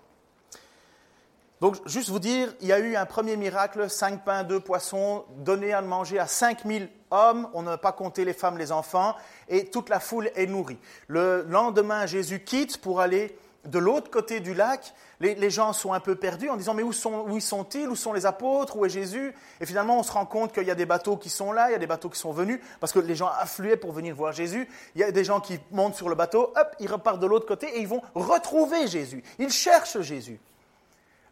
Donc, 1.63 1.77
juste 1.85 2.09
vous 2.09 2.19
dire, 2.19 2.53
il 2.59 2.67
y 2.67 2.73
a 2.73 2.79
eu 2.79 2.97
un 2.97 3.05
premier 3.05 3.37
miracle, 3.37 3.89
cinq 3.89 4.25
pains, 4.25 4.43
deux 4.43 4.59
poissons, 4.59 5.23
donnés 5.37 5.71
à 5.71 5.81
manger 5.81 6.19
à 6.19 6.27
5000 6.27 6.89
hommes, 7.09 7.47
on 7.53 7.61
n'a 7.61 7.77
pas 7.77 7.93
compté 7.93 8.25
les 8.25 8.33
femmes, 8.33 8.57
les 8.57 8.73
enfants, 8.73 9.15
et 9.47 9.67
toute 9.67 9.87
la 9.87 10.01
foule 10.01 10.29
est 10.35 10.45
nourrie. 10.45 10.77
Le 11.07 11.45
lendemain, 11.47 12.05
Jésus 12.05 12.43
quitte 12.43 12.81
pour 12.81 12.99
aller 12.99 13.37
de 13.63 13.79
l'autre 13.79 14.11
côté 14.11 14.41
du 14.41 14.53
lac. 14.53 14.93
Les, 15.21 15.49
gens 15.49 15.71
sont 15.71 15.93
un 15.93 16.01
peu 16.01 16.15
perdus 16.15 16.49
en 16.49 16.57
disant, 16.57 16.73
mais 16.73 16.83
où, 16.83 16.91
sont, 16.91 17.23
où 17.29 17.39
sont-ils? 17.39 17.87
Où 17.87 17.95
sont 17.95 18.11
les 18.11 18.25
apôtres? 18.25 18.75
Où 18.75 18.85
est 18.85 18.89
Jésus? 18.89 19.33
Et 19.61 19.65
finalement, 19.65 19.97
on 19.97 20.03
se 20.03 20.11
rend 20.11 20.25
compte 20.25 20.51
qu'il 20.51 20.67
y 20.67 20.71
a 20.71 20.75
des 20.75 20.85
bateaux 20.85 21.15
qui 21.15 21.29
sont 21.29 21.53
là, 21.53 21.69
il 21.69 21.71
y 21.71 21.75
a 21.75 21.79
des 21.79 21.87
bateaux 21.87 22.09
qui 22.09 22.19
sont 22.19 22.33
venus, 22.33 22.59
parce 22.81 22.91
que 22.91 22.99
les 22.99 23.15
gens 23.15 23.29
affluaient 23.39 23.77
pour 23.77 23.93
venir 23.93 24.17
voir 24.17 24.33
Jésus. 24.33 24.67
Il 24.95 24.99
y 24.99 25.05
a 25.05 25.13
des 25.13 25.23
gens 25.23 25.39
qui 25.39 25.61
montent 25.71 25.95
sur 25.95 26.09
le 26.09 26.15
bateau, 26.15 26.51
hop, 26.57 26.75
ils 26.81 26.91
repartent 26.91 27.21
de 27.21 27.27
l'autre 27.27 27.45
côté 27.45 27.67
et 27.67 27.79
ils 27.79 27.87
vont 27.87 28.01
retrouver 28.15 28.87
Jésus. 28.87 29.23
Ils 29.39 29.49
cherchent 29.49 30.01
Jésus. 30.01 30.41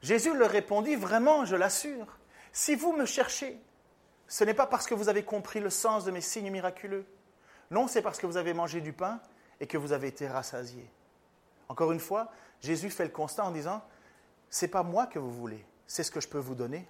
Jésus 0.01 0.33
leur 0.35 0.49
répondit, 0.49 0.95
vraiment, 0.95 1.45
je 1.45 1.55
l'assure, 1.55 2.17
si 2.51 2.75
vous 2.75 2.93
me 2.93 3.05
cherchez, 3.05 3.59
ce 4.27 4.43
n'est 4.43 4.53
pas 4.53 4.65
parce 4.65 4.87
que 4.87 4.95
vous 4.95 5.09
avez 5.09 5.23
compris 5.23 5.59
le 5.59 5.69
sens 5.69 6.05
de 6.05 6.11
mes 6.11 6.21
signes 6.21 6.51
miraculeux. 6.51 7.05
Non, 7.69 7.87
c'est 7.87 8.01
parce 8.01 8.17
que 8.17 8.25
vous 8.25 8.37
avez 8.37 8.53
mangé 8.53 8.81
du 8.81 8.93
pain 8.93 9.19
et 9.59 9.67
que 9.67 9.77
vous 9.77 9.91
avez 9.91 10.07
été 10.07 10.27
rassasiés. 10.27 10.89
Encore 11.69 11.91
une 11.91 11.99
fois, 11.99 12.31
Jésus 12.61 12.89
fait 12.89 13.05
le 13.05 13.11
constat 13.11 13.45
en 13.45 13.51
disant, 13.51 13.81
c'est 14.49 14.67
pas 14.67 14.83
moi 14.83 15.05
que 15.05 15.19
vous 15.19 15.31
voulez, 15.31 15.65
c'est 15.87 16.03
ce 16.03 16.11
que 16.11 16.19
je 16.19 16.27
peux 16.27 16.39
vous 16.39 16.55
donner. 16.55 16.87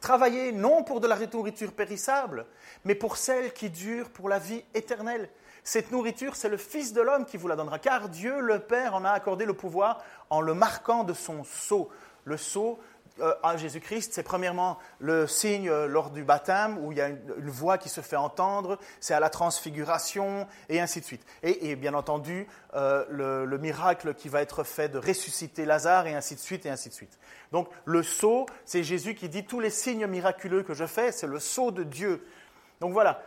Travaillez 0.00 0.52
non 0.52 0.82
pour 0.82 1.00
de 1.00 1.06
la 1.06 1.18
nourriture 1.26 1.72
périssable, 1.72 2.46
mais 2.84 2.94
pour 2.94 3.16
celle 3.16 3.52
qui 3.52 3.68
dure 3.68 4.10
pour 4.10 4.28
la 4.28 4.38
vie 4.38 4.64
éternelle, 4.74 5.28
cette 5.64 5.90
nourriture, 5.90 6.36
c'est 6.36 6.48
le 6.48 6.56
Fils 6.56 6.92
de 6.92 7.00
l'homme 7.00 7.24
qui 7.24 7.36
vous 7.36 7.48
la 7.48 7.56
donnera, 7.56 7.78
car 7.78 8.08
Dieu 8.08 8.40
le 8.40 8.58
Père 8.58 8.94
en 8.94 9.04
a 9.04 9.10
accordé 9.10 9.44
le 9.44 9.54
pouvoir 9.54 10.02
en 10.30 10.40
le 10.40 10.54
marquant 10.54 11.04
de 11.04 11.12
son 11.12 11.44
sceau. 11.44 11.90
Le 12.24 12.36
sceau 12.36 12.78
euh, 13.20 13.34
à 13.42 13.56
Jésus-Christ, 13.56 14.12
c'est 14.14 14.22
premièrement 14.22 14.78
le 14.98 15.26
signe 15.26 15.68
euh, 15.68 15.86
lors 15.86 16.10
du 16.10 16.24
baptême, 16.24 16.78
où 16.78 16.92
il 16.92 16.98
y 16.98 17.00
a 17.00 17.08
une, 17.08 17.20
voix 17.50 17.76
qui 17.76 17.88
se 17.88 18.00
fait 18.00 18.16
entendre, 18.16 18.78
c'est 19.00 19.14
à 19.14 19.20
la 19.20 19.28
transfiguration, 19.28 20.46
et 20.68 20.80
ainsi 20.80 21.00
de 21.00 21.04
suite. 21.04 21.24
Et, 21.42 21.76
bien 21.76 21.94
entendu, 21.94 22.46
euh, 22.74 23.04
le, 23.10 23.44
le, 23.44 23.58
miracle 23.58 24.14
qui 24.14 24.28
va 24.28 24.40
être 24.40 24.64
fait 24.64 24.88
de 24.88 24.98
ressusciter 24.98 25.66
Lazare, 25.66 26.06
et 26.06 26.14
ainsi 26.14 26.34
de 26.34 26.40
suite, 26.40 26.64
et 26.64 26.70
ainsi 26.70 26.88
de 26.88 26.94
suite. 26.94 27.18
Donc 27.52 27.68
le 27.84 28.02
sceau, 28.02 28.46
c'est 28.64 28.82
Jésus 28.82 29.14
qui 29.14 29.28
dit, 29.28 29.44
tous 29.44 29.60
les 29.60 29.70
signes 29.70 30.06
miraculeux 30.06 30.62
que 30.62 30.74
je 30.74 30.86
fais, 30.86 31.12
c'est 31.12 31.26
le 31.26 31.40
sceau 31.40 31.72
de 31.72 31.82
Dieu. 31.82 32.24
Donc 32.80 32.92
voilà, 32.92 33.22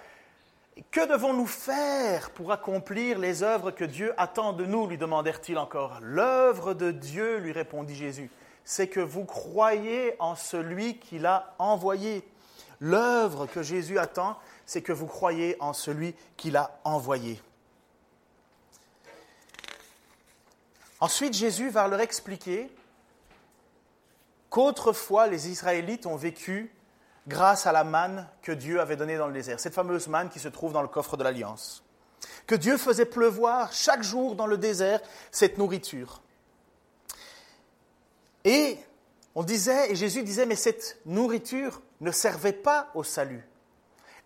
que 0.92 1.08
devons-nous 1.08 1.48
faire 1.48 2.32
pour 2.32 2.52
accomplir 2.52 3.20
les 3.20 3.44
œuvres 3.44 3.72
que 3.72 3.84
Dieu 3.84 4.14
attend 4.18 4.54
de 4.54 4.66
nous 4.66 4.88
lui 4.88 4.98
demandèrent-ils 4.98 5.58
encore. 5.58 6.00
L'œuvre 6.02 6.74
de 6.74 6.92
Dieu, 6.92 7.38
lui 7.38 7.52
répondit 7.52 7.96
Jésus, 7.96 8.30
c'est 8.64 8.88
que 8.88 9.00
vous 9.00 9.26
croyez 9.26 10.16
en 10.20 10.36
celui 10.36 10.98
qui 10.98 11.20
l'a 11.20 11.54
envoyé. 11.60 12.28
L'œuvre 12.80 13.46
que 13.46 13.62
Jésus 13.62 14.00
attend, 14.00 14.38
c'est 14.66 14.82
que 14.82 14.94
vous 14.94 15.06
croyez 15.06 15.58
en 15.60 15.74
celui 15.74 16.16
qui 16.38 16.52
l'a 16.52 16.80
envoyé. 16.84 17.42
Ensuite, 21.00 21.34
Jésus 21.34 21.70
va 21.70 21.88
leur 21.88 22.00
expliquer 22.00 22.70
qu'autrefois 24.50 25.28
les 25.28 25.50
Israélites 25.50 26.06
ont 26.06 26.16
vécu 26.16 26.74
grâce 27.28 27.68
à 27.68 27.72
la 27.72 27.84
manne 27.84 28.28
que 28.42 28.52
Dieu 28.52 28.82
avait 28.82 28.96
donnée 28.96 29.18
dans 29.18 29.28
le 29.28 29.34
désert, 29.34 29.60
cette 29.60 29.74
fameuse 29.74 30.08
manne 30.08 30.30
qui 30.30 30.40
se 30.40 30.48
trouve 30.48 30.74
dans 30.74 30.82
le 30.82 30.88
coffre 30.88 31.18
de 31.18 31.24
l'Alliance. 31.24 31.84
Que 32.48 32.56
Dieu 32.56 32.78
faisait 32.78 33.06
pleuvoir 33.06 33.72
chaque 33.74 34.04
jour 34.04 34.36
dans 34.36 34.48
le 34.48 34.58
désert 34.58 35.00
cette 35.32 35.58
nourriture. 35.58 36.22
Et 38.44 38.78
on 39.36 39.44
disait, 39.44 39.92
et 39.92 39.96
Jésus 39.96 40.24
disait, 40.24 40.46
mais 40.46 40.56
cette 40.56 41.00
nourriture 41.06 41.82
ne 42.02 42.12
servait 42.12 42.54
pas 42.54 42.90
au 42.94 43.04
salut. 43.04 43.48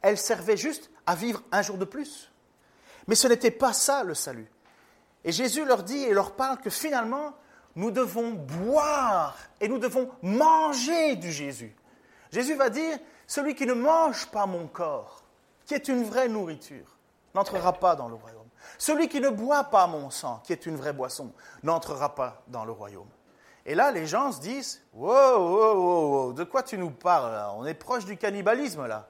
Elle 0.01 0.17
servait 0.17 0.57
juste 0.57 0.89
à 1.05 1.15
vivre 1.15 1.41
un 1.51 1.61
jour 1.61 1.77
de 1.77 1.85
plus. 1.85 2.31
Mais 3.07 3.15
ce 3.15 3.27
n'était 3.27 3.51
pas 3.51 3.73
ça 3.73 4.03
le 4.03 4.13
salut. 4.13 4.49
Et 5.23 5.31
Jésus 5.31 5.65
leur 5.65 5.83
dit 5.83 6.03
et 6.03 6.13
leur 6.13 6.35
parle 6.35 6.59
que 6.59 6.69
finalement, 6.69 7.33
nous 7.75 7.91
devons 7.91 8.31
boire 8.31 9.37
et 9.61 9.67
nous 9.67 9.77
devons 9.77 10.09
manger 10.21 11.15
du 11.15 11.31
Jésus. 11.31 11.75
Jésus 12.31 12.55
va 12.55 12.69
dire, 12.69 12.97
celui 13.25 13.55
qui 13.55 13.65
ne 13.65 13.73
mange 13.73 14.27
pas 14.27 14.45
mon 14.45 14.67
corps, 14.67 15.23
qui 15.65 15.73
est 15.73 15.87
une 15.87 16.03
vraie 16.03 16.29
nourriture, 16.29 16.97
n'entrera 17.33 17.73
pas 17.73 17.95
dans 17.95 18.07
le 18.07 18.15
royaume. 18.15 18.47
Celui 18.77 19.07
qui 19.07 19.21
ne 19.21 19.29
boit 19.29 19.65
pas 19.65 19.87
mon 19.87 20.09
sang, 20.09 20.41
qui 20.43 20.53
est 20.53 20.65
une 20.65 20.75
vraie 20.75 20.93
boisson, 20.93 21.31
n'entrera 21.63 22.15
pas 22.15 22.41
dans 22.47 22.65
le 22.65 22.71
royaume. 22.71 23.07
Et 23.65 23.75
là, 23.75 23.91
les 23.91 24.07
gens 24.07 24.31
se 24.31 24.39
disent, 24.39 24.81
wow, 24.93 25.09
wow, 25.09 25.73
wow, 25.75 26.11
wow 26.11 26.33
de 26.33 26.43
quoi 26.43 26.63
tu 26.63 26.77
nous 26.77 26.89
parles 26.89 27.37
On 27.57 27.65
est 27.65 27.73
proche 27.73 28.05
du 28.05 28.17
cannibalisme 28.17 28.87
là. 28.87 29.09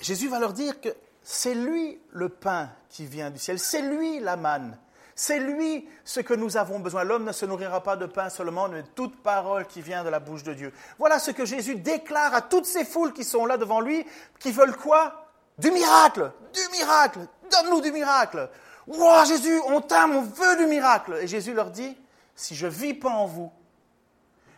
Jésus 0.00 0.28
va 0.28 0.38
leur 0.38 0.52
dire 0.52 0.80
que 0.80 0.88
c'est 1.22 1.54
lui 1.54 2.00
le 2.10 2.28
pain 2.28 2.70
qui 2.88 3.06
vient 3.06 3.30
du 3.30 3.38
ciel, 3.38 3.58
c'est 3.58 3.82
lui 3.82 4.20
la 4.20 4.36
manne, 4.36 4.78
c'est 5.14 5.38
lui 5.38 5.88
ce 6.04 6.20
que 6.20 6.34
nous 6.34 6.56
avons 6.56 6.80
besoin. 6.80 7.04
L'homme 7.04 7.24
ne 7.24 7.32
se 7.32 7.46
nourrira 7.46 7.82
pas 7.82 7.96
de 7.96 8.06
pain 8.06 8.28
seulement, 8.28 8.68
mais 8.68 8.82
de 8.82 8.88
toute 8.88 9.22
parole 9.22 9.66
qui 9.66 9.80
vient 9.80 10.02
de 10.02 10.08
la 10.08 10.18
bouche 10.20 10.42
de 10.42 10.54
Dieu. 10.54 10.72
Voilà 10.98 11.18
ce 11.18 11.30
que 11.30 11.44
Jésus 11.44 11.76
déclare 11.76 12.34
à 12.34 12.42
toutes 12.42 12.66
ces 12.66 12.84
foules 12.84 13.12
qui 13.12 13.24
sont 13.24 13.46
là 13.46 13.56
devant 13.56 13.80
lui, 13.80 14.04
qui 14.40 14.50
veulent 14.50 14.76
quoi? 14.76 15.26
Du 15.56 15.70
miracle 15.70 16.32
Du 16.52 16.76
miracle 16.76 17.20
Donne-nous 17.50 17.80
du 17.80 17.92
miracle 17.92 18.50
Wow, 18.86 19.24
Jésus, 19.24 19.60
on 19.66 19.80
t'aime, 19.80 20.16
on 20.16 20.22
veut 20.22 20.56
du 20.56 20.66
miracle. 20.66 21.18
Et 21.22 21.26
Jésus 21.26 21.54
leur 21.54 21.70
dit, 21.70 21.96
si 22.34 22.54
je 22.54 22.66
ne 22.66 22.72
vis 22.72 22.94
pas 22.94 23.10
en 23.10 23.26
vous, 23.26 23.50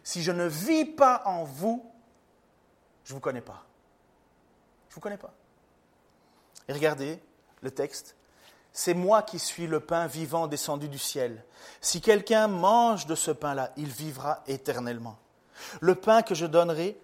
si 0.03 0.23
je 0.23 0.33
ne 0.33 0.47
vis 0.47 0.85
pas 0.85 1.23
en 1.27 1.45
vous, 1.45 1.85
je 3.05 3.13
ne 3.13 3.17
vous 3.17 3.21
connais 3.21 3.41
pas. 3.41 3.65
Je 4.89 4.93
ne 4.93 4.95
vous 4.95 5.01
connais 5.01 5.17
pas. 5.17 5.33
Et 6.69 6.73
regardez 6.73 7.23
le 7.63 7.71
texte. 7.71 8.16
C'est 8.79 8.93
moi 8.93 9.23
qui 9.23 9.39
suis 9.39 9.67
le 9.67 9.81
pain 9.81 10.07
vivant 10.07 10.49
descendu 10.49 10.91
du 10.91 10.99
ciel. 10.99 11.43
Si 11.81 12.03
quelqu'un 12.03 12.47
mange 12.47 13.07
de 13.07 13.15
ce 13.15 13.31
pain-là, 13.31 13.73
il 13.79 13.87
vivra 13.87 14.43
éternellement. 14.47 15.17
Le 15.81 15.95
pain 15.95 16.21
que 16.21 16.35
je 16.35 16.45
donnerai 16.45 17.01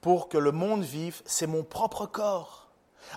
pour 0.00 0.28
que 0.28 0.38
le 0.38 0.52
monde 0.52 0.84
vive, 0.84 1.22
c'est 1.26 1.48
mon 1.48 1.64
propre 1.64 2.06
corps. 2.06 2.68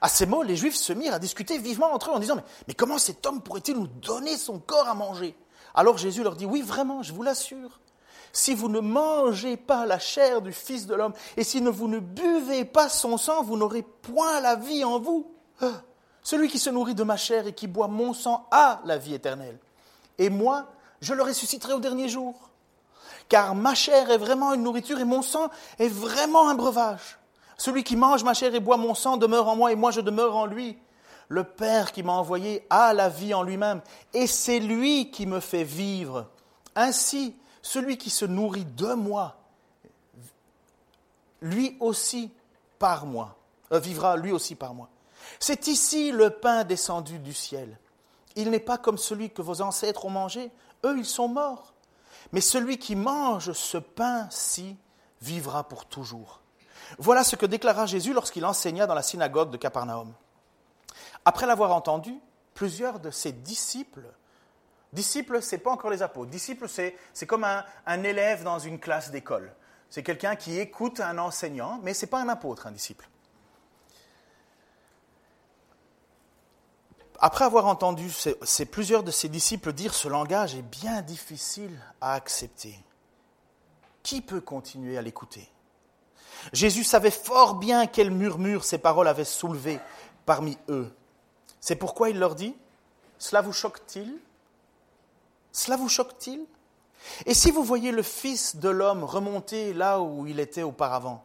À 0.01 0.10
ces 0.10 0.26
mots, 0.26 0.41
les 0.41 0.55
Juifs 0.55 0.76
se 0.76 0.91
mirent 0.91 1.14
à 1.14 1.20
discuter 1.20 1.60
vivement 1.60 1.93
entre 1.93 2.10
eux 2.10 2.14
en 2.14 2.20
disant, 2.20 2.41
mais, 2.68 2.74
comment 2.74 2.97
cet 2.97 3.28
homme 3.28 3.43
pourrait-il 3.43 3.78
nous 3.78 3.86
donner 3.86 4.38
son 4.38 4.57
corps 4.57 4.89
à 4.89 4.95
manger? 4.95 5.38
Alors 5.76 5.99
Jésus 5.99 6.24
leur 6.24 6.36
dit, 6.36 6.47
oui, 6.47 6.64
vraiment, 6.64 7.03
je 7.03 7.14
vous 7.14 7.22
l'assure. 7.22 7.80
Si 8.34 8.55
vous 8.55 8.70
ne 8.70 8.80
mangez 8.80 9.55
pas 9.55 9.86
la 9.86 9.99
chair 9.99 10.41
du 10.41 10.51
Fils 10.51 10.88
de 10.88 10.95
l'homme, 10.95 11.14
et 11.38 11.43
si 11.43 11.62
vous 11.62 11.88
ne 11.88 11.99
buvez 11.99 12.66
pas 12.66 12.89
son 12.89 13.18
sang, 13.18 13.43
vous 13.43 13.55
n'aurez 13.55 13.84
point 13.84 14.41
la 14.41 14.55
vie 14.55 14.84
en 14.84 14.97
vous. 14.97 15.32
Ah, 15.62 15.84
celui 16.30 16.47
qui 16.47 16.59
se 16.59 16.69
nourrit 16.69 16.93
de 16.93 17.01
ma 17.01 17.17
chair 17.17 17.47
et 17.47 17.53
qui 17.53 17.65
boit 17.65 17.88
mon 17.88 18.13
sang 18.13 18.47
a 18.51 18.82
la 18.86 18.99
vie 18.99 19.15
éternelle. 19.15 19.57
Et 20.19 20.30
moi, 20.30 20.67
je 21.01 21.15
le 21.15 21.23
ressusciterai 21.23 21.73
au 21.73 21.80
dernier 21.80 22.07
jour. 22.07 22.36
Car 23.30 23.55
ma 23.55 23.73
chair 23.73 24.11
est 24.11 24.19
vraiment 24.19 24.53
une 24.53 24.61
nourriture 24.61 24.99
et 24.99 25.05
mon 25.05 25.23
sang 25.23 25.49
est 25.80 25.88
vraiment 25.88 26.47
un 26.47 26.53
breuvage. 26.53 27.17
Celui 27.57 27.84
qui 27.84 27.95
mange 27.95 28.23
ma 28.23 28.36
chair 28.36 28.53
et 28.53 28.59
boit 28.59 28.77
mon 28.77 28.93
sang 28.93 29.17
demeure 29.17 29.47
en 29.47 29.55
moi 29.55 29.71
et 29.71 29.75
moi 29.75 29.89
je 29.89 30.01
demeure 30.01 30.36
en 30.36 30.45
lui. 30.45 30.77
Le 31.30 31.43
Père 31.43 31.91
qui 31.91 32.03
m'a 32.03 32.13
envoyé 32.13 32.63
a 32.69 32.93
la 32.93 33.09
vie 33.09 33.34
en 33.34 33.41
lui-même 33.41 33.82
et 34.13 34.27
c'est 34.27 34.59
lui 34.59 35.09
qui 35.09 35.25
me 35.25 35.39
fait 35.39 35.63
vivre. 35.63 36.27
Ainsi, 36.75 37.36
celui 37.63 37.97
qui 37.97 38.11
se 38.11 38.25
nourrit 38.25 38.65
de 38.65 38.93
moi, 38.93 39.36
lui 41.41 41.75
aussi 41.80 42.30
par 42.77 43.07
moi, 43.07 43.36
euh, 43.71 43.80
vivra 43.80 44.15
lui 44.15 44.32
aussi 44.32 44.53
par 44.53 44.75
moi. 44.75 44.89
C'est 45.39 45.67
ici 45.67 46.11
le 46.11 46.30
pain 46.30 46.63
descendu 46.63 47.19
du 47.19 47.34
ciel. 47.34 47.77
Il 48.36 48.49
n'est 48.49 48.59
pas 48.59 48.77
comme 48.77 48.97
celui 48.97 49.30
que 49.30 49.41
vos 49.41 49.61
ancêtres 49.61 50.05
ont 50.05 50.09
mangé. 50.09 50.51
Eux, 50.86 50.97
ils 50.97 51.05
sont 51.05 51.27
morts. 51.27 51.73
Mais 52.32 52.41
celui 52.41 52.77
qui 52.77 52.95
mange 52.95 53.51
ce 53.53 53.77
pain-ci 53.77 54.77
vivra 55.21 55.63
pour 55.67 55.86
toujours. 55.86 56.41
Voilà 56.97 57.23
ce 57.23 57.36
que 57.36 57.45
déclara 57.45 57.86
Jésus 57.86 58.13
lorsqu'il 58.13 58.45
enseigna 58.45 58.88
dans 58.88 58.93
la 58.93 59.01
synagogue 59.01 59.51
de 59.51 59.57
Capernaum. 59.57 60.13
Après 61.25 61.45
l'avoir 61.45 61.73
entendu, 61.73 62.15
plusieurs 62.53 62.99
de 62.99 63.11
ses 63.11 63.32
disciples, 63.32 64.05
disciples, 64.93 65.41
ce 65.41 65.55
n'est 65.55 65.61
pas 65.61 65.71
encore 65.71 65.91
les 65.91 66.01
apôtres, 66.01 66.32
disciples, 66.32 66.67
c'est 66.67 67.25
comme 67.27 67.43
un, 67.43 67.63
un, 67.86 68.03
élève 68.03 68.43
dans 68.43 68.59
une 68.59 68.80
classe 68.80 69.11
d'école. 69.11 69.53
C'est 69.89 70.03
quelqu'un 70.03 70.36
qui 70.36 70.59
écoute 70.59 70.99
un 70.99 71.17
enseignant, 71.17 71.80
mais 71.84 71.93
ce 71.93 72.05
n'est 72.05 72.09
pas 72.09 72.21
un 72.21 72.30
apôtre, 72.30 72.67
un 72.67 72.71
disciple. 72.71 73.07
Après 77.20 77.45
avoir 77.45 77.65
entendu 77.67 78.11
plusieurs 78.72 79.03
de 79.03 79.11
ses 79.11 79.30
disciples 79.30 79.74
dire 79.74 79.93
ce 79.93 80.07
langage 80.07 80.55
est 80.55 80.61
bien 80.61 81.01
difficile 81.01 81.78
à 81.99 82.13
accepter, 82.13 82.80
qui 84.03 84.22
peut 84.22 84.41
continuer 84.41 84.97
à 84.97 85.01
l'écouter? 85.01 85.49
Jésus 86.53 86.86
savait 86.86 87.11
fort 87.11 87.55
bien 87.55 87.88
quel 87.88 88.11
murmure 88.11 88.63
ces 88.63 88.78
paroles 88.78 89.07
avaient 89.07 89.26
soulevé 89.26 89.80
parmi 90.26 90.57
eux. 90.70 90.93
C'est 91.59 91.76
pourquoi 91.76 92.09
il 92.09 92.20
leur 92.20 92.36
dit, 92.36 92.55
Cela 93.17 93.41
vous 93.41 93.51
choque-t-il? 93.51 94.17
Cela 95.51 95.76
vous 95.76 95.89
choque-t-il? 95.89 96.45
Et 97.26 97.34
si 97.34 97.51
vous 97.51 97.63
voyez 97.63 97.91
le 97.91 98.03
Fils 98.03 98.55
de 98.55 98.70
l'homme 98.70 99.03
remonter 99.03 99.74
là 99.74 99.99
où 99.99 100.28
il 100.28 100.39
était 100.39 100.63
auparavant 100.63 101.24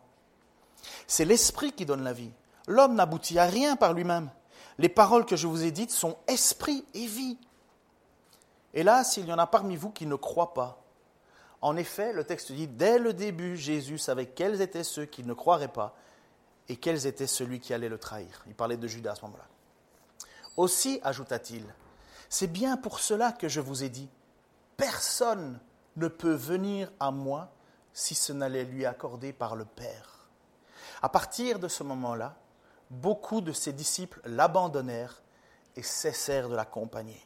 C'est 1.07 1.24
l'Esprit 1.24 1.72
qui 1.72 1.86
donne 1.86 2.03
la 2.03 2.12
vie. 2.12 2.32
L'homme 2.66 2.95
n'aboutit 2.95 3.38
à 3.38 3.45
rien 3.45 3.76
par 3.76 3.92
lui-même. 3.92 4.30
Les 4.79 4.89
paroles 4.89 5.27
que 5.27 5.37
je 5.37 5.47
vous 5.47 5.64
ai 5.64 5.70
dites 5.70 5.91
sont 5.91 6.16
esprit 6.27 6.85
et 6.95 7.07
vie. 7.07 7.39
Hélas, 8.72 9.16
il 9.16 9.27
y 9.27 9.33
en 9.33 9.39
a 9.39 9.47
parmi 9.47 9.77
vous 9.77 9.91
qui 9.91 10.07
ne 10.07 10.16
croient 10.16 10.55
pas. 10.55 10.83
En 11.61 11.77
effet, 11.77 12.12
le 12.12 12.25
texte 12.25 12.53
dit, 12.53 12.66
dès 12.66 12.99
le 12.99 13.14
début, 13.14 13.57
Jésus 13.57 13.99
savait 13.99 14.27
quels 14.27 14.61
étaient 14.61 14.85
ceux 14.85 15.07
qui 15.07 15.22
ne 15.22 15.33
croiraient 15.33 15.68
pas 15.68 15.97
et 16.68 16.77
quels 16.77 17.07
étaient 17.07 17.27
celui 17.27 17.61
qui 17.61 17.72
allait 17.72 17.89
le 17.89 17.99
trahir. 17.99 18.45
Il 18.47 18.55
parlait 18.55 18.77
de 18.77 18.89
Judas 18.89 19.12
à 19.12 19.14
ce 19.14 19.22
moment-là. 19.22 19.47
Aussi, 20.57 21.01
ajouta-t-il, 21.03 21.64
c'est 22.29 22.53
bien 22.53 22.77
pour 22.77 22.99
cela 22.99 23.33
que 23.33 23.49
je 23.49 23.61
vous 23.61 23.85
ai 23.85 23.89
dit, 23.89 24.09
personne 24.77 25.61
ne 25.97 26.09
peut 26.09 26.35
venir 26.35 26.91
à 27.01 27.11
moi 27.11 27.51
si 27.93 28.14
ce 28.14 28.33
n'allait 28.33 28.64
lui 28.64 28.85
accorder 28.87 29.33
par 29.33 29.57
le 29.57 29.64
Père. 29.64 30.27
À 31.01 31.09
partir 31.09 31.59
de 31.59 31.68
ce 31.68 31.83
moment-là, 31.83 32.37
beaucoup 32.91 33.41
de 33.41 33.53
ses 33.53 33.72
disciples 33.72 34.20
l'abandonnèrent 34.24 35.22
et 35.76 35.82
cessèrent 35.82 36.49
de 36.49 36.55
l'accompagner. 36.55 37.20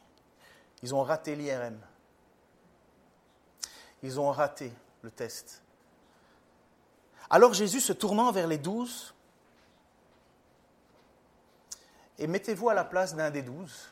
Ils 0.81 0.95
ont 0.95 1.03
raté 1.03 1.35
l'IRM. 1.35 1.79
Ils 4.01 4.19
ont 4.19 4.31
raté 4.31 4.71
le 5.01 5.11
test. 5.11 5.61
Alors 7.29 7.53
Jésus, 7.53 7.81
se 7.81 7.93
tournant 7.93 8.31
vers 8.31 8.47
les 8.47 8.57
douze, 8.57 9.13
et 12.17 12.27
mettez-vous 12.27 12.69
à 12.69 12.73
la 12.73 12.83
place 12.83 13.15
d'un 13.15 13.29
des 13.29 13.41
douze, 13.41 13.89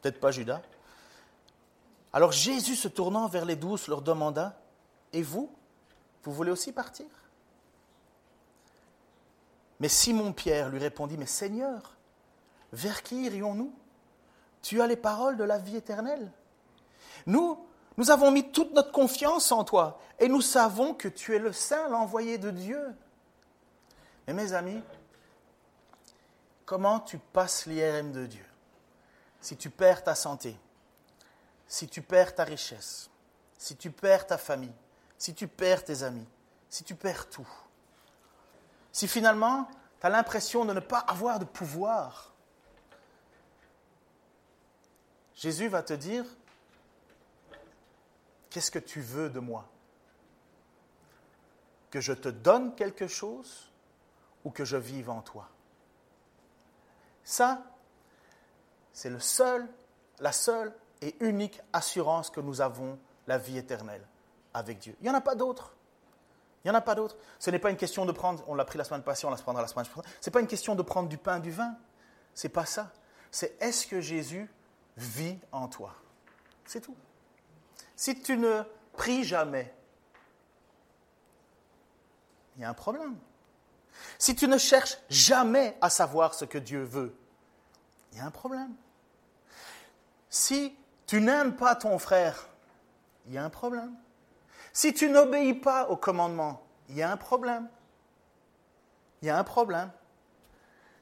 peut-être 0.00 0.20
pas 0.20 0.30
Judas. 0.30 0.62
Alors 2.12 2.32
Jésus, 2.32 2.76
se 2.76 2.88
tournant 2.88 3.28
vers 3.28 3.44
les 3.44 3.56
douze, 3.56 3.88
leur 3.88 4.02
demanda, 4.02 4.58
Et 5.12 5.22
vous, 5.22 5.50
vous 6.24 6.32
voulez 6.32 6.50
aussi 6.50 6.72
partir? 6.72 7.06
Mais 9.80 9.88
Simon-Pierre 9.88 10.70
lui 10.70 10.78
répondit, 10.78 11.16
Mais 11.16 11.26
Seigneur, 11.26 11.96
vers 12.72 13.02
qui 13.02 13.24
irions-nous? 13.24 13.72
Tu 14.62 14.82
as 14.82 14.86
les 14.86 14.96
paroles 14.96 15.36
de 15.36 15.44
la 15.44 15.58
vie 15.58 15.76
éternelle. 15.76 16.30
Nous, 17.26 17.64
nous 17.96 18.10
avons 18.10 18.30
mis 18.30 18.50
toute 18.50 18.72
notre 18.72 18.92
confiance 18.92 19.52
en 19.52 19.64
toi 19.64 20.00
et 20.18 20.28
nous 20.28 20.40
savons 20.40 20.94
que 20.94 21.08
tu 21.08 21.34
es 21.34 21.38
le 21.38 21.52
Saint, 21.52 21.88
l'envoyé 21.88 22.38
de 22.38 22.50
Dieu. 22.50 22.94
Mais 24.26 24.34
mes 24.34 24.52
amis, 24.52 24.82
comment 26.64 27.00
tu 27.00 27.18
passes 27.18 27.66
l'IRM 27.66 28.12
de 28.12 28.26
Dieu? 28.26 28.44
Si 29.40 29.56
tu 29.56 29.70
perds 29.70 30.02
ta 30.02 30.14
santé, 30.14 30.56
si 31.66 31.86
tu 31.86 32.02
perds 32.02 32.34
ta 32.34 32.44
richesse, 32.44 33.10
si 33.56 33.76
tu 33.76 33.90
perds 33.90 34.26
ta 34.26 34.38
famille, 34.38 34.74
si 35.16 35.34
tu 35.34 35.46
perds 35.46 35.84
tes 35.84 36.02
amis, 36.02 36.26
si 36.68 36.82
tu 36.82 36.94
perds 36.94 37.28
tout 37.28 37.48
si 38.98 39.06
finalement 39.06 39.68
tu 40.00 40.06
as 40.08 40.10
l'impression 40.10 40.64
de 40.64 40.72
ne 40.72 40.80
pas 40.80 40.98
avoir 40.98 41.38
de 41.38 41.44
pouvoir, 41.44 42.32
Jésus 45.36 45.68
va 45.68 45.84
te 45.84 45.92
dire, 45.92 46.24
qu'est-ce 48.50 48.72
que 48.72 48.80
tu 48.80 49.00
veux 49.00 49.30
de 49.30 49.38
moi? 49.38 49.68
Que 51.90 52.00
je 52.00 52.12
te 52.12 52.28
donne 52.28 52.74
quelque 52.74 53.06
chose 53.06 53.70
ou 54.44 54.50
que 54.50 54.64
je 54.64 54.76
vive 54.76 55.10
en 55.10 55.22
toi? 55.22 55.48
Ça, 57.22 57.62
c'est 58.92 59.10
le 59.10 59.20
seul, 59.20 59.68
la 60.18 60.32
seule 60.32 60.74
et 61.02 61.14
unique 61.20 61.60
assurance 61.72 62.30
que 62.30 62.40
nous 62.40 62.60
avons 62.60 62.98
la 63.28 63.38
vie 63.38 63.58
éternelle 63.58 64.04
avec 64.54 64.80
Dieu. 64.80 64.96
Il 64.98 65.04
n'y 65.04 65.10
en 65.10 65.14
a 65.14 65.20
pas 65.20 65.36
d'autre. 65.36 65.76
Il 66.68 66.72
n'y 66.72 66.76
en 66.76 66.80
a 66.80 66.82
pas 66.82 66.94
d'autre. 66.94 67.16
Ce 67.38 67.50
n'est 67.50 67.58
pas 67.58 67.70
une 67.70 67.78
question 67.78 68.04
de 68.04 68.12
prendre, 68.12 68.44
on 68.46 68.54
l'a 68.54 68.66
pris 68.66 68.76
la 68.76 68.84
semaine 68.84 69.02
passée, 69.02 69.26
on 69.26 69.30
la 69.30 69.38
prendra 69.38 69.62
la 69.62 69.68
semaine 69.68 69.86
prochaine. 69.86 70.12
Ce 70.20 70.28
n'est 70.28 70.32
pas 70.32 70.40
une 70.40 70.46
question 70.46 70.74
de 70.74 70.82
prendre 70.82 71.08
du 71.08 71.16
pain, 71.16 71.38
du 71.38 71.50
vin. 71.50 71.74
C'est 72.34 72.50
pas 72.50 72.66
ça. 72.66 72.92
C'est 73.30 73.56
est-ce 73.62 73.86
que 73.86 74.02
Jésus 74.02 74.50
vit 74.94 75.38
en 75.50 75.66
toi? 75.68 75.94
C'est 76.66 76.82
tout. 76.82 76.94
Si 77.96 78.20
tu 78.20 78.36
ne 78.36 78.64
pries 78.92 79.24
jamais, 79.24 79.74
il 82.56 82.60
y 82.60 82.64
a 82.66 82.68
un 82.68 82.74
problème. 82.74 83.16
Si 84.18 84.36
tu 84.36 84.46
ne 84.46 84.58
cherches 84.58 84.98
jamais 85.08 85.74
à 85.80 85.88
savoir 85.88 86.34
ce 86.34 86.44
que 86.44 86.58
Dieu 86.58 86.82
veut, 86.82 87.16
il 88.12 88.18
y 88.18 88.20
a 88.20 88.26
un 88.26 88.30
problème. 88.30 88.74
Si 90.28 90.76
tu 91.06 91.22
n'aimes 91.22 91.56
pas 91.56 91.76
ton 91.76 91.98
frère, 91.98 92.46
il 93.26 93.32
y 93.32 93.38
a 93.38 93.44
un 93.44 93.48
problème. 93.48 93.96
Si 94.78 94.94
tu 94.94 95.10
n'obéis 95.10 95.54
pas 95.54 95.88
au 95.88 95.96
commandement, 95.96 96.62
il 96.88 96.94
y 96.94 97.02
a 97.02 97.10
un 97.10 97.16
problème. 97.16 97.68
Il 99.20 99.26
y 99.26 99.28
a 99.28 99.36
un 99.36 99.42
problème. 99.42 99.90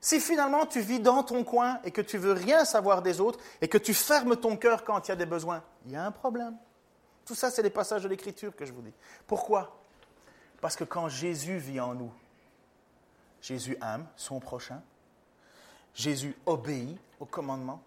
Si 0.01 0.19
finalement 0.19 0.65
tu 0.65 0.81
vis 0.81 0.99
dans 0.99 1.23
ton 1.23 1.45
coin 1.45 1.79
et 1.85 1.91
que 1.91 2.01
tu 2.01 2.17
veux 2.17 2.33
rien 2.33 2.65
savoir 2.65 3.03
des 3.03 3.21
autres 3.21 3.39
et 3.61 3.69
que 3.69 3.77
tu 3.77 3.93
fermes 3.93 4.35
ton 4.35 4.57
cœur 4.57 4.83
quand 4.83 5.07
il 5.07 5.11
y 5.11 5.13
a 5.13 5.17
des 5.17 5.27
besoins, 5.27 5.63
il 5.85 5.93
y 5.93 5.97
a 5.97 6.07
un 6.07 6.11
problème. 6.11 6.57
Tout 7.27 7.35
ça, 7.35 7.51
c'est 7.51 7.63
des 7.63 7.69
passages 7.69 8.03
de 8.03 8.09
l'Écriture 8.09 8.57
que 8.57 8.65
je 8.65 8.73
vous 8.73 8.81
dis. 8.81 8.95
Pourquoi? 9.27 9.79
Parce 10.63 10.75
que 10.75 10.85
quand 10.85 11.11
Jésus 11.11 11.59
vit 11.59 11.79
en 11.79 11.95
nous, 11.95 12.13
Jésus 13.43 13.77
aime 13.83 14.07
son 14.17 14.41
prochain, 14.41 14.81
Jésus 15.93 16.35
obéit 16.47 16.99
au 17.21 17.27
commandement, 17.27 17.83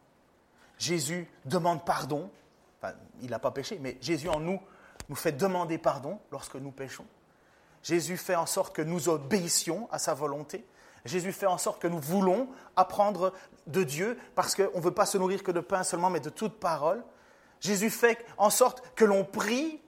Jésus 0.78 1.28
demande 1.46 1.84
pardon, 1.84 2.30
enfin, 2.80 2.94
il 3.24 3.32
n'a 3.32 3.40
pas 3.40 3.50
péché, 3.50 3.80
mais 3.82 3.98
Jésus 4.02 4.30
en 4.30 4.40
nous 4.40 4.62
nous 5.10 5.16
fait 5.16 5.32
demander 5.32 5.78
pardon 5.78 6.20
lorsque 6.32 6.56
nous 6.56 6.72
péchons. 6.72 7.06
Jésus 7.84 8.18
fait 8.18 8.36
en 8.36 8.46
sorte 8.46 8.76
que 8.76 8.82
nous 8.82 9.10
obéissions 9.10 9.88
à 9.92 10.00
sa 10.00 10.14
volonté. 10.14 10.66
Jésus 11.06 11.32
fait 11.32 11.46
en 11.46 11.58
sorte 11.58 11.82
que 11.82 11.88
nous 11.88 12.00
voulons 12.00 12.50
apprendre 12.76 13.34
de 13.68 13.84
Dieu 13.84 14.18
parce 14.36 14.56
qu'on 14.56 14.78
ne 14.78 14.82
veut 14.82 14.94
pas 14.94 15.06
se 15.06 15.18
nourrir 15.18 15.44
que 15.44 15.52
de 15.52 15.62
pain 15.62 15.84
seulement, 15.84 16.10
mais 16.10 16.20
de 16.20 16.30
toute 16.30 16.60
parole. 16.60 17.04
Jésus 17.60 17.90
fait 17.90 18.26
en 18.38 18.50
sorte 18.50 18.84
que 18.96 19.06
l'on 19.06 19.24
prie. 19.24 19.82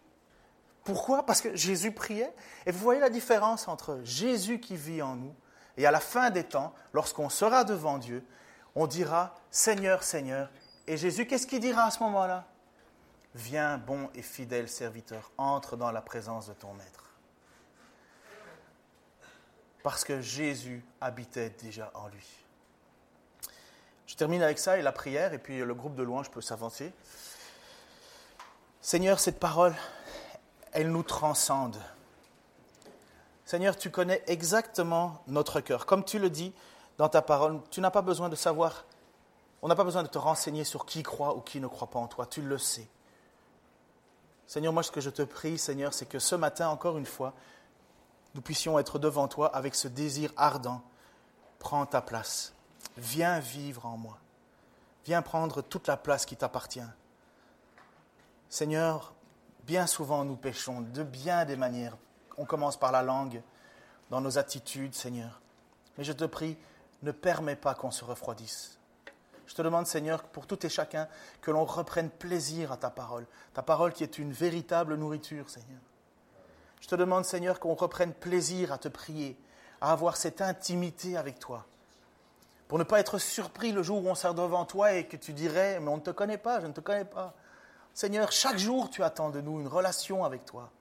Pourquoi? 0.84 1.26
Parce 1.26 1.42
que 1.42 1.56
Jésus 1.56 1.92
priait. 1.92 2.34
Et 2.66 2.72
vous 2.72 2.80
voyez 2.80 3.00
la 3.00 3.10
différence 3.10 3.68
entre 3.68 4.00
Jésus 4.04 4.60
qui 4.60 4.76
vit 4.76 5.02
en 5.02 5.16
nous 5.16 5.36
et 5.78 5.86
à 5.86 5.92
la 5.92 6.00
fin 6.00 6.30
des 6.30 6.44
temps, 6.44 6.74
lorsqu'on 6.94 7.30
sera 7.30 7.64
devant 7.64 7.98
Dieu, 7.98 8.26
on 8.76 8.88
dira 8.88 9.36
Seigneur, 9.50 10.04
Seigneur. 10.04 10.50
Et 10.88 10.98
Jésus, 10.98 11.26
qu'est-ce 11.26 11.48
qu'il 11.48 11.60
dira 11.60 11.84
à 11.84 11.92
ce 11.92 12.04
moment-là? 12.04 12.46
Viens, 13.34 13.78
bon 13.78 14.10
et 14.14 14.22
fidèle 14.22 14.68
serviteur, 14.68 15.32
entre 15.38 15.78
dans 15.78 15.92
la 15.92 16.02
présence 16.02 16.48
de 16.48 16.54
ton 16.54 16.74
Maître. 16.74 17.06
Parce 19.84 20.04
que 20.04 20.22
Jésus 20.22 20.84
habitait 21.00 21.50
déjà 21.50 21.92
en 21.94 22.08
lui. 22.08 22.28
Je 24.06 24.16
termine 24.16 24.44
avec 24.44 24.60
ça 24.60 24.78
et 24.78 24.82
la 24.82 24.92
prière, 24.92 25.34
et 25.34 25.40
puis 25.40 25.60
le 25.60 25.74
groupe 25.74 25.96
de 25.96 26.04
louanges 26.04 26.30
peut 26.30 26.42
s'avancer. 26.42 26.92
Seigneur, 28.82 29.20
cette 29.20 29.40
parole, 29.40 29.74
elle 30.74 30.92
nous 30.92 31.04
transcende. 31.04 31.78
Seigneur, 33.46 33.78
tu 33.78 33.90
connais 33.90 34.24
exactement 34.28 35.24
notre 35.28 35.62
cœur. 35.62 35.86
Comme 35.86 36.04
tu 36.04 36.20
le 36.20 36.30
dis 36.30 36.54
dans 36.98 37.08
ta 37.08 37.22
parole, 37.22 37.62
tu 37.70 37.80
n'as 37.80 37.92
pas 37.92 38.02
besoin 38.02 38.28
de 38.28 38.36
savoir, 38.36 38.86
on 39.62 39.70
n'a 39.70 39.76
pas 39.76 39.84
besoin 39.84 40.04
de 40.04 40.08
te 40.08 40.18
renseigner 40.18 40.66
sur 40.66 40.86
qui 40.86 41.04
croit 41.04 41.36
ou 41.36 41.42
qui 41.42 41.60
ne 41.60 41.68
croit 41.68 41.90
pas 41.90 42.00
en 42.00 42.08
toi, 42.08 42.26
tu 42.26 42.42
le 42.42 42.58
sais. 42.58 42.88
Seigneur, 44.52 44.74
moi 44.74 44.84
ce 44.84 44.92
que 44.92 45.00
je 45.00 45.10
te 45.10 45.22
prie, 45.22 45.58
Seigneur, 45.58 45.94
c'est 45.94 46.06
que 46.06 46.20
ce 46.20 46.36
matin, 46.36 46.68
encore 46.68 46.98
une 46.98 47.06
fois, 47.06 47.34
nous 48.36 48.42
puissions 48.42 48.78
être 48.80 49.00
devant 49.00 49.30
toi 49.30 49.48
avec 49.56 49.76
ce 49.76 49.88
désir 49.88 50.34
ardent. 50.36 50.82
Prends 51.58 51.86
ta 51.86 52.02
place. 52.02 52.54
Viens 52.98 53.40
vivre 53.40 53.86
en 53.86 53.96
moi. 53.96 54.18
Viens 55.06 55.22
prendre 55.22 55.62
toute 55.62 55.88
la 55.88 55.96
place 55.96 56.26
qui 56.26 56.36
t'appartient. 56.36 56.82
Seigneur, 58.50 59.14
bien 59.64 59.88
souvent 59.88 60.26
nous 60.26 60.36
péchons 60.36 60.82
de 60.82 61.04
bien 61.04 61.46
des 61.46 61.56
manières. 61.56 61.96
On 62.38 62.44
commence 62.44 62.76
par 62.76 62.92
la 62.92 63.04
langue, 63.04 63.42
dans 64.10 64.20
nos 64.20 64.38
attitudes, 64.38 64.96
Seigneur. 64.96 65.40
Mais 65.98 66.04
je 66.04 66.12
te 66.12 66.26
prie, 66.26 66.58
ne 67.04 67.14
permets 67.14 67.56
pas 67.56 67.74
qu'on 67.74 67.90
se 67.90 68.04
refroidisse. 68.04 68.81
Te 69.62 69.64
demande, 69.64 69.86
Seigneur, 69.86 70.24
pour 70.24 70.48
tout 70.48 70.66
et 70.66 70.70
chacun, 70.70 71.08
que 71.40 71.52
l'on 71.52 71.66
reprenne 71.66 72.10
plaisir 72.10 72.72
à 72.72 72.78
ta 72.78 72.90
parole, 72.90 73.28
ta 73.54 73.62
parole 73.62 73.94
qui 73.94 74.02
est 74.02 74.18
une 74.18 74.32
véritable 74.32 74.96
nourriture, 74.96 75.52
Seigneur. 75.52 75.80
Je 76.80 76.88
te 76.88 76.96
demande, 76.96 77.26
Seigneur, 77.26 77.60
qu'on 77.60 77.76
reprenne 77.76 78.12
plaisir 78.12 78.74
à 78.74 78.80
te 78.80 78.88
prier, 78.88 79.38
à 79.80 79.92
avoir 79.92 80.18
cette 80.18 80.42
intimité 80.42 81.16
avec 81.16 81.38
toi. 81.38 81.68
pour 82.68 82.80
ne 82.80 82.84
pas 82.84 83.00
être 83.00 83.20
surpris 83.20 83.72
le 83.72 83.84
jour 83.84 84.04
où 84.04 84.08
on 84.08 84.16
sert 84.16 84.34
devant 84.34 84.66
toi 84.66 84.94
et 84.94 85.06
que 85.06 85.16
tu 85.16 85.32
dirais, 85.32 85.80
mais 85.80 85.90
on 85.90 85.98
ne 85.98 86.02
te 86.02 86.10
connaît 86.10 86.40
pas, 86.40 86.60
je 86.60 86.66
ne 86.66 86.74
te 86.74 86.82
connais 86.82 87.06
pas. 87.06 87.36
Seigneur, 87.94 88.32
chaque 88.32 88.58
jour 88.58 88.90
tu 88.90 89.04
attends 89.04 89.30
de 89.30 89.42
nous 89.42 89.60
une 89.60 89.68
relation 89.68 90.26
avec 90.26 90.44
toi. 90.44 90.72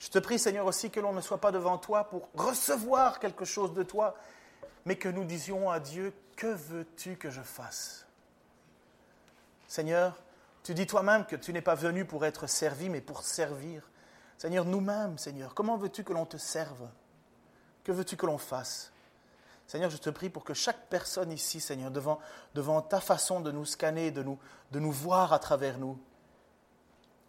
Je 0.00 0.10
te 0.10 0.18
prie, 0.18 0.38
Seigneur, 0.38 0.66
aussi 0.66 0.90
que 0.90 1.00
l'on 1.00 1.14
ne 1.14 1.22
soit 1.22 1.40
pas 1.40 1.50
devant 1.50 1.78
toi 1.78 2.04
pour 2.04 2.28
recevoir 2.34 3.20
quelque 3.20 3.46
chose 3.46 3.72
de 3.72 3.84
toi, 3.84 4.16
mais 4.84 4.96
que 4.96 5.08
nous 5.08 5.24
disions 5.24 5.70
à 5.70 5.80
Dieu, 5.80 6.12
que 6.40 6.46
veux-tu 6.46 7.18
que 7.18 7.28
je 7.28 7.42
fasse? 7.42 8.06
Seigneur, 9.68 10.16
tu 10.62 10.72
dis 10.72 10.86
toi-même 10.86 11.26
que 11.26 11.36
tu 11.36 11.52
n'es 11.52 11.60
pas 11.60 11.74
venu 11.74 12.06
pour 12.06 12.24
être 12.24 12.46
servi, 12.46 12.88
mais 12.88 13.02
pour 13.02 13.24
servir. 13.24 13.90
Seigneur, 14.38 14.64
nous-mêmes, 14.64 15.18
Seigneur, 15.18 15.54
comment 15.54 15.76
veux-tu 15.76 16.02
que 16.02 16.14
l'on 16.14 16.24
te 16.24 16.38
serve? 16.38 16.88
Que 17.84 17.92
veux-tu 17.92 18.16
que 18.16 18.24
l'on 18.24 18.38
fasse? 18.38 18.90
Seigneur, 19.66 19.90
je 19.90 19.98
te 19.98 20.08
prie 20.08 20.30
pour 20.30 20.44
que 20.44 20.54
chaque 20.54 20.88
personne 20.88 21.30
ici, 21.30 21.60
Seigneur, 21.60 21.90
devant, 21.90 22.20
devant 22.54 22.80
ta 22.80 23.02
façon 23.02 23.40
de 23.40 23.52
nous 23.52 23.66
scanner, 23.66 24.10
de 24.10 24.22
nous, 24.22 24.38
de 24.70 24.80
nous 24.80 24.92
voir 24.92 25.34
à 25.34 25.40
travers 25.40 25.76
nous, 25.76 26.00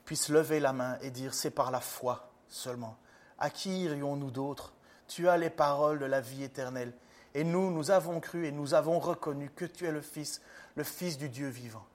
puisse 0.06 0.30
lever 0.30 0.62
la 0.62 0.72
main 0.72 0.98
et 1.02 1.12
dire, 1.12 1.34
c'est 1.34 1.52
par 1.52 1.70
la 1.70 1.82
foi 1.82 2.32
seulement. 2.48 2.96
À 3.38 3.50
qui 3.50 3.84
irions-nous 3.84 4.32
d'autres 4.32 4.74
Tu 5.10 5.28
as 5.28 5.36
les 5.36 5.50
paroles 5.50 6.00
de 6.00 6.06
la 6.06 6.22
vie 6.22 6.44
éternelle. 6.44 6.94
Et 7.34 7.44
nous, 7.44 7.72
nous 7.72 7.92
avons 7.92 8.20
cru 8.20 8.46
et 8.46 8.52
nous 8.52 8.74
avons 8.74 9.00
reconnu 9.00 9.50
que 9.50 9.66
tu 9.66 9.86
es 9.86 9.92
le 9.92 10.02
Fils, 10.02 10.42
le 10.76 10.84
Fils 10.84 11.18
du 11.18 11.30
Dieu 11.30 11.48
vivant. 11.48 11.86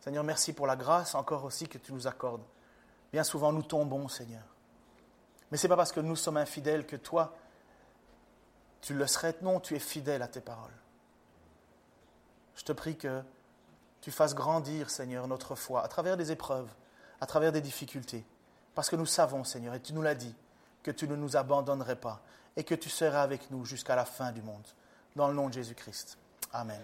Seigneur, 0.00 0.24
merci 0.24 0.52
pour 0.52 0.66
la 0.66 0.74
grâce 0.74 1.14
encore 1.14 1.44
aussi 1.44 1.68
que 1.68 1.78
tu 1.78 1.92
nous 1.92 2.06
accordes. 2.06 2.42
Bien 3.12 3.22
souvent, 3.22 3.52
nous 3.52 3.62
tombons, 3.62 4.08
Seigneur. 4.08 4.42
Mais 5.50 5.58
ce 5.58 5.66
n'est 5.66 5.68
pas 5.68 5.76
parce 5.76 5.92
que 5.92 6.00
nous 6.00 6.16
sommes 6.16 6.38
infidèles 6.38 6.86
que 6.86 6.96
toi, 6.96 7.36
tu 8.80 8.94
le 8.94 9.06
serais. 9.06 9.36
Non, 9.42 9.60
tu 9.60 9.76
es 9.76 9.78
fidèle 9.78 10.22
à 10.22 10.28
tes 10.28 10.40
paroles. 10.40 10.72
Je 12.56 12.64
te 12.64 12.72
prie 12.72 12.96
que 12.96 13.22
tu 14.00 14.10
fasses 14.10 14.34
grandir, 14.34 14.90
Seigneur, 14.90 15.28
notre 15.28 15.54
foi 15.54 15.84
à 15.84 15.88
travers 15.88 16.16
des 16.16 16.32
épreuves, 16.32 16.70
à 17.20 17.26
travers 17.26 17.52
des 17.52 17.60
difficultés. 17.60 18.24
Parce 18.74 18.90
que 18.90 18.96
nous 18.96 19.06
savons, 19.06 19.44
Seigneur, 19.44 19.74
et 19.74 19.80
tu 19.80 19.92
nous 19.92 20.02
l'as 20.02 20.14
dit, 20.14 20.34
que 20.82 20.90
tu 20.90 21.06
ne 21.06 21.14
nous 21.14 21.36
abandonnerais 21.36 21.96
pas 21.96 22.20
et 22.56 22.64
que 22.64 22.74
tu 22.74 22.88
seras 22.88 23.22
avec 23.22 23.50
nous 23.50 23.64
jusqu'à 23.64 23.96
la 23.96 24.04
fin 24.04 24.32
du 24.32 24.42
monde. 24.42 24.66
Dans 25.16 25.28
le 25.28 25.34
nom 25.34 25.48
de 25.48 25.54
Jésus-Christ. 25.54 26.18
Amen. 26.52 26.80